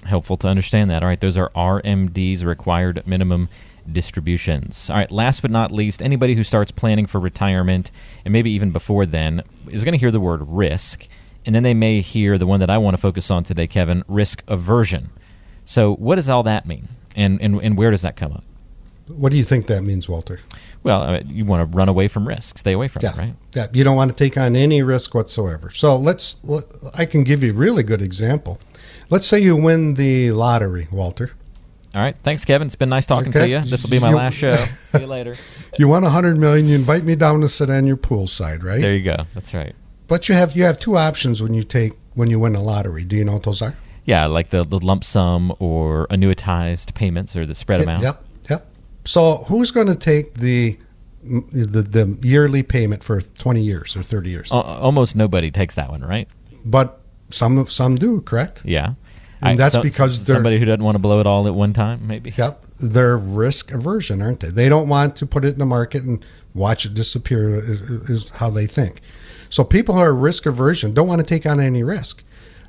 Helpful 0.06 0.38
to 0.38 0.48
understand 0.48 0.90
that. 0.90 1.02
All 1.02 1.08
right, 1.08 1.20
those 1.20 1.36
are 1.36 1.50
RMDs, 1.50 2.42
required 2.42 3.06
minimum 3.06 3.50
distributions. 3.92 4.88
All 4.88 4.96
right, 4.96 5.10
last 5.10 5.42
but 5.42 5.50
not 5.50 5.70
least, 5.70 6.00
anybody 6.00 6.34
who 6.34 6.42
starts 6.42 6.70
planning 6.70 7.04
for 7.04 7.20
retirement 7.20 7.90
and 8.24 8.32
maybe 8.32 8.50
even 8.50 8.70
before 8.70 9.04
then 9.04 9.42
is 9.68 9.84
going 9.84 9.92
to 9.92 9.98
hear 9.98 10.10
the 10.10 10.20
word 10.20 10.40
risk 10.46 11.06
and 11.46 11.54
then 11.54 11.62
they 11.62 11.74
may 11.74 12.00
hear 12.00 12.38
the 12.38 12.46
one 12.46 12.60
that 12.60 12.70
I 12.70 12.78
want 12.78 12.94
to 12.94 13.00
focus 13.00 13.30
on 13.30 13.44
today, 13.44 13.66
Kevin, 13.66 14.04
risk 14.08 14.42
aversion. 14.48 15.10
So, 15.64 15.94
what 15.94 16.16
does 16.16 16.28
all 16.28 16.42
that 16.44 16.66
mean, 16.66 16.88
and 17.14 17.40
and, 17.40 17.60
and 17.62 17.78
where 17.78 17.90
does 17.90 18.02
that 18.02 18.16
come 18.16 18.32
up? 18.32 18.44
What 19.08 19.30
do 19.32 19.38
you 19.38 19.44
think 19.44 19.66
that 19.66 19.82
means, 19.82 20.08
Walter? 20.08 20.40
Well, 20.82 21.02
uh, 21.02 21.20
you 21.26 21.44
want 21.44 21.70
to 21.70 21.76
run 21.76 21.88
away 21.88 22.08
from 22.08 22.26
risk, 22.26 22.58
stay 22.58 22.72
away 22.72 22.88
from 22.88 23.02
yeah. 23.02 23.10
it, 23.10 23.16
right? 23.16 23.34
Yeah, 23.54 23.66
you 23.72 23.84
don't 23.84 23.96
want 23.96 24.10
to 24.10 24.16
take 24.16 24.36
on 24.38 24.56
any 24.56 24.82
risk 24.82 25.14
whatsoever. 25.14 25.70
So 25.70 25.96
let's. 25.96 26.40
I 26.96 27.04
can 27.04 27.24
give 27.24 27.42
you 27.42 27.50
a 27.50 27.54
really 27.54 27.82
good 27.82 28.02
example. 28.02 28.58
Let's 29.10 29.26
say 29.26 29.40
you 29.40 29.56
win 29.56 29.94
the 29.94 30.30
lottery, 30.32 30.86
Walter. 30.92 31.32
All 31.92 32.00
right, 32.00 32.14
thanks, 32.22 32.44
Kevin. 32.44 32.66
It's 32.66 32.76
been 32.76 32.88
nice 32.88 33.04
talking 33.04 33.30
okay. 33.30 33.40
to 33.40 33.48
you. 33.48 33.60
This 33.62 33.82
will 33.82 33.90
be 33.90 33.98
my 33.98 34.10
you, 34.10 34.16
last 34.16 34.34
show. 34.34 34.54
See 34.92 35.00
you 35.00 35.06
later. 35.08 35.34
You 35.76 35.88
won 35.88 36.04
a 36.04 36.10
hundred 36.10 36.38
million. 36.38 36.68
You 36.68 36.76
invite 36.76 37.02
me 37.02 37.16
down 37.16 37.40
to 37.40 37.48
sit 37.48 37.68
on 37.68 37.84
your 37.84 37.96
poolside, 37.96 38.62
right? 38.62 38.80
There 38.80 38.94
you 38.94 39.04
go. 39.04 39.24
That's 39.34 39.52
right. 39.52 39.74
But 40.10 40.28
you 40.28 40.34
have 40.34 40.56
you 40.56 40.64
have 40.64 40.80
two 40.80 40.96
options 40.96 41.40
when 41.40 41.54
you 41.54 41.62
take 41.62 41.92
when 42.14 42.28
you 42.28 42.40
win 42.40 42.56
a 42.56 42.60
lottery. 42.60 43.04
Do 43.04 43.14
you 43.14 43.24
know 43.24 43.34
what 43.34 43.44
those 43.44 43.62
are? 43.62 43.76
Yeah, 44.04 44.26
like 44.26 44.50
the, 44.50 44.64
the 44.64 44.80
lump 44.80 45.04
sum 45.04 45.54
or 45.60 46.08
annuitized 46.08 46.94
payments 46.94 47.36
or 47.36 47.46
the 47.46 47.54
spread 47.54 47.78
yep, 47.78 47.86
amount. 47.86 48.02
Yep, 48.02 48.24
yep. 48.50 48.66
So 49.04 49.36
who's 49.46 49.70
going 49.70 49.86
to 49.86 49.94
take 49.94 50.34
the, 50.34 50.76
the 51.22 51.82
the 51.82 52.18
yearly 52.22 52.64
payment 52.64 53.04
for 53.04 53.20
twenty 53.20 53.62
years 53.62 53.96
or 53.96 54.02
thirty 54.02 54.30
years? 54.30 54.50
almost 54.50 55.14
nobody 55.14 55.52
takes 55.52 55.76
that 55.76 55.90
one, 55.90 56.02
right? 56.02 56.26
But 56.64 57.00
some 57.30 57.64
some 57.66 57.94
do, 57.94 58.20
correct? 58.22 58.62
Yeah. 58.64 58.94
And 59.40 59.60
that's 59.60 59.76
so, 59.76 59.82
because 59.82 60.24
they're 60.24 60.34
somebody 60.34 60.58
who 60.58 60.64
doesn't 60.64 60.82
want 60.82 60.96
to 60.96 61.00
blow 61.00 61.20
it 61.20 61.26
all 61.28 61.46
at 61.46 61.54
one 61.54 61.72
time, 61.72 62.08
maybe. 62.08 62.34
Yep, 62.36 62.66
they're 62.80 63.16
risk 63.16 63.72
aversion, 63.72 64.22
aren't 64.22 64.40
they? 64.40 64.50
They 64.50 64.68
don't 64.68 64.88
want 64.88 65.14
to 65.16 65.26
put 65.26 65.44
it 65.44 65.52
in 65.52 65.60
the 65.60 65.66
market 65.66 66.02
and 66.02 66.24
watch 66.52 66.84
it 66.84 66.94
disappear. 66.94 67.54
Is, 67.54 67.80
is 68.10 68.30
how 68.30 68.50
they 68.50 68.66
think. 68.66 69.00
So 69.50 69.64
people 69.64 69.94
who 69.96 70.00
are 70.00 70.14
risk 70.14 70.46
aversion 70.46 70.94
don't 70.94 71.08
want 71.08 71.20
to 71.20 71.26
take 71.26 71.44
on 71.44 71.60
any 71.60 71.82
risk. 71.82 72.22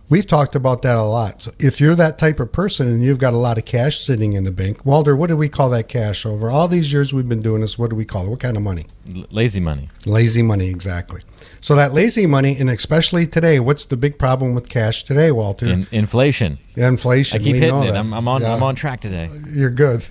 We've 0.09 0.27
talked 0.27 0.55
about 0.55 0.81
that 0.81 0.97
a 0.97 1.03
lot. 1.03 1.43
So 1.43 1.51
if 1.57 1.79
you're 1.79 1.95
that 1.95 2.17
type 2.17 2.41
of 2.41 2.51
person 2.51 2.89
and 2.89 3.01
you've 3.01 3.17
got 3.19 3.33
a 3.33 3.37
lot 3.37 3.57
of 3.57 3.63
cash 3.63 3.97
sitting 3.97 4.33
in 4.33 4.43
the 4.43 4.51
bank, 4.51 4.85
Walter, 4.85 5.15
what 5.15 5.27
do 5.27 5.37
we 5.37 5.47
call 5.47 5.69
that 5.69 5.87
cash 5.87 6.25
over 6.25 6.51
all 6.51 6.67
these 6.67 6.91
years 6.91 7.13
we've 7.13 7.29
been 7.29 7.41
doing 7.41 7.61
this? 7.61 7.79
What 7.79 7.91
do 7.91 7.95
we 7.95 8.03
call 8.03 8.25
it? 8.25 8.29
What 8.29 8.41
kind 8.41 8.57
of 8.57 8.63
money? 8.63 8.87
L- 9.15 9.23
lazy 9.31 9.61
money. 9.61 9.87
Lazy 10.05 10.41
money, 10.41 10.67
exactly. 10.67 11.21
So 11.61 11.75
that 11.75 11.93
lazy 11.93 12.25
money, 12.25 12.57
and 12.59 12.69
especially 12.69 13.25
today, 13.25 13.61
what's 13.61 13.85
the 13.85 13.95
big 13.95 14.19
problem 14.19 14.53
with 14.53 14.67
cash 14.67 15.05
today, 15.05 15.31
Walter? 15.31 15.67
In- 15.67 15.87
inflation. 15.93 16.57
Inflation. 16.75 17.39
I 17.39 17.43
keep 17.43 17.55
hitting 17.55 17.83
it. 17.83 17.95
I'm, 17.95 18.13
I'm, 18.13 18.27
on. 18.27 18.41
Yeah. 18.41 18.53
I'm 18.53 18.63
on 18.63 18.75
track 18.75 18.99
today. 18.99 19.29
You're 19.49 19.69
good. 19.69 20.05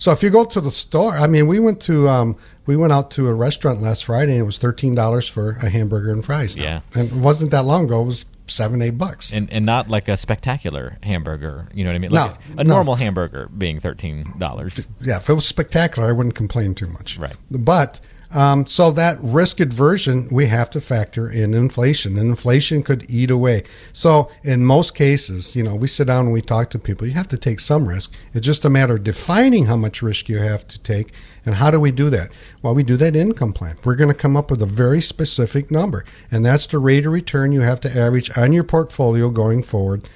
So 0.00 0.12
if 0.12 0.22
you 0.22 0.30
go 0.30 0.46
to 0.46 0.60
the 0.62 0.70
store, 0.70 1.12
I 1.12 1.26
mean, 1.26 1.46
we 1.46 1.60
went 1.60 1.80
to 1.82 2.08
um, 2.08 2.36
we 2.64 2.74
went 2.74 2.92
out 2.92 3.10
to 3.12 3.28
a 3.28 3.34
restaurant 3.34 3.82
last 3.82 4.06
Friday 4.06 4.32
and 4.32 4.40
it 4.40 4.44
was 4.44 4.56
thirteen 4.56 4.94
dollars 4.94 5.28
for 5.28 5.50
a 5.62 5.68
hamburger 5.68 6.10
and 6.10 6.24
fries. 6.24 6.56
Now. 6.56 6.62
Yeah, 6.62 6.80
and 6.96 7.12
it 7.12 7.16
wasn't 7.16 7.50
that 7.50 7.66
long 7.66 7.84
ago. 7.84 8.00
It 8.00 8.06
was 8.06 8.24
seven 8.46 8.80
eight 8.80 8.96
bucks, 8.96 9.30
and 9.30 9.52
and 9.52 9.66
not 9.66 9.90
like 9.90 10.08
a 10.08 10.16
spectacular 10.16 10.96
hamburger. 11.02 11.68
You 11.74 11.84
know 11.84 11.90
what 11.90 11.96
I 11.96 11.98
mean? 11.98 12.10
Like 12.12 12.30
no, 12.48 12.56
a, 12.56 12.60
a 12.62 12.64
no. 12.64 12.74
normal 12.74 12.94
hamburger 12.94 13.50
being 13.56 13.78
thirteen 13.78 14.38
dollars. 14.38 14.88
Yeah, 15.02 15.18
if 15.18 15.28
it 15.28 15.34
was 15.34 15.46
spectacular, 15.46 16.08
I 16.08 16.12
wouldn't 16.12 16.34
complain 16.34 16.74
too 16.74 16.88
much. 16.88 17.18
Right, 17.18 17.36
but 17.50 18.00
um, 18.32 18.64
so 18.66 18.92
that 18.92 19.18
risk 19.20 19.58
aversion, 19.58 20.28
we 20.30 20.46
have 20.46 20.70
to 20.70 20.80
factor 20.80 21.28
in 21.28 21.52
inflation, 21.52 22.16
and 22.16 22.28
inflation 22.28 22.82
could 22.84 23.04
eat 23.10 23.30
away. 23.30 23.64
So 23.92 24.30
in 24.44 24.64
most 24.64 24.94
cases, 24.94 25.56
you 25.56 25.64
know, 25.64 25.74
we 25.74 25.88
sit 25.88 26.06
down 26.06 26.26
and 26.26 26.32
we 26.32 26.40
talk 26.40 26.70
to 26.70 26.78
people. 26.78 27.08
You 27.08 27.14
have 27.14 27.28
to 27.28 27.36
take 27.36 27.58
some 27.58 27.88
risk. 27.88 28.14
It's 28.32 28.46
just 28.46 28.64
a 28.64 28.70
matter 28.70 28.94
of 28.94 29.02
defining 29.02 29.66
how 29.66 29.76
much 29.76 30.00
risk 30.00 30.28
you 30.28 30.38
have 30.38 30.66
to 30.68 30.78
take, 30.78 31.12
and 31.44 31.56
how 31.56 31.72
do 31.72 31.80
we 31.80 31.90
do 31.90 32.08
that? 32.10 32.30
Well, 32.62 32.74
we 32.74 32.84
do 32.84 32.96
that 32.98 33.16
income 33.16 33.52
plan. 33.52 33.76
We're 33.82 33.96
going 33.96 34.12
to 34.12 34.14
come 34.14 34.36
up 34.36 34.50
with 34.50 34.62
a 34.62 34.66
very 34.66 35.00
specific 35.00 35.70
number, 35.70 36.04
and 36.30 36.46
that's 36.46 36.68
the 36.68 36.78
rate 36.78 37.06
of 37.06 37.12
return 37.12 37.50
you 37.50 37.62
have 37.62 37.80
to 37.80 37.98
average 37.98 38.36
on 38.38 38.52
your 38.52 38.64
portfolio 38.64 39.30
going 39.30 39.62
forward. 39.62 40.08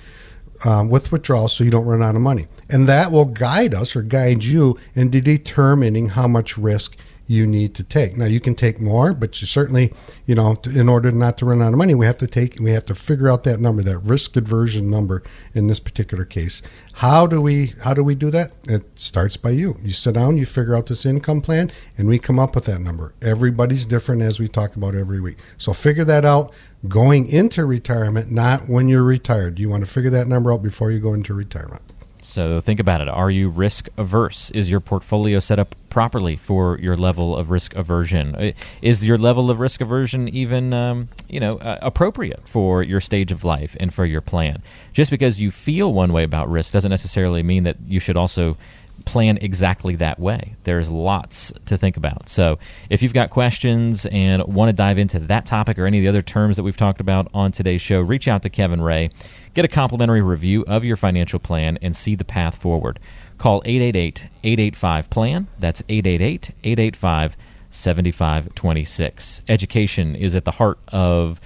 Um, 0.65 0.89
with 0.89 1.11
withdrawal 1.11 1.49
so 1.49 1.65
you 1.65 1.71
don't 1.73 1.85
run 1.85 2.01
out 2.01 2.15
of 2.15 2.23
money. 2.23 2.47
And 2.71 2.89
that 2.89 3.11
will 3.11 3.25
guide 3.25 3.75
us 3.75 3.97
or 3.97 4.03
guide 4.03 4.45
you 4.45 4.79
into 4.95 5.21
determining 5.21 6.11
how 6.11 6.29
much 6.29 6.57
risk 6.57 6.97
you 7.27 7.47
need 7.47 7.75
to 7.75 7.85
take. 7.85 8.17
Now 8.17 8.27
you 8.27 8.41
can 8.41 8.55
take 8.55 8.81
more, 8.81 9.15
but 9.15 9.41
you 9.41 9.47
certainly, 9.47 9.93
you 10.27 10.35
know, 10.35 10.57
in 10.67 10.89
order 10.89 11.11
not 11.11 11.39
to 11.39 11.47
run 11.47 11.63
out 11.63 11.73
of 11.73 11.79
money, 11.79 11.95
we 11.95 12.07
have 12.07 12.19
to 12.19 12.27
take 12.27 12.59
we 12.61 12.73
have 12.73 12.87
to 12.87 12.95
figure 12.95 13.31
out 13.31 13.45
that 13.45 13.61
number, 13.61 13.83
that 13.83 13.99
risk 13.99 14.37
aversion 14.37 14.91
number 14.91 15.23
in 15.55 15.67
this 15.67 15.81
particular 15.81 16.25
case. 16.25 16.63
How 16.95 17.27
do 17.27 17.41
we 17.41 17.75
how 17.83 17.95
do 17.95 18.05
we 18.05 18.15
do 18.15 18.31
that? 18.31 18.53
It 18.69 18.99
starts 18.99 19.37
by 19.37 19.51
you. 19.51 19.77
You 19.83 19.93
sit 19.93 20.15
down, 20.15 20.37
you 20.37 20.47
figure 20.47 20.77
out 20.77 20.87
this 20.87 21.07
income 21.07 21.41
plan, 21.41 21.71
and 21.97 22.09
we 22.09 22.19
come 22.19 22.39
up 22.39 22.55
with 22.55 22.67
that 22.67 22.81
number. 22.81 23.15
Everybody's 23.23 23.87
different 23.87 24.23
as 24.23 24.39
we 24.39 24.49
talk 24.49 24.77
about 24.77 24.95
every 24.95 25.21
week. 25.21 25.39
So 25.57 25.73
figure 25.73 26.05
that 26.05 26.25
out 26.25 26.53
going 26.89 27.29
into 27.29 27.65
retirement, 27.65 28.31
not 28.31 28.69
when 28.69 28.89
you're 28.89 29.03
retired. 29.03 29.59
You 29.59 29.71
want 29.71 29.85
to 29.85 29.91
figure 29.91 30.11
that 30.11 30.29
number 30.29 30.53
out 30.53 30.63
before 30.63 30.91
you 30.91 31.01
go 31.01 31.15
into 31.15 31.33
retirement. 31.33 31.83
So 32.25 32.59
think 32.59 32.81
about 32.81 33.03
it. 33.03 33.09
Are 33.09 33.31
you 33.31 33.51
risk 33.51 33.89
averse? 33.99 34.51
Is 34.53 34.71
your 34.71 34.81
portfolio 34.81 35.41
set 35.41 35.59
up 35.59 35.75
properly 35.91 36.37
for 36.37 36.79
your 36.81 36.97
level 36.97 37.37
of 37.37 37.51
risk 37.51 37.77
aversion? 37.77 38.55
Is 38.81 39.05
your 39.05 39.19
level 39.19 39.51
of 39.51 39.61
risk 39.61 39.83
aversion 39.83 40.29
even, 40.31 40.73
um, 40.73 41.11
you 41.29 41.39
know, 41.39 41.59
uh, 41.59 41.79
appropriate 41.83 42.49
for 42.49 42.83
your 42.83 43.01
stage 43.01 43.31
of 43.31 43.45
life 43.45 43.77
and 43.79 43.93
for 43.93 44.07
your 44.07 44.23
plan? 44.23 44.63
Just 44.95 45.11
because 45.11 45.39
you 45.39 45.51
feel 45.51 45.93
one 45.93 46.15
way 46.15 46.25
about 46.25 46.51
risk 46.51 46.73
doesn't 46.73 46.91
necessarily 46.91 47.43
mean 47.43 47.65
that 47.65 47.77
you 47.87 48.01
should 48.01 48.17
also 48.17 48.57
plan 49.05 49.39
exactly 49.41 49.97
that 49.97 50.19
way. 50.19 50.55
There's 50.65 50.89
lots 50.89 51.53
to 51.67 51.77
think 51.77 51.97
about. 51.97 52.29
So, 52.29 52.59
if 52.91 53.03
you've 53.03 53.13
got 53.13 53.31
questions 53.31 54.07
and 54.07 54.43
want 54.45 54.69
to 54.71 54.73
dive 54.73 54.99
into 54.99 55.19
that 55.21 55.47
topic 55.47 55.79
or 55.79 55.87
any 55.87 55.99
of 55.99 56.03
the 56.03 56.09
other 56.09 56.23
terms 56.23 56.57
that 56.57 56.63
we've 56.63 56.77
talked 56.77 57.01
about 57.01 57.29
on 57.35 57.53
today's 57.53 57.83
show, 57.83 58.01
reach 58.01 58.29
out 58.29 58.43
to 58.43 58.51
Kevin 58.51 58.81
Ray. 58.81 59.11
Get 59.55 59.65
a 59.65 59.69
complimentary 59.69 60.21
review 60.21 60.65
of 60.67 60.85
your 60.85 60.97
financial 60.97 61.39
plan 61.39 61.79
and 61.81 61.95
see 61.95 62.17
the 62.17 62.25
path 62.25 62.57
forward. 62.57 62.99
Call 63.39 63.63
888 63.65 64.29
885 64.43 65.11
PLAN. 65.11 65.47
That's 65.59 65.81
888 65.89 66.51
885 66.65 67.37
7526. 67.71 69.43
Education 69.49 70.17
is 70.17 70.35
at 70.35 70.45
the 70.45 70.51
heart 70.53 70.79
of 70.89 71.41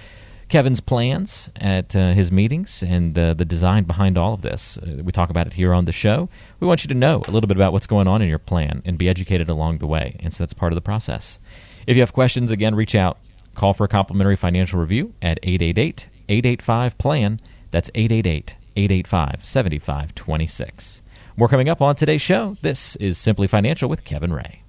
Kevin's 0.47 0.79
plans 0.79 1.51
at 1.55 1.95
uh, 1.95 2.13
his 2.13 2.31
meetings 2.31 2.81
and 2.81 3.17
uh, 3.17 3.35
the 3.35 3.45
design 3.45 3.83
behind 3.83 4.17
all 4.17 4.33
of 4.33 4.41
this. 4.41 4.79
Uh, 4.79 5.03
we 5.03 5.11
talk 5.11 5.29
about 5.29 5.45
it 5.45 5.53
here 5.53 5.71
on 5.71 5.85
the 5.85 5.91
show. 5.91 6.29
We 6.59 6.65
want 6.65 6.83
you 6.83 6.87
to 6.87 6.95
know 6.95 7.17
a 7.27 7.31
little 7.31 7.47
bit 7.47 7.57
about 7.57 7.73
what's 7.73 7.85
going 7.85 8.07
on 8.07 8.23
in 8.23 8.29
your 8.29 8.39
plan 8.39 8.81
and 8.85 8.97
be 8.97 9.07
educated 9.07 9.49
along 9.49 9.77
the 9.77 9.87
way. 9.87 10.17
And 10.19 10.33
so 10.33 10.43
that's 10.43 10.53
part 10.53 10.71
of 10.71 10.75
the 10.75 10.81
process. 10.81 11.37
If 11.85 11.95
you 11.95 12.01
have 12.01 12.13
questions, 12.13 12.49
again, 12.49 12.73
reach 12.73 12.95
out. 12.95 13.19
Call 13.53 13.75
for 13.75 13.83
a 13.83 13.87
complimentary 13.87 14.35
financial 14.35 14.79
review 14.79 15.13
at 15.21 15.37
888 15.43 16.07
885 16.27 16.97
PLAN. 16.97 17.39
That's 17.71 17.89
888 17.95 18.55
885 18.75 19.45
7526. 19.45 21.03
More 21.37 21.47
coming 21.47 21.69
up 21.69 21.81
on 21.81 21.95
today's 21.95 22.21
show. 22.21 22.55
This 22.61 22.95
is 22.97 23.17
Simply 23.17 23.47
Financial 23.47 23.89
with 23.89 24.03
Kevin 24.03 24.33
Ray. 24.33 24.63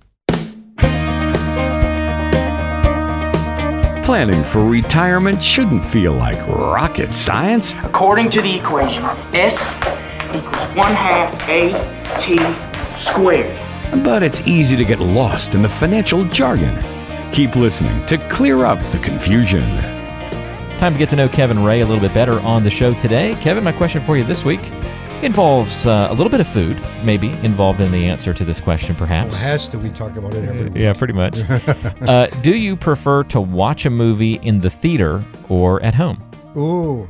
Planning 4.04 4.42
for 4.42 4.64
retirement 4.64 5.42
shouldn't 5.42 5.84
feel 5.84 6.12
like 6.12 6.38
rocket 6.48 7.14
science. 7.14 7.74
According 7.84 8.30
to 8.30 8.40
the 8.40 8.56
equation, 8.56 9.04
S 9.34 9.74
equals 10.34 10.66
1 10.74 10.94
half 10.94 11.48
A 11.48 11.70
T 12.18 12.38
squared. 12.96 13.56
But 14.02 14.22
it's 14.24 14.40
easy 14.48 14.76
to 14.76 14.84
get 14.84 14.98
lost 14.98 15.54
in 15.54 15.62
the 15.62 15.68
financial 15.68 16.24
jargon. 16.24 16.76
Keep 17.32 17.54
listening 17.54 18.04
to 18.06 18.18
clear 18.28 18.64
up 18.64 18.80
the 18.90 18.98
confusion. 18.98 19.99
Time 20.80 20.94
to 20.94 20.98
get 20.98 21.10
to 21.10 21.16
know 21.16 21.28
Kevin 21.28 21.62
Ray 21.62 21.82
a 21.82 21.86
little 21.86 22.00
bit 22.00 22.14
better 22.14 22.40
on 22.40 22.64
the 22.64 22.70
show 22.70 22.94
today. 22.94 23.34
Kevin, 23.42 23.62
my 23.62 23.70
question 23.70 24.00
for 24.00 24.16
you 24.16 24.24
this 24.24 24.46
week 24.46 24.66
involves 25.20 25.84
uh, 25.84 26.08
a 26.10 26.14
little 26.14 26.30
bit 26.30 26.40
of 26.40 26.48
food, 26.48 26.80
maybe 27.04 27.28
involved 27.42 27.82
in 27.82 27.92
the 27.92 28.06
answer 28.06 28.32
to 28.32 28.46
this 28.46 28.62
question, 28.62 28.96
perhaps. 28.96 29.32
Well, 29.32 29.42
has 29.42 29.68
to. 29.68 29.78
We 29.78 29.90
talk 29.90 30.16
about 30.16 30.32
it 30.32 30.48
every 30.48 30.70
week. 30.70 30.82
Yeah, 30.82 30.94
pretty 30.94 31.12
much. 31.12 31.38
uh, 32.08 32.28
do 32.40 32.56
you 32.56 32.76
prefer 32.76 33.24
to 33.24 33.42
watch 33.42 33.84
a 33.84 33.90
movie 33.90 34.36
in 34.36 34.60
the 34.60 34.70
theater 34.70 35.22
or 35.50 35.82
at 35.82 35.94
home? 35.94 36.24
Ooh. 36.56 37.06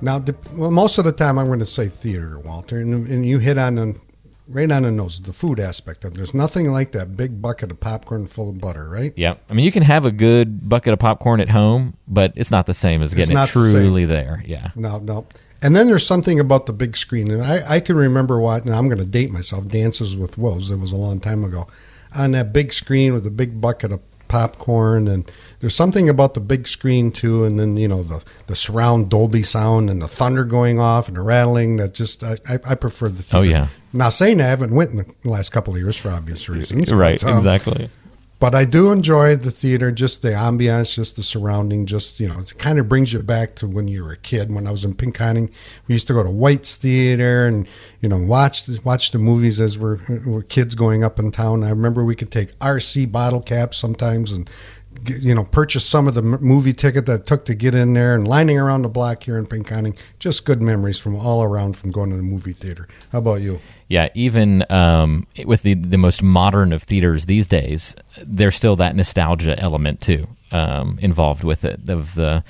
Now, 0.00 0.24
well, 0.52 0.70
most 0.70 0.96
of 0.98 1.04
the 1.04 1.10
time 1.10 1.36
I'm 1.36 1.46
going 1.46 1.58
to 1.58 1.66
say 1.66 1.88
theater, 1.88 2.38
Walter, 2.38 2.78
and, 2.78 3.08
and 3.08 3.26
you 3.26 3.40
hit 3.40 3.58
on 3.58 4.00
right 4.48 4.70
on 4.70 4.82
the 4.82 4.90
nose, 4.90 5.20
the 5.20 5.32
food 5.32 5.58
aspect 5.58 6.04
of 6.04 6.12
it. 6.12 6.16
There's 6.16 6.34
nothing 6.34 6.70
like 6.70 6.92
that 6.92 7.16
big 7.16 7.40
bucket 7.40 7.70
of 7.70 7.80
popcorn 7.80 8.26
full 8.26 8.50
of 8.50 8.60
butter, 8.60 8.88
right? 8.88 9.12
Yeah. 9.16 9.34
I 9.48 9.54
mean, 9.54 9.64
you 9.64 9.72
can 9.72 9.82
have 9.82 10.04
a 10.04 10.10
good 10.10 10.68
bucket 10.68 10.92
of 10.92 10.98
popcorn 10.98 11.40
at 11.40 11.48
home, 11.48 11.96
but 12.06 12.32
it's 12.36 12.50
not 12.50 12.66
the 12.66 12.74
same 12.74 13.02
as 13.02 13.14
getting 13.14 13.36
it 13.36 13.48
truly 13.48 14.04
the 14.04 14.14
there. 14.14 14.42
Yeah. 14.46 14.70
No, 14.76 14.98
no. 14.98 15.26
And 15.62 15.74
then 15.74 15.86
there's 15.86 16.06
something 16.06 16.38
about 16.38 16.66
the 16.66 16.74
big 16.74 16.94
screen, 16.94 17.30
and 17.30 17.42
I, 17.42 17.76
I 17.76 17.80
can 17.80 17.96
remember 17.96 18.38
what. 18.38 18.66
And 18.66 18.74
I'm 18.74 18.86
going 18.88 18.98
to 18.98 19.06
date 19.06 19.30
myself. 19.30 19.66
Dances 19.66 20.14
with 20.14 20.36
Wolves. 20.36 20.70
It 20.70 20.76
was 20.76 20.92
a 20.92 20.96
long 20.96 21.20
time 21.20 21.42
ago, 21.42 21.66
on 22.14 22.32
that 22.32 22.52
big 22.52 22.70
screen 22.72 23.14
with 23.14 23.26
a 23.26 23.30
big 23.30 23.62
bucket 23.62 23.92
of 23.92 24.00
popcorn 24.28 25.08
and 25.08 25.30
there's 25.60 25.74
something 25.74 26.08
about 26.08 26.34
the 26.34 26.40
big 26.40 26.66
screen 26.66 27.10
too 27.10 27.44
and 27.44 27.58
then 27.58 27.76
you 27.76 27.88
know 27.88 28.02
the 28.02 28.24
the 28.46 28.56
surround 28.56 29.10
dolby 29.10 29.42
sound 29.42 29.90
and 29.90 30.02
the 30.02 30.08
thunder 30.08 30.44
going 30.44 30.78
off 30.78 31.08
and 31.08 31.16
the 31.16 31.22
rattling 31.22 31.76
that 31.76 31.94
just 31.94 32.22
i, 32.24 32.36
I 32.68 32.74
prefer 32.74 33.08
the 33.08 33.22
theater. 33.22 33.38
oh 33.38 33.42
yeah 33.42 33.68
now 33.92 34.10
saying 34.10 34.40
i 34.40 34.46
haven't 34.46 34.74
went 34.74 34.90
in 34.90 34.98
the 34.98 35.28
last 35.28 35.50
couple 35.50 35.74
of 35.74 35.80
years 35.80 35.96
for 35.96 36.10
obvious 36.10 36.48
reasons 36.48 36.92
right 36.92 37.20
but, 37.20 37.30
um, 37.30 37.36
exactly 37.36 37.90
but 38.44 38.54
I 38.54 38.66
do 38.66 38.92
enjoy 38.92 39.36
the 39.36 39.50
theater, 39.50 39.90
just 39.90 40.20
the 40.20 40.32
ambiance, 40.32 40.92
just 40.94 41.16
the 41.16 41.22
surrounding, 41.22 41.86
just, 41.86 42.20
you 42.20 42.28
know, 42.28 42.40
it 42.40 42.52
kind 42.58 42.78
of 42.78 42.90
brings 42.90 43.10
you 43.10 43.20
back 43.20 43.54
to 43.54 43.66
when 43.66 43.88
you 43.88 44.04
were 44.04 44.12
a 44.12 44.18
kid. 44.18 44.54
When 44.54 44.66
I 44.66 44.70
was 44.70 44.84
in 44.84 44.92
Pinconning, 44.92 45.50
we 45.88 45.94
used 45.94 46.06
to 46.08 46.12
go 46.12 46.22
to 46.22 46.30
White's 46.30 46.76
Theater 46.76 47.46
and, 47.46 47.66
you 48.02 48.08
know, 48.10 48.18
watch 48.18 48.66
the, 48.66 48.78
watch 48.84 49.12
the 49.12 49.18
movies 49.18 49.62
as 49.62 49.78
we're, 49.78 49.96
uh, 50.10 50.18
we're 50.26 50.42
kids 50.42 50.74
going 50.74 51.02
up 51.02 51.18
in 51.18 51.30
town. 51.30 51.64
I 51.64 51.70
remember 51.70 52.04
we 52.04 52.14
could 52.14 52.30
take 52.30 52.54
RC 52.58 53.10
bottle 53.10 53.40
caps 53.40 53.78
sometimes 53.78 54.30
and, 54.30 54.50
you 55.06 55.34
know, 55.34 55.44
purchase 55.44 55.84
some 55.84 56.08
of 56.08 56.14
the 56.14 56.22
movie 56.22 56.72
ticket 56.72 57.06
that 57.06 57.26
took 57.26 57.44
to 57.46 57.54
get 57.54 57.74
in 57.74 57.92
there 57.94 58.14
and 58.14 58.26
lining 58.26 58.58
around 58.58 58.82
the 58.82 58.88
block 58.88 59.22
here 59.22 59.38
in 59.38 59.46
Pinconning. 59.46 59.98
Just 60.18 60.44
good 60.44 60.62
memories 60.62 60.98
from 60.98 61.16
all 61.16 61.42
around 61.42 61.76
from 61.76 61.90
going 61.90 62.10
to 62.10 62.16
the 62.16 62.22
movie 62.22 62.52
theater. 62.52 62.88
How 63.12 63.18
about 63.18 63.42
you? 63.42 63.60
yeah, 63.88 64.08
even 64.14 64.64
um, 64.70 65.26
with 65.44 65.62
the 65.62 65.74
the 65.74 65.98
most 65.98 66.22
modern 66.22 66.72
of 66.72 66.82
theaters 66.82 67.26
these 67.26 67.46
days, 67.46 67.94
there's 68.22 68.56
still 68.56 68.76
that 68.76 68.96
nostalgia 68.96 69.58
element 69.58 70.00
too 70.00 70.26
um, 70.52 70.98
involved 71.02 71.44
with 71.44 71.64
it 71.64 71.88
of 71.88 72.14
the 72.14 72.42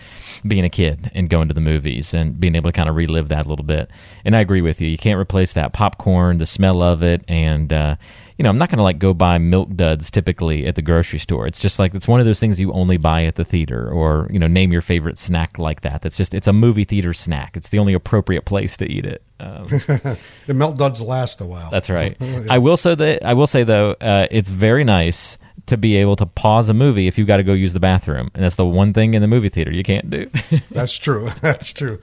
being 0.47 0.65
a 0.65 0.71
kid 0.71 1.11
and 1.13 1.29
going 1.29 1.49
to 1.49 1.55
the 1.55 1.61
movies 1.61 2.15
and 2.15 2.39
being 2.39 2.55
able 2.55 2.71
to 2.71 2.77
kind 2.77 2.89
of 2.89 2.95
relive 2.95 3.29
that 3.29 3.47
a 3.47 3.49
little 3.49 3.65
bit. 3.65 3.91
And 4.25 4.37
I 4.37 4.41
agree 4.41 4.61
with 4.61 4.81
you. 4.81 4.89
You 4.89 4.99
can't 4.99 5.19
replace 5.19 5.53
that 5.55 5.73
popcorn, 5.73 6.39
the 6.39 6.47
smell 6.47 6.83
of 6.83 7.03
it, 7.03 7.25
and 7.27 7.73
uh, 7.73 7.97
you 8.39 8.43
know, 8.43 8.51
I'm 8.51 8.59
not 8.59 8.69
going 8.69 8.79
to 8.79 8.83
like 8.83 8.99
go 8.99 9.15
buy 9.15 9.39
milk 9.39 9.75
duds 9.75 10.11
typically 10.11 10.67
at 10.67 10.75
the 10.75 10.83
grocery 10.83 11.19
store. 11.19 11.47
It's 11.47 11.61
just 11.61 11.79
like 11.79 11.95
it's 11.95 12.09
one 12.09 12.19
of 12.21 12.27
those 12.27 12.41
things 12.41 12.59
you 12.59 12.73
only 12.73 12.97
buy 12.97 13.25
at 13.25 13.37
the 13.37 13.45
theater, 13.45 13.89
or 13.89 14.29
you 14.31 14.39
know, 14.39 14.49
name 14.49 14.73
your 14.73 14.83
favorite 14.83 15.19
snack 15.19 15.59
like 15.59 15.83
that. 15.83 16.03
That's 16.03 16.17
just 16.17 16.35
it's 16.35 16.49
a 16.49 16.53
movie 16.53 16.85
theater 16.85 17.13
snack. 17.13 17.57
It's 17.57 17.69
the 17.69 17.79
only 17.79 17.95
appropriate 17.95 18.45
place 18.45 18.77
to 18.79 18.91
eat 18.91 19.07
it. 19.07 19.23
Um, 19.39 19.63
the 20.47 20.55
milk 20.55 20.77
duds 20.77 21.01
last 21.01 21.41
a 21.41 21.45
while. 21.45 21.71
That's 21.71 21.91
right. 21.91 22.17
I 22.51 22.59
will 22.59 22.77
say 22.77 22.95
that 22.95 23.25
I 23.25 23.35
will 23.35 23.47
say 23.47 23.63
though, 23.63 23.93
uh, 23.93 24.27
it's 24.31 24.51
very 24.51 24.83
nice 24.83 25.39
to 25.67 25.77
be 25.79 25.97
able 25.97 26.15
to 26.17 26.27
pause 26.27 26.69
a 26.69 26.75
movie 26.75 27.07
if 27.07 27.17
you've 27.17 27.27
got 27.27 27.39
to 27.39 27.43
go 27.43 27.55
use 27.55 27.73
the 27.73 27.81
bathroom. 27.81 28.31
And 28.35 28.45
that's 28.45 28.57
the 28.57 28.67
one 28.67 28.93
thing 28.93 29.15
in 29.15 29.23
the 29.23 29.29
movie 29.29 29.49
theater 29.49 29.73
you 29.73 29.83
can't 29.83 30.11
do. 30.11 30.31
that's 30.71 30.99
true. 30.99 31.31
That's 31.41 31.73
true. 31.73 32.01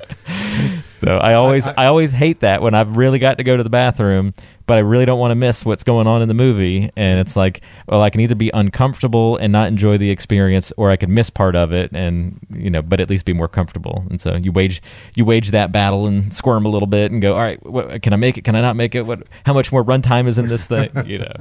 So 0.85 1.17
I 1.17 1.33
always 1.33 1.65
I, 1.65 1.71
I, 1.71 1.83
I, 1.83 1.85
always 1.87 2.11
hate 2.11 2.41
that 2.41 2.61
when 2.61 2.73
I've 2.73 2.97
really 2.97 3.19
got 3.19 3.37
to 3.39 3.43
go 3.43 3.57
to 3.57 3.63
the 3.63 3.69
bathroom, 3.69 4.33
but 4.67 4.77
I 4.77 4.81
really 4.81 5.05
don't 5.05 5.19
want 5.19 5.31
to 5.31 5.35
miss 5.35 5.65
what's 5.65 5.83
going 5.83 6.07
on 6.07 6.21
in 6.21 6.27
the 6.27 6.33
movie. 6.33 6.91
And 6.95 7.19
it's 7.19 7.35
like, 7.35 7.61
well, 7.87 8.01
I 8.01 8.09
can 8.09 8.21
either 8.21 8.35
be 8.35 8.51
uncomfortable 8.53 9.37
and 9.37 9.51
not 9.51 9.67
enjoy 9.67 9.97
the 9.97 10.09
experience, 10.09 10.71
or 10.77 10.91
I 10.91 10.97
could 10.97 11.09
miss 11.09 11.29
part 11.29 11.55
of 11.55 11.71
it 11.73 11.91
and 11.91 12.39
you 12.53 12.69
know, 12.69 12.81
but 12.81 12.99
at 12.99 13.09
least 13.09 13.25
be 13.25 13.33
more 13.33 13.47
comfortable. 13.47 14.05
And 14.09 14.21
so 14.21 14.35
you 14.35 14.51
wage 14.51 14.81
you 15.15 15.25
wage 15.25 15.51
that 15.51 15.71
battle 15.71 16.07
and 16.07 16.33
squirm 16.33 16.65
a 16.65 16.69
little 16.69 16.87
bit 16.87 17.11
and 17.11 17.21
go, 17.21 17.33
all 17.33 17.41
right, 17.41 17.63
what, 17.65 18.01
can 18.01 18.13
I 18.13 18.17
make 18.17 18.37
it? 18.37 18.43
Can 18.43 18.55
I 18.55 18.61
not 18.61 18.75
make 18.75 18.95
it? 18.95 19.03
What? 19.03 19.23
How 19.45 19.53
much 19.53 19.71
more 19.71 19.83
runtime 19.83 20.27
is 20.27 20.37
in 20.37 20.47
this 20.47 20.65
thing? 20.65 20.89
You 21.11 21.19
know. 21.19 21.33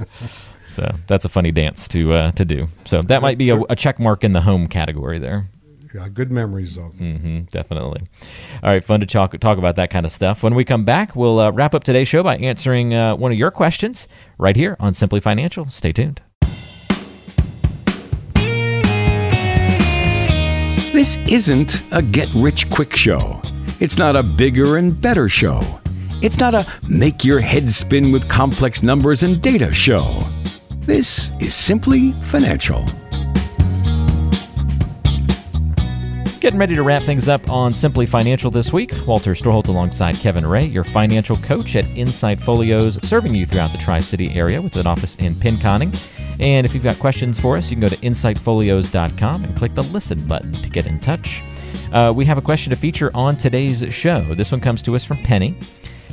So 0.71 0.95
that's 1.07 1.25
a 1.25 1.29
funny 1.29 1.51
dance 1.51 1.87
to 1.89 2.13
uh, 2.13 2.31
to 2.31 2.45
do. 2.45 2.69
So 2.85 3.01
that 3.03 3.21
might 3.21 3.37
be 3.37 3.49
a, 3.49 3.61
a 3.69 3.75
check 3.75 3.99
mark 3.99 4.23
in 4.23 4.31
the 4.31 4.41
home 4.41 4.67
category 4.67 5.19
there. 5.19 5.49
Yeah, 5.93 6.07
good 6.07 6.31
memories 6.31 6.75
though. 6.75 6.91
Mm-hmm, 6.97 7.41
definitely. 7.51 8.03
All 8.63 8.69
right, 8.69 8.83
fun 8.83 9.01
to 9.01 9.05
talk 9.05 9.37
talk 9.39 9.57
about 9.57 9.75
that 9.75 9.89
kind 9.89 10.05
of 10.05 10.11
stuff. 10.11 10.43
When 10.43 10.55
we 10.55 10.63
come 10.63 10.85
back, 10.85 11.15
we'll 11.15 11.39
uh, 11.39 11.51
wrap 11.51 11.75
up 11.75 11.83
today's 11.83 12.07
show 12.07 12.23
by 12.23 12.37
answering 12.37 12.93
uh, 12.93 13.15
one 13.17 13.33
of 13.33 13.37
your 13.37 13.51
questions 13.51 14.07
right 14.37 14.55
here 14.55 14.77
on 14.79 14.93
Simply 14.93 15.19
Financial. 15.19 15.67
Stay 15.67 15.91
tuned. 15.91 16.21
This 20.93 21.17
isn't 21.27 21.83
a 21.91 22.01
get 22.01 22.29
rich 22.35 22.69
quick 22.69 22.95
show. 22.95 23.41
It's 23.81 23.97
not 23.97 24.15
a 24.15 24.23
bigger 24.23 24.77
and 24.77 24.99
better 24.99 25.27
show. 25.27 25.59
It's 26.21 26.37
not 26.39 26.53
a 26.53 26.65
make 26.87 27.25
your 27.25 27.39
head 27.41 27.71
spin 27.71 28.11
with 28.11 28.29
complex 28.29 28.83
numbers 28.83 29.23
and 29.23 29.41
data 29.41 29.73
show. 29.73 30.23
This 30.81 31.31
is 31.39 31.53
Simply 31.53 32.11
Financial. 32.23 32.83
Getting 36.39 36.57
ready 36.57 36.73
to 36.73 36.81
wrap 36.81 37.03
things 37.03 37.27
up 37.27 37.47
on 37.51 37.71
Simply 37.71 38.07
Financial 38.07 38.49
this 38.49 38.73
week. 38.73 38.91
Walter 39.05 39.35
Storholt 39.35 39.67
alongside 39.67 40.15
Kevin 40.15 40.43
Ray, 40.43 40.65
your 40.65 40.83
financial 40.83 41.35
coach 41.35 41.75
at 41.75 41.85
Insight 41.89 42.41
Folios, 42.41 42.97
serving 43.07 43.35
you 43.35 43.45
throughout 43.45 43.71
the 43.71 43.77
Tri 43.77 43.99
City 43.99 44.33
area 44.33 44.59
with 44.59 44.75
an 44.75 44.87
office 44.87 45.17
in 45.17 45.35
Pinconning. 45.35 45.95
And 46.39 46.65
if 46.65 46.73
you've 46.73 46.83
got 46.83 46.97
questions 46.97 47.39
for 47.39 47.57
us, 47.57 47.69
you 47.69 47.75
can 47.75 47.81
go 47.81 47.87
to 47.87 47.97
insightfolios.com 47.97 49.43
and 49.43 49.55
click 49.55 49.75
the 49.75 49.83
listen 49.83 50.25
button 50.25 50.51
to 50.51 50.69
get 50.71 50.87
in 50.87 50.99
touch. 50.99 51.43
Uh, 51.93 52.11
we 52.13 52.25
have 52.25 52.39
a 52.39 52.41
question 52.41 52.71
to 52.71 52.75
feature 52.75 53.11
on 53.13 53.37
today's 53.37 53.85
show. 53.93 54.21
This 54.33 54.51
one 54.51 54.61
comes 54.61 54.81
to 54.81 54.95
us 54.95 55.03
from 55.03 55.17
Penny. 55.17 55.55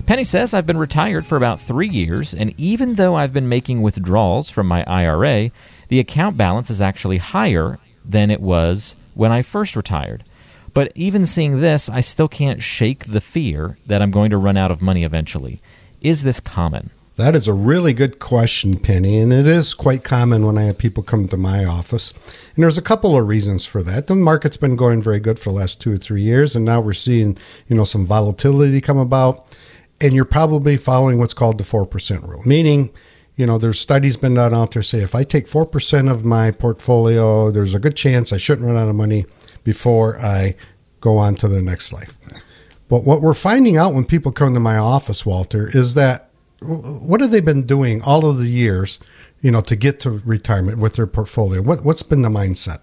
Penny 0.09 0.25
says, 0.25 0.55
I've 0.55 0.67
been 0.67 0.79
retired 0.79 1.27
for 1.27 1.37
about 1.37 1.61
three 1.61 1.87
years, 1.87 2.33
and 2.33 2.55
even 2.59 2.95
though 2.95 3.15
I've 3.15 3.35
been 3.35 3.47
making 3.47 3.83
withdrawals 3.83 4.49
from 4.49 4.67
my 4.67 4.83
IRA, 4.85 5.51
the 5.89 6.01
account 6.01 6.39
balance 6.39 6.71
is 6.71 6.81
actually 6.81 7.19
higher 7.19 7.79
than 8.07 8.31
it 8.31 8.41
was 8.41 8.97
when 9.13 9.33
I 9.33 9.43
first 9.43 9.77
retired. 9.77 10.25
But 10.73 10.93
even 10.95 11.27
seeing 11.27 11.61
this, 11.61 11.91
I 11.91 12.01
still 12.01 12.27
can't 12.27 12.63
shake 12.63 13.05
the 13.05 13.21
fear 13.21 13.77
that 13.87 14.01
I'm 14.01 14.11
going 14.11 14.31
to 14.31 14.39
run 14.39 14.57
out 14.57 14.71
of 14.71 14.81
money 14.81 15.05
eventually. 15.05 15.61
Is 16.01 16.23
this 16.23 16.41
common? 16.41 16.89
That 17.17 17.37
is 17.37 17.47
a 17.47 17.53
really 17.53 17.93
good 17.93 18.19
question, 18.19 18.79
Penny, 18.79 19.19
and 19.19 19.31
it 19.31 19.47
is 19.47 19.75
quite 19.75 20.05
common 20.05 20.47
when 20.47 20.57
I 20.57 20.63
have 20.63 20.79
people 20.79 21.03
come 21.03 21.29
to 21.29 21.37
my 21.37 21.67
office. 21.67 22.15
And 22.55 22.65
there's 22.65 22.79
a 22.79 22.83
couple 22.83 23.15
of 23.15 23.29
reasons 23.29 23.67
for 23.67 23.83
that. 23.83 24.07
The 24.07 24.15
market's 24.15 24.57
been 24.57 24.75
going 24.75 25.03
very 25.03 25.21
good 25.21 25.39
for 25.39 25.51
the 25.51 25.57
last 25.57 25.83
two 25.83 25.93
or 25.93 25.99
three 25.99 26.23
years, 26.23 26.57
and 26.57 26.65
now 26.65 26.81
we're 26.81 26.95
seeing, 26.95 27.37
you 27.67 27.77
know, 27.77 27.85
some 27.85 28.07
volatility 28.07 28.81
come 28.81 28.97
about 28.97 29.55
and 30.01 30.13
you're 30.13 30.25
probably 30.25 30.77
following 30.77 31.19
what's 31.19 31.35
called 31.35 31.59
the 31.59 31.65
4% 31.65 32.29
rule, 32.29 32.43
meaning, 32.45 32.91
you 33.37 33.47
know, 33.47 33.59
there's 33.59 33.81
studies 33.81 34.17
been 34.17 34.35
done 34.35 34.55
out 34.55 34.73
there 34.73 34.83
say 34.83 35.01
if 35.01 35.15
I 35.15 35.25
take 35.25 35.47
4% 35.47 36.11
of 36.11 36.25
my 36.25 36.51
portfolio, 36.51 37.51
there's 37.51 37.75
a 37.75 37.79
good 37.79 37.97
chance 37.97 38.33
I 38.33 38.37
shouldn't 38.37 38.67
run 38.67 38.77
out 38.77 38.89
of 38.89 38.95
money 38.95 39.27
before 39.65 40.19
I 40.19 40.55
go 41.01 41.19
on 41.19 41.35
to 41.37 41.49
the 41.49 41.63
next 41.63 41.93
life. 41.93 42.19
But 42.89 43.05
what 43.05 43.21
we're 43.21 43.35
finding 43.35 43.77
out 43.77 43.93
when 43.93 44.05
people 44.05 44.33
come 44.33 44.55
to 44.55 44.61
my 44.61 44.79
office, 44.79 45.27
Walter, 45.27 45.69
is 45.77 45.95
that 45.95 46.31
what 46.61 47.21
have 47.21 47.31
they 47.31 47.41
been 47.41 47.65
doing 47.65 48.03
all 48.03 48.27
of 48.27 48.39
the 48.39 48.49
years, 48.49 48.99
you 49.41 49.51
know, 49.51 49.61
to 49.61 49.77
get 49.77 50.01
to 50.01 50.11
retirement 50.11 50.79
with 50.79 50.95
their 50.95 51.07
portfolio? 51.07 51.61
What, 51.61 51.85
what's 51.85 52.03
been 52.03 52.23
the 52.23 52.29
mindset? 52.29 52.81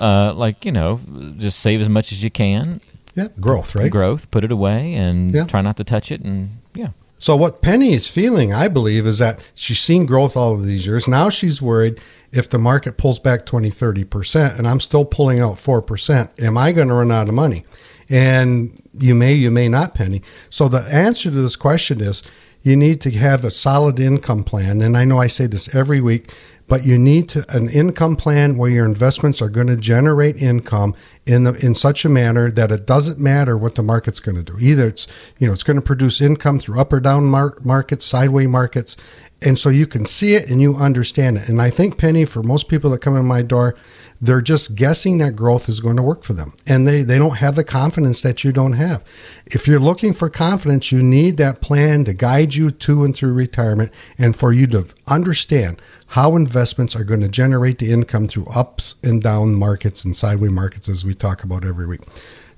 Uh, 0.00 0.32
like, 0.34 0.64
you 0.64 0.72
know, 0.72 1.00
just 1.36 1.60
save 1.60 1.80
as 1.80 1.88
much 1.88 2.12
as 2.12 2.22
you 2.22 2.30
can 2.30 2.80
yeah, 3.16 3.28
growth, 3.40 3.74
right? 3.74 3.90
Growth, 3.90 4.30
put 4.30 4.44
it 4.44 4.52
away 4.52 4.94
and 4.94 5.34
yeah. 5.34 5.46
try 5.46 5.62
not 5.62 5.76
to 5.78 5.84
touch 5.84 6.12
it 6.12 6.20
and 6.20 6.58
yeah. 6.74 6.90
So 7.18 7.34
what 7.34 7.62
Penny 7.62 7.94
is 7.94 8.08
feeling, 8.08 8.52
I 8.52 8.68
believe, 8.68 9.06
is 9.06 9.18
that 9.18 9.40
she's 9.54 9.80
seen 9.80 10.04
growth 10.04 10.36
all 10.36 10.52
of 10.52 10.66
these 10.66 10.86
years. 10.86 11.08
Now 11.08 11.30
she's 11.30 11.62
worried 11.62 11.98
if 12.30 12.50
the 12.50 12.58
market 12.58 12.98
pulls 12.98 13.18
back 13.18 13.46
20, 13.46 13.70
30% 13.70 14.58
and 14.58 14.68
I'm 14.68 14.80
still 14.80 15.06
pulling 15.06 15.40
out 15.40 15.54
4%, 15.54 16.42
am 16.42 16.58
I 16.58 16.72
going 16.72 16.88
to 16.88 16.94
run 16.94 17.10
out 17.10 17.28
of 17.28 17.34
money? 17.34 17.64
And 18.10 18.80
you 18.98 19.14
may, 19.14 19.32
you 19.32 19.50
may 19.50 19.68
not, 19.68 19.94
Penny. 19.94 20.22
So 20.50 20.68
the 20.68 20.86
answer 20.92 21.30
to 21.30 21.36
this 21.36 21.56
question 21.56 22.02
is 22.02 22.22
you 22.62 22.76
need 22.76 23.00
to 23.00 23.10
have 23.12 23.44
a 23.44 23.50
solid 23.50 23.98
income 23.98 24.44
plan. 24.44 24.82
And 24.82 24.96
I 24.96 25.04
know 25.04 25.18
I 25.18 25.26
say 25.26 25.46
this 25.46 25.74
every 25.74 26.00
week, 26.00 26.32
but 26.68 26.84
you 26.84 26.98
need 26.98 27.28
to, 27.30 27.44
an 27.48 27.68
income 27.68 28.16
plan 28.16 28.56
where 28.56 28.70
your 28.70 28.84
investments 28.84 29.40
are 29.40 29.48
going 29.48 29.68
to 29.68 29.76
generate 29.76 30.36
income 30.36 30.94
in 31.24 31.44
the, 31.44 31.52
in 31.64 31.74
such 31.74 32.04
a 32.04 32.08
manner 32.08 32.50
that 32.50 32.72
it 32.72 32.86
doesn't 32.86 33.18
matter 33.18 33.56
what 33.56 33.74
the 33.74 33.82
market's 33.82 34.20
going 34.20 34.36
to 34.36 34.42
do. 34.42 34.58
Either 34.58 34.88
it's 34.88 35.06
you 35.38 35.46
know 35.46 35.52
it's 35.52 35.62
going 35.62 35.76
to 35.76 35.82
produce 35.82 36.20
income 36.20 36.58
through 36.58 36.80
up 36.80 36.92
or 36.92 37.00
down 37.00 37.24
mar- 37.24 37.58
markets, 37.62 38.04
sideways 38.04 38.48
markets, 38.48 38.96
and 39.42 39.58
so 39.58 39.68
you 39.68 39.86
can 39.86 40.06
see 40.06 40.34
it 40.34 40.50
and 40.50 40.60
you 40.60 40.76
understand 40.76 41.36
it. 41.38 41.48
And 41.48 41.60
I 41.60 41.70
think 41.70 41.98
Penny, 41.98 42.24
for 42.24 42.42
most 42.42 42.68
people 42.68 42.90
that 42.90 43.00
come 43.00 43.16
in 43.16 43.24
my 43.26 43.42
door, 43.42 43.76
they're 44.20 44.40
just 44.40 44.74
guessing 44.74 45.18
that 45.18 45.36
growth 45.36 45.68
is 45.68 45.80
going 45.80 45.96
to 45.96 46.02
work 46.02 46.24
for 46.24 46.32
them. 46.32 46.52
And 46.66 46.86
they, 46.86 47.02
they 47.02 47.18
don't 47.18 47.38
have 47.38 47.56
the 47.56 47.64
confidence 47.64 48.22
that 48.22 48.44
you 48.44 48.52
don't 48.52 48.74
have. 48.74 49.04
If 49.46 49.66
you're 49.66 49.80
looking 49.80 50.12
for 50.12 50.30
confidence, 50.30 50.90
you 50.90 51.02
need 51.02 51.36
that 51.36 51.60
plan 51.60 52.04
to 52.04 52.14
guide 52.14 52.54
you 52.54 52.70
to 52.70 53.04
and 53.04 53.14
through 53.14 53.32
retirement 53.32 53.92
and 54.18 54.34
for 54.34 54.52
you 54.52 54.66
to 54.68 54.86
understand 55.06 55.80
how 56.08 56.36
investments 56.36 56.94
are 56.96 57.04
going 57.04 57.20
to 57.20 57.28
generate 57.28 57.78
the 57.78 57.92
income 57.92 58.28
through 58.28 58.46
ups 58.46 58.96
and 59.02 59.22
down 59.22 59.54
markets 59.54 60.04
and 60.04 60.16
sideways 60.16 60.50
markets 60.50 60.88
as 60.88 61.04
we 61.04 61.14
talk 61.14 61.44
about 61.44 61.64
every 61.64 61.86
week. 61.86 62.00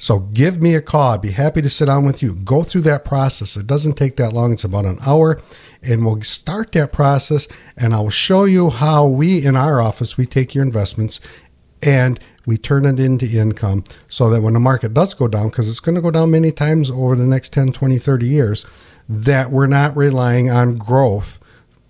So 0.00 0.20
give 0.20 0.62
me 0.62 0.76
a 0.76 0.80
call. 0.80 1.14
I'd 1.14 1.22
be 1.22 1.32
happy 1.32 1.60
to 1.60 1.68
sit 1.68 1.86
down 1.86 2.04
with 2.04 2.22
you. 2.22 2.36
Go 2.36 2.62
through 2.62 2.82
that 2.82 3.04
process. 3.04 3.56
It 3.56 3.66
doesn't 3.66 3.94
take 3.94 4.16
that 4.16 4.32
long. 4.32 4.52
It's 4.52 4.62
about 4.62 4.84
an 4.84 4.98
hour 5.04 5.40
and 5.82 6.04
we'll 6.04 6.22
start 6.22 6.72
that 6.72 6.92
process 6.92 7.48
and 7.76 7.92
I'll 7.92 8.10
show 8.10 8.44
you 8.44 8.70
how 8.70 9.06
we 9.06 9.44
in 9.44 9.56
our 9.56 9.80
office 9.80 10.16
we 10.16 10.26
take 10.26 10.54
your 10.54 10.64
investments 10.64 11.20
and 11.82 12.18
we 12.46 12.56
turn 12.56 12.86
it 12.86 12.98
into 12.98 13.26
income 13.26 13.84
so 14.08 14.30
that 14.30 14.40
when 14.40 14.54
the 14.54 14.60
market 14.60 14.94
does 14.94 15.14
go 15.14 15.28
down, 15.28 15.48
because 15.48 15.68
it's 15.68 15.80
going 15.80 15.94
to 15.94 16.00
go 16.00 16.10
down 16.10 16.30
many 16.30 16.50
times 16.50 16.90
over 16.90 17.14
the 17.14 17.26
next 17.26 17.52
10, 17.52 17.72
20, 17.72 17.98
30 17.98 18.26
years, 18.26 18.66
that 19.08 19.50
we're 19.50 19.66
not 19.66 19.96
relying 19.96 20.50
on 20.50 20.76
growth 20.76 21.38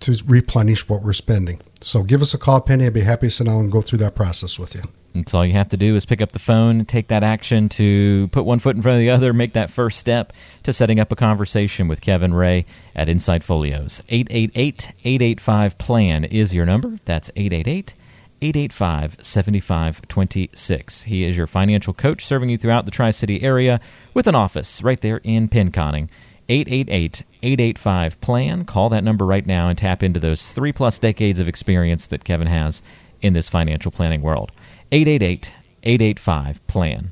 to 0.01 0.17
replenish 0.27 0.87
what 0.87 1.01
we're 1.01 1.13
spending. 1.13 1.59
So 1.81 2.03
give 2.03 2.21
us 2.21 2.33
a 2.33 2.37
call, 2.37 2.61
Penny. 2.61 2.85
I'd 2.85 2.93
be 2.93 3.01
happy 3.01 3.27
to 3.27 3.31
sit 3.31 3.47
down 3.47 3.61
and 3.61 3.71
go 3.71 3.81
through 3.81 3.99
that 3.99 4.15
process 4.15 4.57
with 4.57 4.75
you. 4.75 4.81
That's 5.13 5.33
all 5.33 5.45
you 5.45 5.53
have 5.53 5.69
to 5.69 5.77
do 5.77 5.95
is 5.95 6.05
pick 6.05 6.21
up 6.21 6.33
the 6.33 6.39
phone, 6.39 6.85
take 6.85 7.07
that 7.07 7.23
action 7.23 7.67
to 7.69 8.27
put 8.29 8.45
one 8.45 8.59
foot 8.59 8.75
in 8.75 8.81
front 8.81 8.97
of 8.97 8.99
the 8.99 9.09
other, 9.09 9.33
make 9.33 9.53
that 9.53 9.71
first 9.71 9.97
step 9.97 10.33
to 10.63 10.71
setting 10.71 10.99
up 10.99 11.11
a 11.11 11.15
conversation 11.15 11.87
with 11.87 11.99
Kevin 11.99 12.33
Ray 12.33 12.65
at 12.95 13.09
Insight 13.09 13.43
Folios. 13.43 14.01
888 14.09 14.91
885 15.03 15.77
PLAN 15.77 16.25
is 16.25 16.53
your 16.53 16.65
number. 16.65 16.99
That's 17.05 17.31
888 17.35 17.95
885 18.41 19.17
7526. 19.21 21.03
He 21.03 21.23
is 21.23 21.37
your 21.37 21.47
financial 21.47 21.93
coach 21.93 22.25
serving 22.25 22.49
you 22.49 22.57
throughout 22.57 22.85
the 22.85 22.91
Tri 22.91 23.11
City 23.11 23.41
area 23.41 23.79
with 24.13 24.27
an 24.27 24.35
office 24.35 24.81
right 24.81 24.99
there 25.01 25.21
in 25.23 25.49
Pinconning. 25.49 26.09
888 26.49 27.23
885 27.43 28.21
PLAN. 28.21 28.65
Call 28.65 28.89
that 28.89 29.03
number 29.03 29.25
right 29.25 29.45
now 29.45 29.69
and 29.69 29.77
tap 29.77 30.01
into 30.01 30.19
those 30.19 30.51
three 30.51 30.71
plus 30.73 30.97
decades 30.99 31.39
of 31.39 31.47
experience 31.47 32.07
that 32.07 32.23
Kevin 32.23 32.47
has 32.47 32.81
in 33.21 33.33
this 33.33 33.49
financial 33.49 33.91
planning 33.91 34.21
world. 34.21 34.51
888 34.91 35.53
885 35.83 36.67
PLAN. 36.67 37.11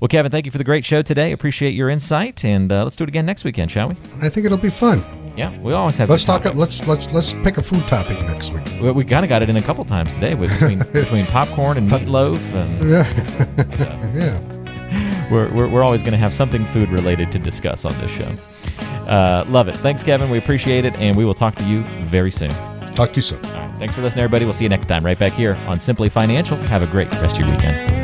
Well, 0.00 0.08
Kevin, 0.08 0.30
thank 0.30 0.44
you 0.44 0.52
for 0.52 0.58
the 0.58 0.64
great 0.64 0.84
show 0.84 1.02
today. 1.02 1.32
Appreciate 1.32 1.72
your 1.72 1.88
insight, 1.88 2.44
and 2.44 2.70
uh, 2.70 2.84
let's 2.84 2.96
do 2.96 3.04
it 3.04 3.08
again 3.08 3.24
next 3.24 3.44
weekend, 3.44 3.70
shall 3.70 3.88
we? 3.88 3.96
I 4.20 4.28
think 4.28 4.44
it'll 4.44 4.58
be 4.58 4.70
fun. 4.70 5.02
Yeah, 5.36 5.56
we 5.60 5.72
always 5.72 5.96
have. 5.98 6.08
Let's 6.08 6.24
talk. 6.24 6.44
Let's 6.54 6.86
let's 6.86 7.12
let's 7.12 7.32
pick 7.32 7.58
a 7.58 7.62
food 7.62 7.82
topic 7.88 8.20
next 8.22 8.52
week. 8.52 8.64
We, 8.80 8.92
we 8.92 9.04
kind 9.04 9.24
of 9.24 9.28
got 9.28 9.42
it 9.42 9.50
in 9.50 9.56
a 9.56 9.60
couple 9.60 9.84
times 9.84 10.14
today 10.14 10.34
with 10.34 10.50
between 10.52 10.78
between 10.92 11.26
popcorn 11.26 11.76
and 11.76 11.90
meatloaf 11.90 12.38
and 12.54 12.90
yeah, 12.90 14.10
yeah. 14.14 15.30
We're, 15.30 15.52
we're, 15.52 15.68
we're 15.68 15.82
always 15.82 16.02
going 16.02 16.12
to 16.12 16.18
have 16.18 16.34
something 16.34 16.64
food 16.66 16.90
related 16.90 17.32
to 17.32 17.38
discuss 17.38 17.84
on 17.84 17.92
this 17.98 18.10
show. 18.10 18.32
Uh, 19.10 19.44
love 19.48 19.68
it. 19.68 19.76
Thanks, 19.78 20.02
Kevin. 20.02 20.30
We 20.30 20.38
appreciate 20.38 20.84
it, 20.84 20.94
and 20.96 21.16
we 21.16 21.24
will 21.24 21.34
talk 21.34 21.56
to 21.56 21.64
you 21.64 21.82
very 22.04 22.30
soon. 22.30 22.50
Talk 22.92 23.10
to 23.10 23.16
you 23.16 23.22
soon. 23.22 23.40
Right. 23.42 23.78
Thanks 23.78 23.94
for 23.94 24.02
listening, 24.02 24.22
everybody. 24.22 24.44
We'll 24.44 24.54
see 24.54 24.64
you 24.64 24.68
next 24.68 24.86
time 24.86 25.04
right 25.04 25.18
back 25.18 25.32
here 25.32 25.56
on 25.66 25.80
Simply 25.80 26.08
Financial. 26.08 26.56
Have 26.56 26.82
a 26.82 26.86
great 26.86 27.10
rest 27.14 27.38
of 27.38 27.46
your 27.46 27.50
weekend. 27.50 28.03